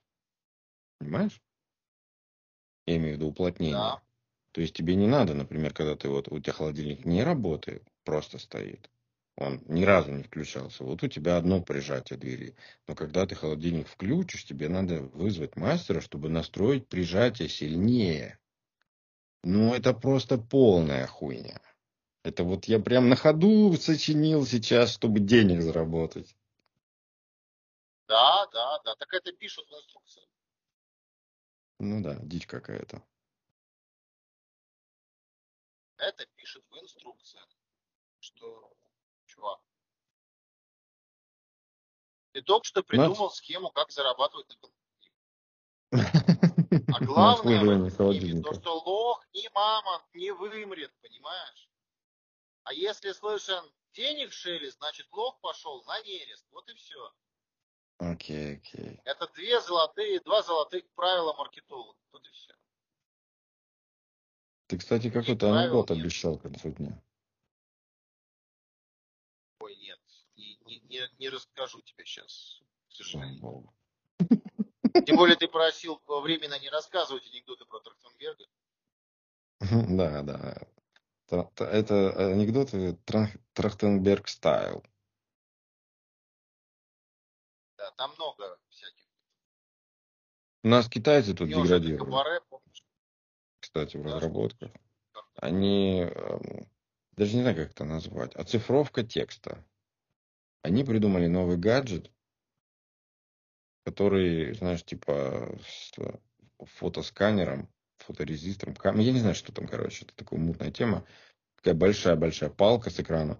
Понимаешь? 0.99 1.41
Я 2.85 2.97
имею 2.97 3.15
в 3.15 3.17
виду 3.17 3.29
уплотнение. 3.29 3.79
Да. 3.79 4.03
То 4.53 4.61
есть 4.61 4.75
тебе 4.75 4.95
не 4.95 5.07
надо, 5.07 5.33
например, 5.33 5.73
когда 5.73 5.97
ты 5.97 6.11
вот 6.11 6.29
у 6.31 6.39
тебя 6.39 6.53
холодильник 6.53 7.07
не 7.07 7.25
работает, 7.25 7.83
просто 8.05 8.39
стоит. 8.39 8.91
Он 9.37 9.63
ни 9.67 9.85
разу 9.85 10.13
не 10.13 10.23
включался. 10.23 10.83
Вот 10.83 11.03
у 11.03 11.09
тебя 11.09 11.37
одно 11.37 11.61
прижатие 11.61 12.19
двери. 12.19 12.57
Но 12.87 12.95
когда 12.95 13.27
ты 13.27 13.35
холодильник 13.35 13.87
включишь, 13.87 14.45
тебе 14.45 14.69
надо 14.69 15.03
вызвать 15.03 15.57
мастера, 15.57 16.01
чтобы 16.01 16.31
настроить 16.31 16.89
прижатие 16.89 17.49
сильнее. 17.49 18.39
Ну, 19.43 19.75
это 19.75 19.93
просто 19.93 20.39
полная 20.39 21.07
хуйня. 21.07 21.61
Это 22.25 22.45
вот 22.45 22.65
я 22.65 22.81
прям 22.81 23.09
на 23.09 23.17
ходу 23.17 23.77
сочинил 23.77 24.47
сейчас, 24.47 24.93
чтобы 24.93 25.21
денег 25.21 25.61
заработать. 25.63 26.35
да, 28.09 28.47
да, 28.53 28.79
да. 28.85 28.95
Так 28.97 29.13
это 29.13 29.33
пишут 29.33 29.69
в 29.69 29.75
инструкции. 29.75 30.23
Ну 31.79 32.03
да, 32.03 32.17
дичь 32.23 32.47
какая-то. 32.47 33.03
Это 35.99 36.27
пишут 36.37 36.65
в 36.71 36.83
инструкции. 36.83 37.41
Что, 38.21 38.76
ты 42.37 42.43
только 42.43 42.67
что 42.67 42.83
придумал 42.83 43.31
схему, 43.31 43.71
как 43.71 43.91
зарабатывать 43.91 44.47
на 45.91 45.99
А 46.95 47.01
На 47.01 47.07
главное 47.07 47.89
в 47.89 47.97
холодильника. 47.97 48.51
то, 48.51 48.61
что 48.61 48.79
лох 48.79 49.27
ни 49.33 49.49
мамонт 49.55 50.05
не 50.13 50.31
вымрет, 50.33 50.93
понимаешь? 51.01 51.71
А 52.65 52.75
если 52.75 53.13
слышен 53.13 53.65
денег 53.95 54.35
шелест, 54.35 54.77
значит 54.77 55.11
лох 55.13 55.41
пошел 55.41 55.83
на 55.85 55.99
нерест. 56.03 56.45
Вот 56.51 56.69
и 56.69 56.75
все. 56.75 57.11
Окей, 57.97 58.57
окей. 58.57 59.01
Это 59.05 59.29
две 59.29 59.59
золотые, 59.63 60.21
два 60.21 60.43
золотых 60.43 60.85
правила 60.91 61.33
маркетолога. 61.33 61.99
Вот 62.13 62.27
и 62.27 62.31
все. 62.33 62.55
Ты, 64.67 64.77
кстати, 64.77 65.09
какой-то 65.09 65.59
анекдот 65.59 65.89
нет. 65.89 66.01
обещал 66.01 66.37
к 66.37 66.43
концу 66.43 66.73
дня. 66.73 67.03
Ой, 69.61 69.75
нет, 69.77 69.99
не, 70.67 71.09
не, 71.19 71.29
расскажу 71.29 71.81
тебе 71.83 72.05
сейчас, 72.05 72.63
к 72.89 72.93
сожалению. 72.93 73.73
Тем 75.07 75.17
более 75.17 75.37
ты 75.37 75.49
просил 75.49 76.01
временно 76.07 76.59
не 76.59 76.69
рассказывать 76.69 77.27
анекдоты 77.27 77.65
про 77.65 77.81
Трахтенберга. 77.81 78.45
Да, 79.97 80.23
да. 80.23 80.67
Это 81.29 82.33
анекдоты 82.33 82.93
Трах- 83.05 83.39
Трахтенберг 83.53 84.29
стайл. 84.29 84.85
Да, 87.77 87.91
там 87.93 88.13
много 88.15 88.59
всяких. 88.69 89.05
У 90.63 90.69
нас 90.69 90.89
китайцы 90.89 91.35
тут 91.35 91.49
деградируют, 91.49 92.05
кабаре, 92.05 92.41
кстати, 93.61 93.97
в 93.97 94.03
Да, 94.05 94.15
разработках. 94.15 94.71
Они, 95.37 96.01
эм, 96.01 96.69
даже 97.13 97.35
не 97.35 97.43
знаю, 97.43 97.57
как 97.57 97.71
это 97.71 97.85
назвать, 97.85 98.35
оцифровка 98.35 99.03
текста. 99.03 99.65
Они 100.67 100.83
придумали 100.83 101.29
новый 101.29 101.59
гаджет, 101.59 102.11
который, 103.85 104.53
знаешь, 104.55 104.83
типа 104.83 105.57
с 105.65 105.93
фотосканером, 106.59 107.69
фоторезистором, 107.99 108.75
кам- 108.75 108.99
я 108.99 109.13
не 109.13 109.21
знаю, 109.21 109.37
что 109.37 109.53
там, 109.53 109.69
короче, 109.69 110.07
это 110.07 110.17
такая 110.17 110.41
мутная 110.41 110.73
тема. 110.73 111.07
Такая 111.59 111.75
большая-большая 111.75 112.51
палка 112.51 112.91
с 112.91 112.99
экраном. 112.99 113.39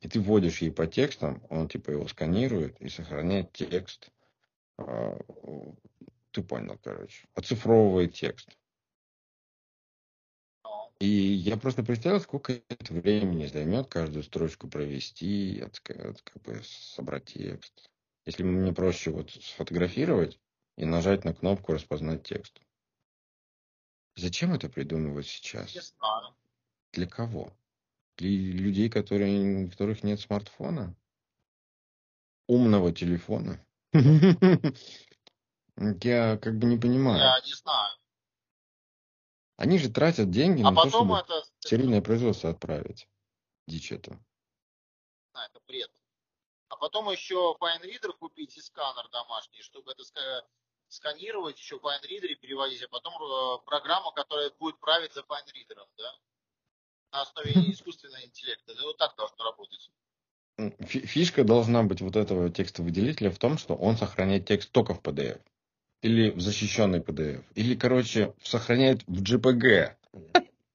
И 0.00 0.08
ты 0.08 0.18
вводишь 0.18 0.60
ей 0.60 0.72
по 0.72 0.88
текстам, 0.88 1.40
он 1.50 1.68
типа 1.68 1.92
его 1.92 2.08
сканирует 2.08 2.80
и 2.80 2.88
сохраняет 2.88 3.52
текст. 3.52 4.10
А, 4.76 5.16
Ты 6.32 6.42
понял, 6.42 6.80
короче. 6.82 7.28
Оцифровывает 7.34 8.14
текст. 8.14 8.58
И 11.00 11.06
я 11.06 11.56
просто 11.56 11.82
представил, 11.82 12.20
сколько 12.20 12.52
это 12.52 12.92
времени 12.92 13.46
займет 13.46 13.88
каждую 13.88 14.22
строчку 14.22 14.68
провести, 14.68 15.58
отска- 15.62 16.10
от- 16.10 16.20
как 16.20 16.42
бы 16.42 16.60
собрать 16.62 17.24
текст. 17.24 17.90
Если 18.26 18.42
мне 18.42 18.72
проще 18.74 19.10
вот 19.10 19.30
сфотографировать 19.30 20.38
и 20.76 20.84
нажать 20.84 21.24
на 21.24 21.32
кнопку 21.32 21.72
распознать 21.72 22.22
текст. 22.24 22.60
Зачем 24.16 24.52
это 24.52 24.68
придумывать 24.68 25.24
Не 25.24 25.30
сейчас? 25.30 25.72
знаю. 25.72 26.36
Для 26.92 27.06
кого? 27.06 27.56
Для 28.18 28.28
людей, 28.28 28.90
которые, 28.90 29.64
у 29.64 29.70
которых 29.70 30.02
нет 30.04 30.20
смартфона? 30.20 30.94
Умного 32.46 32.92
телефона? 32.92 33.64
Я 36.02 36.36
как 36.36 36.58
бы 36.58 36.66
не 36.66 36.76
понимаю. 36.76 37.20
Я 37.20 37.40
не 37.46 37.54
знаю. 37.54 37.79
Они 39.60 39.78
же 39.78 39.90
тратят 39.90 40.30
деньги 40.30 40.62
А 40.62 40.70
на 40.70 40.74
то, 40.74 40.84
потом 40.84 41.08
чтобы 41.08 41.18
это, 41.18 41.44
серийное 41.58 42.00
производство 42.00 42.48
отправить. 42.48 43.06
Дичь 43.66 43.92
это. 43.92 44.18
а, 45.34 45.44
это 45.44 45.60
бред. 45.68 45.90
А 46.68 46.76
потом 46.76 47.10
еще 47.10 47.54
FineReader 47.60 48.14
купить 48.18 48.56
и 48.56 48.60
сканер 48.62 49.06
домашний, 49.10 49.60
чтобы 49.60 49.92
это 49.92 50.02
ска- 50.02 50.46
сканировать 50.88 51.58
еще 51.58 51.78
в 51.78 51.84
FineReader 51.84 52.36
переводить, 52.36 52.82
а 52.84 52.88
потом 52.88 53.12
э, 53.22 53.58
программа, 53.66 54.12
которая 54.12 54.50
будет 54.58 54.80
править 54.80 55.12
за 55.12 55.20
FineReader, 55.20 55.86
да? 55.98 56.18
На 57.12 57.20
основе 57.20 57.52
искусственного 57.70 58.24
интеллекта. 58.24 58.74
Вот 58.82 58.96
так 58.96 59.14
должно 59.16 59.44
работать. 59.44 59.90
Фишка 60.86 61.44
должна 61.44 61.82
быть 61.82 62.00
вот 62.00 62.16
этого 62.16 62.48
текстовыделителя 62.48 63.30
в 63.30 63.38
том, 63.38 63.58
что 63.58 63.74
он 63.74 63.98
сохраняет 63.98 64.46
текст 64.46 64.72
только 64.72 64.94
в 64.94 65.02
PDF. 65.02 65.42
Или 66.02 66.30
в 66.30 66.40
защищенный 66.40 67.00
PDF. 67.00 67.44
Или, 67.54 67.74
короче, 67.74 68.34
сохраняет 68.42 69.02
в 69.06 69.22
JPG. 69.22 69.94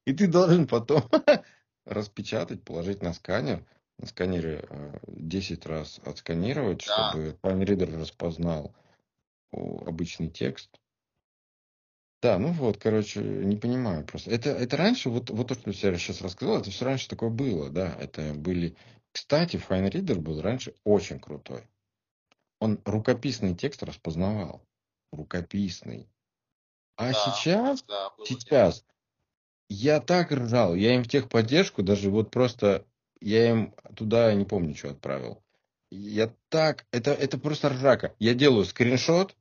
И 0.05 0.13
ты 0.13 0.27
должен 0.27 0.67
потом 0.67 1.03
распечатать, 1.85 2.63
положить 2.63 3.01
на 3.01 3.13
сканер, 3.13 3.65
на 3.97 4.07
сканере 4.07 4.67
10 5.07 5.65
э, 5.65 5.69
раз 5.69 5.99
отсканировать, 6.05 6.85
да. 6.85 7.09
чтобы 7.09 7.37
FineReader 7.41 7.99
распознал 7.99 8.75
обычный 9.51 10.29
текст. 10.29 10.69
Да, 12.21 12.39
ну 12.39 12.51
вот, 12.53 12.77
короче, 12.77 13.21
не 13.21 13.55
понимаю 13.55 14.05
просто. 14.05 14.31
Это, 14.31 14.49
это 14.49 14.77
раньше, 14.77 15.09
вот, 15.09 15.29
вот 15.29 15.47
то, 15.47 15.55
что 15.55 15.69
я 15.69 15.97
сейчас 15.97 16.21
рассказал, 16.21 16.59
это 16.59 16.71
все 16.71 16.85
раньше 16.85 17.07
такое 17.07 17.29
было, 17.29 17.69
да. 17.69 17.95
Это 17.99 18.33
были... 18.33 18.75
Кстати, 19.11 19.57
FineReader 19.57 20.19
был 20.19 20.41
раньше 20.41 20.73
очень 20.83 21.19
крутой. 21.19 21.63
Он 22.59 22.79
рукописный 22.83 23.55
текст 23.55 23.83
распознавал. 23.83 24.61
Рукописный. 25.15 26.07
А 26.97 27.11
да, 27.11 27.13
сейчас, 27.13 27.83
да, 27.83 28.11
сейчас 28.25 28.85
я 29.69 29.99
так 29.99 30.31
ржал, 30.31 30.75
я 30.75 30.95
им 30.95 31.03
в 31.03 31.07
техподдержку 31.07 31.83
даже 31.83 32.09
вот 32.09 32.31
просто, 32.31 32.85
я 33.19 33.49
им 33.49 33.73
туда, 33.95 34.33
не 34.33 34.45
помню, 34.45 34.75
что 34.75 34.91
отправил. 34.91 35.43
Я 35.91 36.33
так, 36.49 36.85
это, 36.91 37.11
это 37.11 37.37
просто 37.37 37.69
ржака. 37.69 38.13
Я 38.19 38.33
делаю 38.33 38.65
скриншот, 38.65 39.35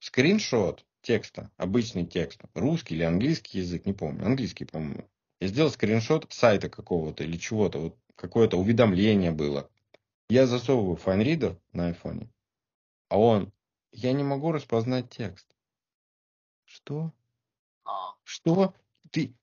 скриншот 0.00 0.84
текста, 1.00 1.50
обычный 1.56 2.06
текст, 2.06 2.40
русский 2.54 2.94
или 2.94 3.02
английский 3.02 3.58
язык, 3.58 3.86
не 3.86 3.92
помню, 3.92 4.26
английский, 4.26 4.64
по-моему. 4.64 5.08
Я 5.40 5.48
сделал 5.48 5.70
скриншот 5.70 6.32
сайта 6.32 6.68
какого-то 6.68 7.24
или 7.24 7.36
чего-то, 7.36 7.78
вот 7.78 7.98
какое-то 8.16 8.56
уведомление 8.58 9.32
было. 9.32 9.68
Я 10.28 10.46
засовываю 10.46 10.96
файнридер 10.96 11.58
на 11.72 11.88
айфоне, 11.88 12.30
а 13.08 13.18
он, 13.18 13.52
я 13.92 14.12
не 14.12 14.24
могу 14.24 14.52
распознать 14.52 15.10
текст. 15.10 15.46
Что? 16.64 17.12
А. 17.84 18.14
Что? 18.24 18.74
Ты, 19.10 19.34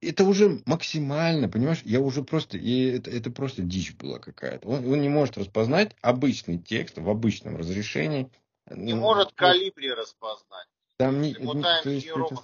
это 0.00 0.24
уже 0.24 0.62
максимально, 0.66 1.48
понимаешь? 1.48 1.82
Я 1.84 2.00
уже 2.00 2.22
просто, 2.24 2.58
и 2.58 2.90
это, 2.90 3.10
это 3.10 3.30
просто 3.30 3.62
дичь 3.62 3.94
была 3.94 4.18
какая-то. 4.18 4.68
Он, 4.68 4.86
он 4.86 5.00
не 5.00 5.08
может 5.08 5.38
распознать 5.38 5.96
обычный 6.02 6.58
текст 6.58 6.98
в 6.98 7.08
обычном 7.08 7.56
разрешении. 7.56 8.30
Не 8.70 8.94
может 8.94 9.32
калибри 9.32 9.92
распознать. 9.92 10.66
Там 10.96 11.20
не, 11.20 11.34
ну, 11.38 11.62
то 11.62 11.90
есть 11.90 12.06
это, 12.06 12.36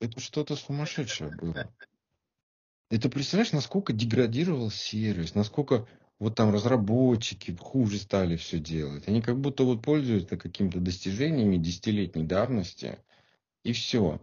это 0.00 0.20
что-то 0.20 0.56
сумасшедшее 0.56 1.30
было. 1.30 1.54
Это 2.90 3.10
представляешь, 3.10 3.52
насколько 3.52 3.92
деградировал 3.92 4.70
сервис, 4.70 5.34
насколько 5.34 5.86
вот 6.18 6.34
там 6.34 6.52
разработчики 6.52 7.56
хуже 7.58 7.98
стали 7.98 8.36
все 8.36 8.58
делать. 8.58 9.06
Они 9.06 9.22
как 9.22 9.38
будто 9.38 9.64
вот 9.64 9.82
пользуются 9.82 10.36
какими-то 10.36 10.80
достижениями 10.80 11.56
десятилетней 11.56 12.24
давности, 12.24 12.98
и 13.62 13.72
все. 13.72 14.20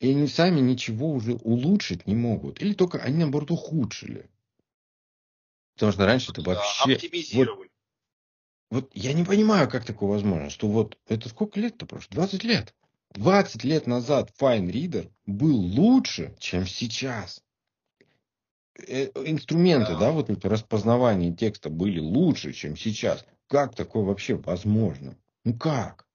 И 0.00 0.10
они 0.10 0.26
сами 0.26 0.60
ничего 0.60 1.10
уже 1.10 1.34
улучшить 1.34 2.06
не 2.06 2.14
могут. 2.14 2.60
Или 2.60 2.74
только 2.74 2.98
они, 2.98 3.18
наоборот, 3.18 3.50
ухудшили. 3.50 4.28
Потому 5.74 5.92
что 5.92 6.06
раньше 6.06 6.32
это 6.32 6.42
вообще... 6.42 6.94
Оптимизировали. 6.94 7.70
Вот, 8.70 8.84
вот 8.84 8.90
я 8.94 9.12
не 9.12 9.24
понимаю, 9.24 9.70
как 9.70 9.84
такое 9.84 10.10
возможно, 10.10 10.50
что 10.50 10.68
вот 10.68 10.98
это 11.08 11.28
сколько 11.28 11.58
лет-то 11.60 11.86
прошло? 11.86 12.08
20 12.14 12.44
лет. 12.44 12.74
20 13.10 13.64
лет 13.64 13.86
назад 13.86 14.32
Fine 14.38 14.70
Reader 14.70 15.10
был 15.26 15.56
лучше, 15.56 16.34
чем 16.38 16.66
сейчас. 16.66 17.43
Э, 18.76 19.06
инструменты, 19.26 19.92
да. 19.92 19.98
да, 20.00 20.10
вот 20.12 20.44
распознавание 20.44 21.32
текста 21.32 21.70
были 21.70 22.00
лучше, 22.00 22.52
чем 22.52 22.76
сейчас. 22.76 23.24
Как 23.48 23.74
такое 23.74 24.02
вообще 24.02 24.34
возможно? 24.34 25.16
Ну 25.44 25.54
как? 25.54 26.06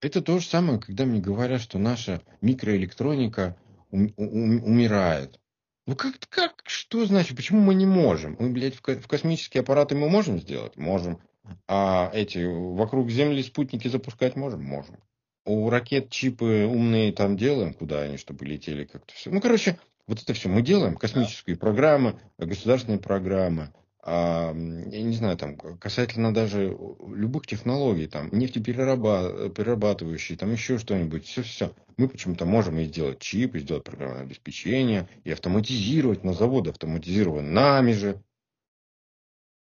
Это 0.00 0.22
то 0.22 0.38
же 0.38 0.46
самое, 0.46 0.78
когда 0.78 1.04
мне 1.04 1.20
говорят, 1.20 1.60
что 1.60 1.78
наша 1.78 2.22
микроэлектроника 2.40 3.56
ум- 3.90 4.14
ум- 4.16 4.64
умирает. 4.64 5.40
Ну 5.86 5.96
как, 5.96 6.14
как, 6.28 6.62
что 6.66 7.04
значит, 7.04 7.36
почему 7.36 7.60
мы 7.60 7.74
не 7.74 7.86
можем? 7.86 8.36
Мы, 8.38 8.50
блядь, 8.50 8.76
в, 8.76 8.80
в 8.80 9.08
космические 9.08 9.62
аппараты 9.62 9.96
мы 9.96 10.08
можем 10.08 10.38
сделать? 10.40 10.76
Можем. 10.76 11.20
А 11.66 12.10
эти 12.14 12.44
вокруг 12.44 13.10
Земли 13.10 13.42
спутники 13.42 13.88
запускать 13.88 14.36
можем? 14.36 14.62
Можем. 14.62 14.96
У 15.44 15.68
ракет 15.68 16.10
чипы 16.10 16.66
умные 16.70 17.12
там 17.12 17.36
делаем, 17.36 17.74
куда 17.74 18.02
они, 18.02 18.18
чтобы 18.18 18.44
летели 18.44 18.84
как-то 18.84 19.12
все. 19.14 19.30
Ну, 19.30 19.40
короче, 19.40 19.78
вот 20.10 20.20
это 20.20 20.34
все 20.34 20.48
мы 20.48 20.60
делаем. 20.60 20.96
Космические 20.96 21.56
программы, 21.56 22.18
государственные 22.36 22.98
программы, 22.98 23.72
а, 24.02 24.52
я 24.52 25.02
не 25.02 25.14
знаю, 25.14 25.36
там, 25.36 25.56
касательно 25.56 26.34
даже 26.34 26.76
любых 27.06 27.46
технологий, 27.46 28.08
там, 28.08 28.28
нефтеперерабатывающие, 28.32 30.36
там 30.36 30.50
еще 30.50 30.78
что-нибудь, 30.78 31.26
все-все. 31.26 31.72
Мы 31.96 32.08
почему-то 32.08 32.44
можем 32.44 32.80
и 32.80 32.86
сделать 32.86 33.20
чип, 33.20 33.54
и 33.54 33.60
сделать 33.60 33.84
программное 33.84 34.22
обеспечение, 34.22 35.08
и 35.22 35.30
автоматизировать 35.30 36.24
на 36.24 36.32
заводы, 36.32 36.70
автоматизирован 36.70 37.54
нами 37.54 37.92
же. 37.92 38.20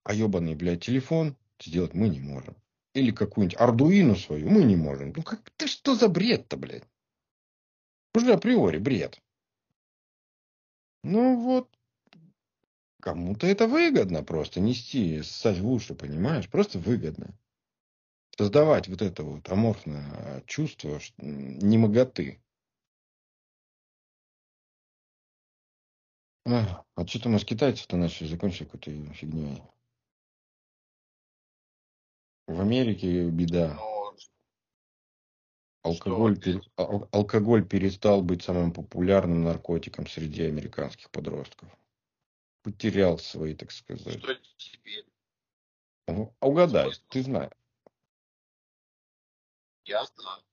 А 0.05 0.13
ебаный, 0.13 0.55
блядь, 0.55 0.85
телефон 0.85 1.35
сделать 1.61 1.93
мы 1.93 2.07
не 2.07 2.21
можем. 2.21 2.55
Или 2.93 3.11
какую-нибудь 3.11 3.59
ардуину 3.59 4.15
свою 4.15 4.49
мы 4.49 4.63
не 4.63 4.77
можем. 4.77 5.11
Ну, 5.13 5.23
как, 5.23 5.41
ты 5.57 5.67
что 5.67 5.93
за 5.93 6.07
бред-то, 6.07 6.55
блядь? 6.55 6.85
Уже 8.15 8.31
априори 8.31 8.77
бред. 8.77 9.19
Ну 11.09 11.37
вот, 11.39 11.69
Кому-то 13.01 13.47
это 13.47 13.67
выгодно 13.67 14.21
просто 14.21 14.59
нести, 14.59 15.21
ссать 15.21 15.59
в 15.59 15.71
уши, 15.71 15.95
понимаешь? 15.95 16.49
Просто 16.49 16.79
выгодно. 16.79 17.33
Создавать 18.37 18.89
вот 18.89 19.01
это 19.01 19.23
вот 19.23 19.49
аморфное 19.49 20.43
чувство 20.45 20.99
немоготы. 21.17 22.41
А, 26.45 26.83
а 26.95 27.07
что-то 27.07 27.29
у 27.29 27.31
нас 27.31 27.45
китайцы-то 27.45 27.95
начали 27.95 28.27
закончить 28.27 28.69
какой-то 28.69 28.91
фигней. 29.13 29.63
В 32.47 32.59
Америке 32.59 33.29
беда. 33.29 33.79
Ну, 35.88 35.93
алкоголь, 35.93 36.39
пер... 36.39 36.61
алкоголь 37.11 37.65
перестал 37.65 38.21
быть 38.21 38.43
самым 38.43 38.71
популярным 38.71 39.43
наркотиком 39.43 40.07
среди 40.07 40.43
американских 40.43 41.09
подростков 41.11 41.69
потерял 42.67 43.17
свои, 43.17 43.53
так 43.53 43.71
сказать. 43.71 44.19
Что 44.21 44.35
теперь? 44.57 45.05
А 46.05 46.47
угадай, 46.47 46.91
ты 47.07 47.23
знаешь. 47.23 47.53
Я 49.85 50.03
знаю. 50.03 50.43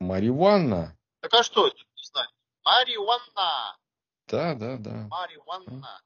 Марихуана. 0.00 0.98
Так 1.20 1.32
а 1.32 1.42
что 1.42 1.68
это 1.68 1.78
не 1.78 2.04
знать? 2.04 2.28
Марихуана. 2.62 3.78
Да, 4.28 4.54
да, 4.54 4.76
да. 4.76 5.08
Марихуана. 5.08 6.02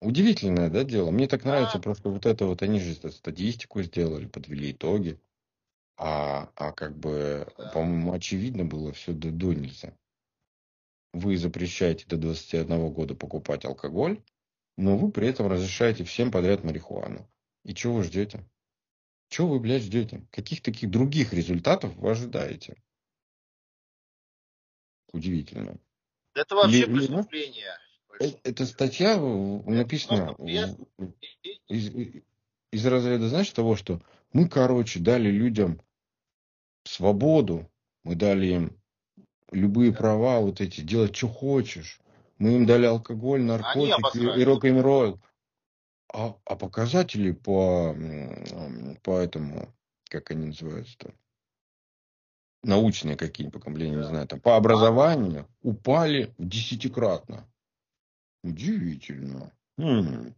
Удивительное, 0.00 0.70
да, 0.70 0.84
дело. 0.84 1.10
Мне 1.10 1.28
так 1.28 1.44
нравится 1.44 1.76
да. 1.76 1.82
просто 1.82 2.08
вот 2.08 2.24
это 2.24 2.46
вот, 2.46 2.62
они 2.62 2.80
же 2.80 2.94
статистику 2.94 3.82
сделали, 3.82 4.24
подвели 4.24 4.72
итоги. 4.72 5.20
А, 5.96 6.50
а 6.56 6.72
как 6.72 6.96
бы, 6.96 7.46
по-моему, 7.72 8.12
очевидно 8.12 8.64
было 8.64 8.92
все 8.92 9.12
до, 9.12 9.30
до 9.30 9.52
нельзя 9.52 9.94
вы 11.14 11.36
запрещаете 11.36 12.04
до 12.06 12.16
21 12.16 12.92
года 12.92 13.14
покупать 13.14 13.64
алкоголь, 13.64 14.20
но 14.76 14.98
вы 14.98 15.10
при 15.10 15.28
этом 15.28 15.46
разрешаете 15.46 16.04
всем 16.04 16.30
подряд 16.30 16.64
марихуану. 16.64 17.26
И 17.62 17.72
чего 17.72 17.94
вы 17.94 18.04
ждете? 18.04 18.44
Чего 19.28 19.48
вы, 19.48 19.60
блядь, 19.60 19.82
ждете? 19.82 20.26
Каких 20.30 20.60
таких 20.60 20.90
других 20.90 21.32
результатов 21.32 21.94
вы 21.96 22.10
ожидаете? 22.10 22.76
Удивительно. 25.12 25.78
Это 26.34 26.56
вообще 26.56 26.80
Или, 26.80 26.98
преступление. 26.98 27.78
Это, 28.18 28.40
это 28.42 28.66
статья 28.66 29.16
написана 29.16 30.34
из, 31.68 31.90
из 32.72 32.86
разряда, 32.86 33.28
знаешь, 33.28 33.50
того, 33.50 33.76
что 33.76 34.02
мы, 34.34 34.48
короче, 34.48 35.00
дали 35.00 35.30
людям 35.30 35.80
свободу, 36.84 37.70
мы 38.02 38.16
дали 38.16 38.46
им 38.46 38.82
любые 39.50 39.92
права 39.92 40.40
вот 40.40 40.60
эти, 40.60 40.80
делать, 40.80 41.16
что 41.16 41.28
хочешь. 41.28 42.00
Мы 42.38 42.56
им 42.56 42.66
дали 42.66 42.84
алкоголь, 42.84 43.42
наркотики 43.42 44.38
и 44.38 44.44
рок-н-ролл. 44.44 45.20
А, 46.12 46.36
а 46.44 46.56
показатели 46.56 47.30
по, 47.30 47.96
по 49.02 49.18
этому, 49.18 49.72
как 50.10 50.32
они 50.32 50.46
называются-то, 50.46 51.14
научные 52.64 53.16
какие-нибудь, 53.16 53.64
блин, 53.66 53.98
не 53.98 54.04
знаю, 54.04 54.26
там, 54.26 54.40
по 54.40 54.56
образованию 54.56 55.48
упали 55.62 56.34
десятикратно. 56.38 57.48
Удивительно. 58.42 59.52
Хм. 59.78 60.34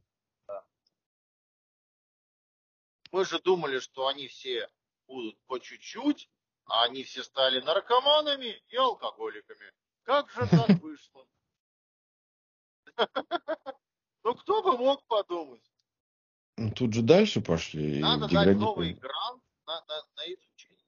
Мы 3.17 3.25
же 3.25 3.41
думали, 3.41 3.79
что 3.79 4.09
они 4.09 4.29
все 4.29 4.69
будут 5.07 5.39
по 5.47 5.59
чуть-чуть, 5.59 6.29
а 6.67 6.85
они 6.85 7.03
все 7.03 7.25
стали 7.25 7.63
наркоманами 7.63 8.63
и 8.69 8.77
алкоголиками. 8.77 9.73
Как 10.03 10.31
же 10.33 10.47
так 10.47 10.69
вышло? 10.83 11.27
Ну, 14.23 14.35
кто 14.35 14.61
бы 14.61 14.77
мог 14.77 15.07
подумать? 15.07 15.63
Ну, 16.57 16.73
тут 16.73 16.93
же 16.93 17.01
дальше 17.01 17.41
пошли. 17.41 18.01
Надо 18.01 18.29
дать 18.29 18.57
новый 18.57 18.93
грант 18.93 19.43
на, 19.67 19.81
на, 19.87 20.03
на 20.17 20.27
изучение. 20.35 20.85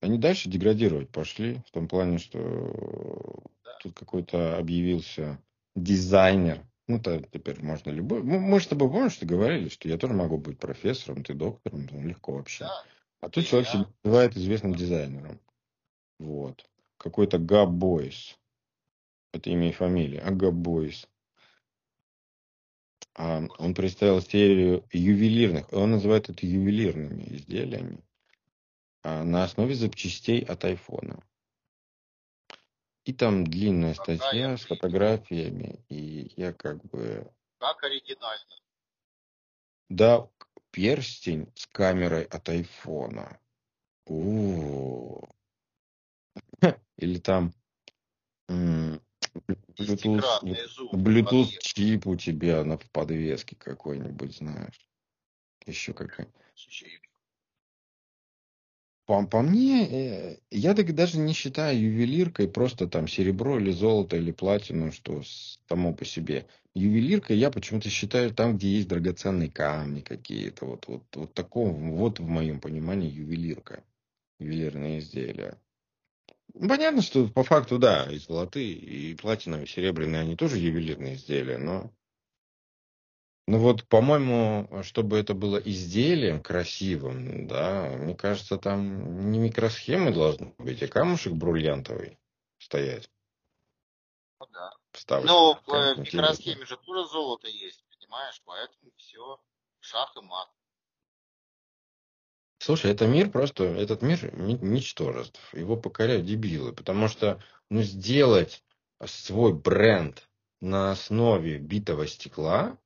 Они 0.00 0.18
дальше 0.18 0.48
деградировать 0.48 1.12
пошли, 1.12 1.62
в 1.68 1.70
том 1.70 1.86
плане, 1.86 2.18
что 2.18 2.38
да. 3.62 3.78
тут 3.82 3.94
какой-то 3.94 4.56
объявился 4.56 5.38
дизайнер. 5.76 6.66
Ну, 6.88 7.00
то 7.00 7.20
теперь 7.20 7.62
можно 7.62 7.90
любой. 7.90 8.22
Мы 8.22 8.60
с 8.60 8.66
тобой 8.66 8.88
помнишь, 8.88 9.14
что 9.14 9.26
говорили, 9.26 9.68
что 9.68 9.88
я 9.88 9.98
тоже 9.98 10.14
могу 10.14 10.38
быть 10.38 10.58
профессором, 10.58 11.24
ты 11.24 11.34
доктором, 11.34 11.88
ну, 11.90 12.06
легко 12.06 12.34
вообще. 12.34 12.64
Да. 12.64 12.84
А 13.20 13.28
тут 13.28 13.46
человек 13.46 13.68
себя 13.68 13.86
называет 14.04 14.36
известным 14.36 14.74
дизайнером. 14.74 15.40
Вот. 16.18 16.68
Какой-то 16.96 17.38
Габ 17.38 17.70
Бойс. 17.70 18.38
Это 19.32 19.50
имя 19.50 19.70
и 19.70 19.72
фамилия. 19.72 20.20
А 20.20 20.30
Габ 20.30 20.54
Бойс. 20.54 21.08
А 23.14 23.42
он 23.58 23.74
представил 23.74 24.20
серию 24.20 24.84
ювелирных, 24.92 25.72
он 25.72 25.92
называет 25.92 26.28
это 26.28 26.46
ювелирными 26.46 27.24
изделиями 27.34 28.04
а, 29.02 29.24
на 29.24 29.44
основе 29.44 29.74
запчастей 29.74 30.40
от 30.40 30.64
айфона. 30.66 31.22
И 33.06 33.12
там 33.12 33.46
длинная 33.46 33.94
статья 33.94 34.56
с 34.56 34.62
фотографиями, 34.62 35.78
и 35.88 36.32
я 36.36 36.52
как 36.52 36.84
бы... 36.86 37.32
Как 37.58 37.84
оригинально. 37.84 38.56
Да, 39.88 40.28
перстень 40.72 41.52
с 41.54 41.68
камерой 41.68 42.24
от 42.24 42.48
айфона. 42.48 43.38
У-у-у. 44.06 45.28
Или 46.96 47.20
там 47.20 47.52
Bluetooth, 48.48 49.00
чип 51.60 52.08
у 52.08 52.16
тебя 52.16 52.64
на 52.64 52.76
подвеске 52.76 53.54
какой-нибудь, 53.54 54.36
знаешь. 54.36 54.90
Еще 55.64 55.94
какая. 55.94 56.26
По, 59.06 59.24
по 59.24 59.40
мне, 59.40 59.88
э, 59.88 60.38
я 60.50 60.74
так 60.74 60.92
даже 60.94 61.18
не 61.18 61.32
считаю 61.32 61.80
ювелиркой 61.80 62.48
просто 62.48 62.88
там 62.88 63.06
серебро 63.06 63.58
или 63.58 63.70
золото 63.70 64.16
или 64.16 64.32
платину, 64.32 64.90
что 64.90 65.22
само 65.68 65.94
по 65.94 66.04
себе. 66.04 66.46
Ювелиркой 66.74 67.38
я 67.38 67.50
почему-то 67.50 67.88
считаю 67.88 68.34
там, 68.34 68.56
где 68.56 68.68
есть 68.68 68.88
драгоценные 68.88 69.48
камни 69.48 70.00
какие-то. 70.00 70.66
Вот, 70.66 70.88
вот, 70.88 71.04
вот 71.14 71.34
такого, 71.34 71.72
вот 71.72 72.18
в 72.18 72.26
моем 72.26 72.60
понимании 72.60 73.08
ювелирка. 73.08 73.84
Ювелирные 74.40 74.98
изделия. 74.98 75.56
Понятно, 76.52 77.00
что 77.00 77.28
по 77.28 77.44
факту, 77.44 77.78
да, 77.78 78.10
и 78.10 78.18
золотые, 78.18 78.72
и 78.72 79.14
платиновые, 79.14 79.66
и 79.66 79.68
серебряные, 79.68 80.22
они 80.22 80.36
тоже 80.36 80.58
ювелирные 80.58 81.14
изделия, 81.14 81.58
но... 81.58 81.92
Ну 83.48 83.58
вот, 83.58 83.84
по-моему, 83.84 84.82
чтобы 84.82 85.18
это 85.18 85.32
было 85.32 85.56
изделием 85.56 86.42
красивым, 86.42 87.46
да, 87.46 87.90
мне 87.96 88.16
кажется, 88.16 88.58
там 88.58 89.30
не 89.30 89.38
микросхемы 89.38 90.12
должны 90.12 90.52
быть, 90.58 90.82
а 90.82 90.88
камушек 90.88 91.32
бриллиантовый 91.34 92.18
стоять. 92.58 93.08
Ну 94.40 94.46
да. 94.52 94.72
Вставочка. 94.92 95.32
Ну, 95.32 95.54
в 95.64 95.98
микросхеме 95.98 96.66
же 96.66 96.76
тоже 96.76 97.08
золото 97.08 97.46
есть, 97.46 97.84
понимаешь, 97.88 98.42
поэтому 98.44 98.90
все, 98.96 99.40
шах 99.80 100.16
и 100.16 100.20
мат. 100.22 100.48
Слушай, 102.58 102.90
это 102.90 103.06
мир 103.06 103.30
просто, 103.30 103.64
этот 103.64 104.02
мир 104.02 104.34
ничтожеств. 104.34 105.54
Его 105.54 105.76
покоряют 105.76 106.26
дебилы. 106.26 106.72
Потому 106.72 107.06
что, 107.06 107.40
ну, 107.70 107.82
сделать 107.82 108.64
свой 109.04 109.52
бренд 109.52 110.28
на 110.60 110.90
основе 110.90 111.58
битого 111.58 112.06
стекла, 112.06 112.78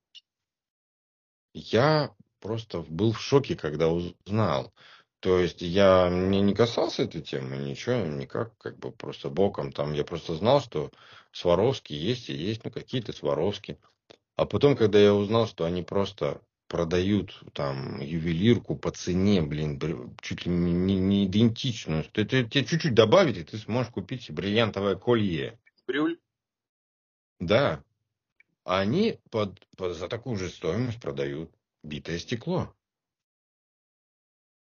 я 1.52 2.14
просто 2.40 2.80
был 2.88 3.12
в 3.12 3.20
шоке, 3.20 3.56
когда 3.56 3.88
узнал. 3.88 4.72
То 5.20 5.38
есть 5.38 5.60
я 5.60 6.08
мне 6.08 6.40
не 6.40 6.54
касался 6.54 7.02
этой 7.02 7.20
темы, 7.20 7.58
ничего, 7.58 7.96
никак, 8.06 8.56
как 8.56 8.78
бы 8.78 8.90
просто 8.90 9.28
боком 9.28 9.70
там. 9.70 9.92
Я 9.92 10.04
просто 10.04 10.34
знал, 10.34 10.62
что 10.62 10.90
Сваровски 11.32 11.92
есть 11.92 12.30
и 12.30 12.34
есть, 12.34 12.64
ну 12.64 12.70
какие-то 12.70 13.12
Сваровски. 13.12 13.78
А 14.36 14.46
потом, 14.46 14.76
когда 14.76 14.98
я 14.98 15.14
узнал, 15.14 15.46
что 15.46 15.66
они 15.66 15.82
просто 15.82 16.40
продают 16.68 17.42
там 17.52 18.00
ювелирку 18.00 18.76
по 18.76 18.90
цене, 18.92 19.42
блин, 19.42 19.78
чуть 20.22 20.46
ли 20.46 20.52
не, 20.52 20.72
не, 20.72 20.96
не 20.96 21.26
идентичную. 21.26 22.04
Ты, 22.04 22.24
ты, 22.24 22.44
тебе 22.44 22.64
чуть-чуть 22.64 22.94
добавить, 22.94 23.36
и 23.36 23.44
ты 23.44 23.58
сможешь 23.58 23.92
купить 23.92 24.30
бриллиантовое 24.30 24.94
колье. 24.94 25.58
Брюль? 25.86 26.18
Да. 27.40 27.82
Они 28.70 29.18
под, 29.32 29.58
под, 29.76 29.96
за 29.96 30.06
такую 30.06 30.36
же 30.36 30.48
стоимость 30.48 31.00
продают 31.00 31.50
битое 31.82 32.20
стекло. 32.20 32.72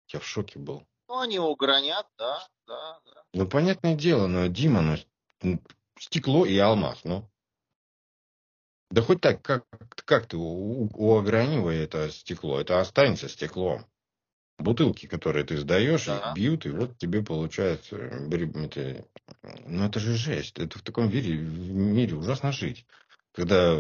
Я 0.09 0.19
в 0.19 0.27
шоке 0.27 0.59
был. 0.59 0.85
Ну, 1.07 1.21
они 1.21 1.39
угранят, 1.39 2.05
да, 2.17 2.45
да, 2.67 2.99
да. 3.05 3.23
Ну, 3.31 3.47
понятное 3.47 3.95
дело, 3.95 4.27
но, 4.27 4.47
Дима, 4.47 4.99
ну, 5.41 5.61
стекло 5.97 6.45
и 6.45 6.57
алмаз, 6.57 6.99
ну. 7.05 7.31
Да 8.91 9.01
хоть 9.01 9.21
так, 9.21 9.41
как, 9.41 9.65
как 9.95 10.25
ты 10.25 10.35
у, 10.35 10.89
у 10.93 11.17
огранивай 11.17 11.77
это 11.77 12.11
стекло, 12.11 12.59
это 12.59 12.81
останется 12.81 13.29
стеклом. 13.29 13.85
Бутылки, 14.57 15.07
которые 15.07 15.45
ты 15.45 15.55
сдаешь, 15.57 16.07
да. 16.07 16.17
их 16.17 16.35
бьют, 16.35 16.65
и 16.65 16.71
вот 16.71 16.97
тебе 16.97 17.23
получается, 17.23 17.95
это, 17.95 19.05
ну 19.65 19.85
это 19.85 19.99
же 20.01 20.13
жесть, 20.17 20.59
это 20.59 20.77
в 20.77 20.81
таком 20.81 21.09
мире, 21.09 21.37
в 21.37 21.71
мире 21.71 22.15
ужасно 22.15 22.51
жить. 22.51 22.85
Когда 23.33 23.75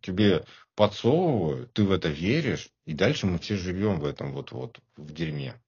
тебе 0.00 0.44
подсовывают, 0.74 1.72
ты 1.74 1.84
в 1.84 1.92
это 1.92 2.08
веришь, 2.08 2.70
и 2.86 2.94
дальше 2.94 3.26
мы 3.26 3.38
все 3.38 3.56
живем 3.56 4.00
в 4.00 4.04
этом 4.06 4.32
вот, 4.32 4.50
вот, 4.52 4.80
в 4.96 5.12
дерьме. 5.12 5.60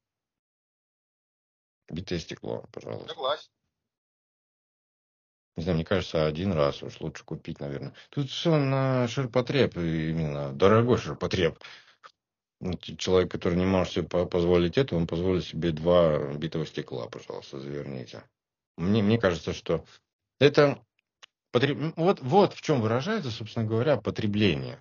Битое 1.89 2.18
стекло, 2.18 2.64
пожалуйста. 2.72 3.09
Согласен. 3.09 3.51
Не 5.57 5.62
знаю, 5.62 5.76
мне 5.76 5.84
кажется, 5.84 6.26
один 6.26 6.53
раз 6.53 6.82
уж 6.82 7.01
лучше 7.01 7.24
купить, 7.24 7.61
наверное. 7.61 7.95
Тут 8.11 8.30
все 8.30 8.57
на 8.57 9.07
ширпотреб, 9.09 9.76
именно 9.76 10.53
дорогой 10.53 10.99
ширпотреб. 10.99 11.59
Человек, 12.99 13.30
который 13.30 13.57
не 13.57 13.66
может 13.66 13.93
себе 13.93 14.26
позволить 14.26 14.78
это, 14.78 14.97
он 14.97 15.07
позволит 15.07 15.45
себе 15.45 15.72
два 15.72 16.34
битого 16.34 16.66
стекла, 16.66 17.07
пожалуйста, 17.07 17.61
заверните. 17.61 18.22
Мне, 18.76 19.03
мне 19.03 19.18
кажется, 19.18 19.53
что 19.53 19.84
это 20.41 20.82
потреб... 21.57 21.94
вот, 21.96 22.20
вот 22.20 22.52
в 22.52 22.61
чем 22.61 22.82
выражается, 22.82 23.30
собственно 23.30 23.66
говоря, 23.66 23.96
потребление. 23.96 24.78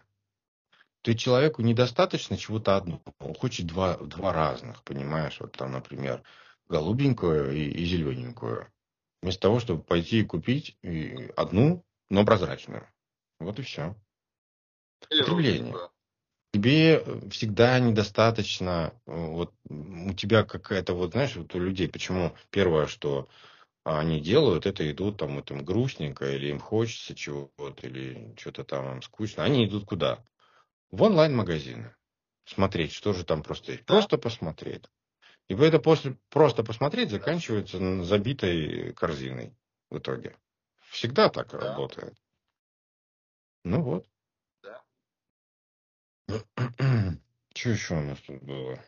То 1.03 1.11
есть 1.11 1.23
человеку 1.23 1.61
недостаточно 1.61 2.37
чего-то 2.37 2.75
одного, 2.75 3.01
он 3.19 3.33
хочет 3.33 3.65
два, 3.65 3.95
два 3.97 4.33
разных, 4.33 4.83
понимаешь? 4.83 5.37
Вот 5.39 5.53
там, 5.53 5.71
например, 5.71 6.21
голубенькую 6.67 7.53
и, 7.55 7.69
и 7.69 7.85
зелененькую. 7.85 8.67
Вместо 9.21 9.43
того, 9.43 9.61
чтобы 9.61 9.83
пойти 9.83 10.19
и 10.19 10.25
купить 10.25 10.77
одну, 11.37 11.85
но 12.09 12.25
прозрачную. 12.25 12.85
Вот 13.39 13.57
и 13.59 13.61
все. 13.61 13.95
Потребление. 15.07 15.75
Тебе 16.51 16.95
э, 16.95 17.29
всегда 17.29 17.79
недостаточно, 17.79 18.93
э, 19.05 19.13
вот 19.13 19.53
у 19.69 20.13
тебя 20.13 20.43
какая-то, 20.43 20.93
вот 20.93 21.11
знаешь, 21.11 21.35
вот 21.35 21.53
у 21.55 21.59
людей, 21.59 21.87
почему 21.87 22.35
первое, 22.49 22.87
что 22.87 23.27
они 23.85 24.19
делают, 24.19 24.65
это 24.65 24.89
идут 24.91 25.17
там, 25.17 25.35
вот 25.35 25.51
им 25.51 25.63
грустненько, 25.63 26.25
или 26.25 26.47
им 26.47 26.59
хочется 26.59 27.13
чего-то, 27.13 27.85
или 27.85 28.33
что-то 28.35 28.63
там 28.63 28.95
им 28.95 29.01
скучно. 29.03 29.43
Они 29.43 29.65
идут 29.67 29.85
куда? 29.85 30.25
В 30.89 31.03
онлайн-магазины. 31.03 31.95
Смотреть, 32.45 32.93
что 32.93 33.13
же 33.13 33.23
там 33.23 33.43
просто 33.43 33.73
есть. 33.73 33.85
Просто 33.85 34.17
посмотреть. 34.17 34.85
И 35.47 35.53
это 35.53 35.77
после 35.77 36.17
просто 36.29 36.63
посмотреть 36.63 37.11
заканчивается 37.11 38.03
забитой 38.03 38.91
корзиной 38.93 39.55
в 39.91 39.99
итоге. 39.99 40.35
Всегда 40.89 41.29
так 41.29 41.51
да. 41.51 41.59
работает. 41.59 42.15
Ну 43.63 43.81
вот. 43.83 44.07
Да. 44.63 44.81
Что 47.53 47.69
еще 47.69 47.95
у 47.95 48.01
нас 48.01 48.19
тут 48.21 48.41
было? 48.41 48.83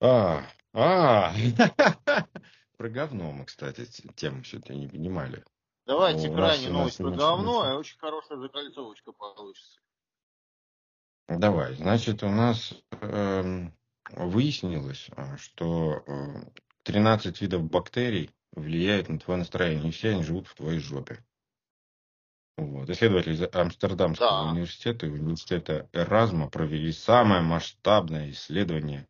А, 0.00 0.46
а, 0.72 1.34
про 2.76 2.88
говно 2.88 3.32
мы, 3.32 3.44
кстати, 3.44 3.86
тему 4.14 4.42
все-таки 4.42 4.76
не 4.76 4.88
понимали. 4.88 5.44
Давайте 5.86 6.28
крайне 6.28 6.68
новость 6.68 6.98
про 6.98 7.10
говно, 7.10 7.72
и 7.72 7.76
очень 7.76 7.98
хорошая 7.98 8.38
закольцовочка 8.38 9.12
получится. 9.12 9.80
Давай, 11.28 11.74
значит, 11.74 12.22
у 12.22 12.28
нас 12.28 12.72
эм, 13.00 13.72
выяснилось, 14.10 15.08
а, 15.16 15.36
что 15.36 16.04
13 16.84 17.36
э, 17.40 17.44
видов 17.44 17.64
бактерий 17.64 18.30
влияют 18.52 19.08
на 19.08 19.18
твое 19.18 19.38
настроение, 19.38 19.88
и 19.88 19.92
все 19.92 20.10
они 20.10 20.22
живут 20.22 20.46
в 20.46 20.54
твоей 20.54 20.78
жопе. 20.78 21.24
Вот. 22.56 22.88
Исследователи 22.88 23.34
из 23.34 23.54
Амстердамского 23.54 24.44
Да. 24.44 24.50
университета 24.52 25.06
и 25.06 25.10
университета 25.10 25.88
Эразма 25.92 26.48
провели 26.48 26.90
самое 26.92 27.42
масштабное 27.42 28.30
исследование 28.30 29.06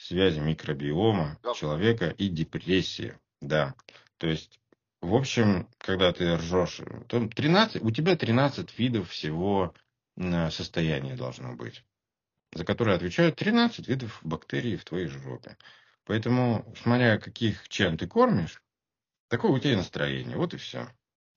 связи 0.00 0.40
микробиома 0.40 1.38
человека 1.54 2.10
и 2.10 2.28
депрессии. 2.28 3.18
Да. 3.40 3.74
То 4.18 4.26
есть, 4.26 4.60
в 5.00 5.14
общем, 5.14 5.68
когда 5.78 6.12
ты 6.12 6.36
ржешь, 6.36 6.80
то 7.08 7.26
13, 7.26 7.82
у 7.82 7.90
тебя 7.90 8.16
13 8.16 8.78
видов 8.78 9.10
всего 9.10 9.74
состояния 10.50 11.16
должно 11.16 11.54
быть, 11.54 11.84
за 12.52 12.64
которые 12.64 12.96
отвечают 12.96 13.36
13 13.36 13.88
видов 13.88 14.20
бактерий 14.22 14.76
в 14.76 14.84
твоей 14.84 15.06
жопе. 15.06 15.56
Поэтому, 16.04 16.66
смотря 16.82 17.18
каких 17.18 17.68
чем 17.68 17.96
ты 17.96 18.06
кормишь, 18.06 18.62
такое 19.28 19.52
у 19.52 19.58
тебя 19.58 19.74
и 19.74 19.76
настроение. 19.76 20.36
Вот 20.36 20.54
и 20.54 20.56
все. 20.56 20.88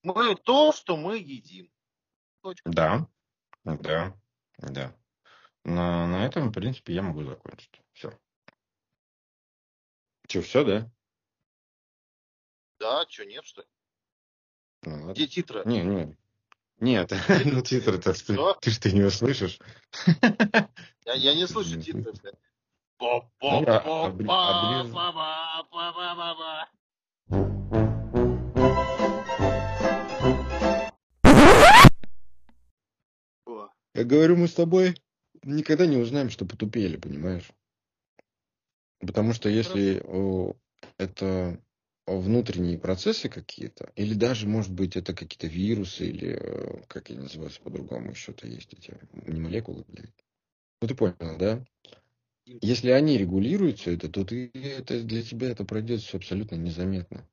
Мы 0.03 0.35
то, 0.35 0.73
что 0.73 0.97
мы 0.97 1.17
едим. 1.17 1.69
Точка. 2.41 2.69
Да, 2.69 3.07
да, 3.63 4.13
да. 4.57 4.95
На, 5.63 6.07
на 6.07 6.25
этом, 6.25 6.49
в 6.49 6.53
принципе, 6.53 6.93
я 6.93 7.01
могу 7.01 7.23
закончить. 7.23 7.81
Все. 7.93 8.11
Че, 10.33 10.41
все, 10.41 10.63
да? 10.63 10.89
Да, 12.79 13.05
что, 13.07 13.23
нет, 13.23 13.45
что 13.45 13.61
ли? 13.61 13.67
Ну, 14.81 14.91
ладно. 14.93 15.13
Где 15.13 15.27
титры? 15.27 15.61
Не, 15.65 15.83
не. 15.83 16.17
Нет, 16.79 17.11
ну 17.45 17.61
титры-то 17.61 18.13
ты, 18.13 18.35
ты 18.59 18.71
ж 18.71 18.77
ты 18.79 18.91
не 18.93 19.03
услышишь. 19.03 19.59
Я, 21.05 21.13
я 21.13 21.35
не 21.35 21.45
слышу 21.45 21.79
титры, 21.79 22.13
Я 33.93 34.03
говорю, 34.03 34.37
мы 34.37 34.47
с 34.47 34.53
тобой 34.55 34.95
никогда 35.43 35.85
не 35.85 35.97
узнаем, 35.97 36.31
что 36.31 36.45
потупели, 36.45 36.97
понимаешь? 36.97 37.51
Потому 39.05 39.33
что 39.33 39.49
если 39.49 40.01
о, 40.05 40.55
это 40.97 41.59
о, 42.05 42.17
внутренние 42.19 42.77
процессы 42.77 43.29
какие-то, 43.29 43.91
или 43.95 44.13
даже, 44.13 44.47
может 44.47 44.71
быть, 44.71 44.95
это 44.95 45.13
какие-то 45.13 45.47
вирусы, 45.47 46.07
или, 46.07 46.37
э, 46.39 46.83
как 46.87 47.09
они 47.09 47.19
называются 47.19 47.61
по-другому, 47.61 48.11
еще-то 48.11 48.47
есть 48.47 48.73
эти, 48.73 48.97
не 49.27 49.39
молекулы, 49.39 49.83
блядь. 49.87 50.13
Ну, 50.81 50.87
ты 50.87 50.95
понял, 50.95 51.37
да? 51.37 51.63
Если 52.45 52.89
они 52.89 53.17
регулируют 53.17 53.79
все 53.79 53.93
это, 53.93 54.09
то 54.09 54.25
ты, 54.25 54.51
это 54.53 55.01
для 55.01 55.21
тебя 55.23 55.49
это 55.49 55.63
пройдет 55.63 56.01
все 56.01 56.17
абсолютно 56.17 56.55
незаметно. 56.55 57.27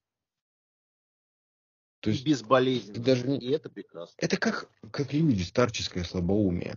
То 2.00 2.10
есть 2.10 2.24
безболезненно. 2.24 2.94
ты 2.94 3.00
даже 3.00 3.28
не- 3.28 3.38
И 3.38 3.50
это 3.50 3.68
прекрасно. 3.68 4.14
Это 4.18 4.36
как, 4.36 4.70
как 4.90 5.12
люди, 5.12 5.42
старческое 5.42 6.04
слабоумие. 6.04 6.76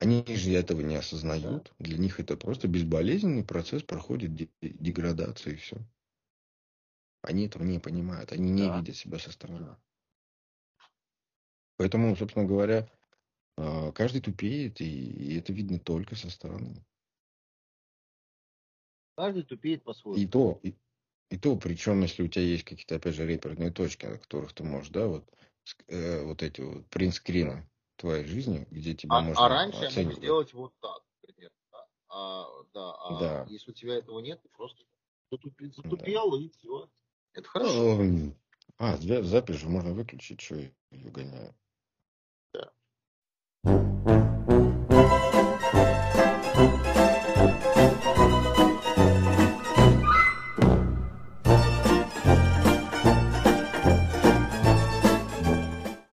Они 0.00 0.24
же 0.28 0.52
этого 0.52 0.80
не 0.80 0.94
осознают. 0.94 1.72
Для 1.80 1.98
них 1.98 2.20
это 2.20 2.36
просто 2.36 2.68
безболезненный 2.68 3.44
процесс 3.44 3.82
проходит 3.82 4.34
де- 4.34 4.48
деградацию 4.62 5.54
и 5.54 5.56
все. 5.56 5.76
Они 7.22 7.46
этого 7.46 7.64
не 7.64 7.80
понимают. 7.80 8.30
Они 8.32 8.50
не 8.50 8.68
Да. 8.68 8.78
видят 8.78 8.96
себя 8.96 9.18
со 9.18 9.32
стороны. 9.32 9.76
Поэтому, 11.76 12.14
собственно 12.16 12.44
говоря, 12.44 12.88
э, 13.56 13.92
каждый 13.92 14.20
тупеет, 14.20 14.80
и, 14.80 14.84
и 14.84 15.38
это 15.38 15.52
видно 15.52 15.80
только 15.80 16.14
со 16.14 16.30
стороны. 16.30 16.84
Каждый 19.16 19.42
тупеет 19.42 19.82
И 19.82 19.84
по-своему. 19.84 20.28
то, 20.28 20.60
и, 20.62 20.74
и 21.30 21.38
то, 21.38 21.56
причем, 21.56 22.02
если 22.02 22.22
у 22.22 22.28
тебя 22.28 22.44
есть 22.44 22.64
какие-то, 22.64 22.96
опять 22.96 23.14
же, 23.14 23.26
реперные 23.26 23.72
точки, 23.72 24.06
на 24.06 24.18
которых 24.18 24.52
ты 24.52 24.62
можешь, 24.62 24.90
да, 24.90 25.08
вот, 25.08 25.28
э, 25.88 26.22
вот 26.22 26.42
эти 26.44 26.60
вот 26.60 26.86
принтскрины 26.88 27.68
твоей 27.98 28.24
жизни, 28.24 28.66
где 28.70 28.94
тебе 28.94 29.14
а, 29.14 29.20
можно 29.20 29.44
А 29.44 29.48
раньше 29.48 29.84
оценивать. 29.84 29.96
я 29.96 30.04
мог 30.04 30.18
сделать 30.18 30.54
вот 30.54 30.72
так, 30.80 31.02
например. 31.22 31.50
Да. 31.70 31.86
А, 32.08 32.46
да, 32.72 32.92
а 32.94 33.20
да. 33.20 33.46
если 33.48 33.70
у 33.70 33.74
тебя 33.74 33.96
этого 33.96 34.20
нет, 34.20 34.40
ты 34.42 34.48
просто 34.48 34.82
затупил, 35.30 35.72
затупил 35.72 36.30
да. 36.30 36.38
и 36.38 36.48
все. 36.48 36.88
Это 37.34 37.48
хорошо. 37.48 38.02
Ну, 38.02 38.34
а, 38.78 38.96
запись 38.96 39.56
же 39.56 39.68
можно 39.68 39.92
выключить, 39.92 40.40
что 40.40 40.56
ее 40.56 41.10
гоняю. 41.10 41.54
Да. 42.54 42.72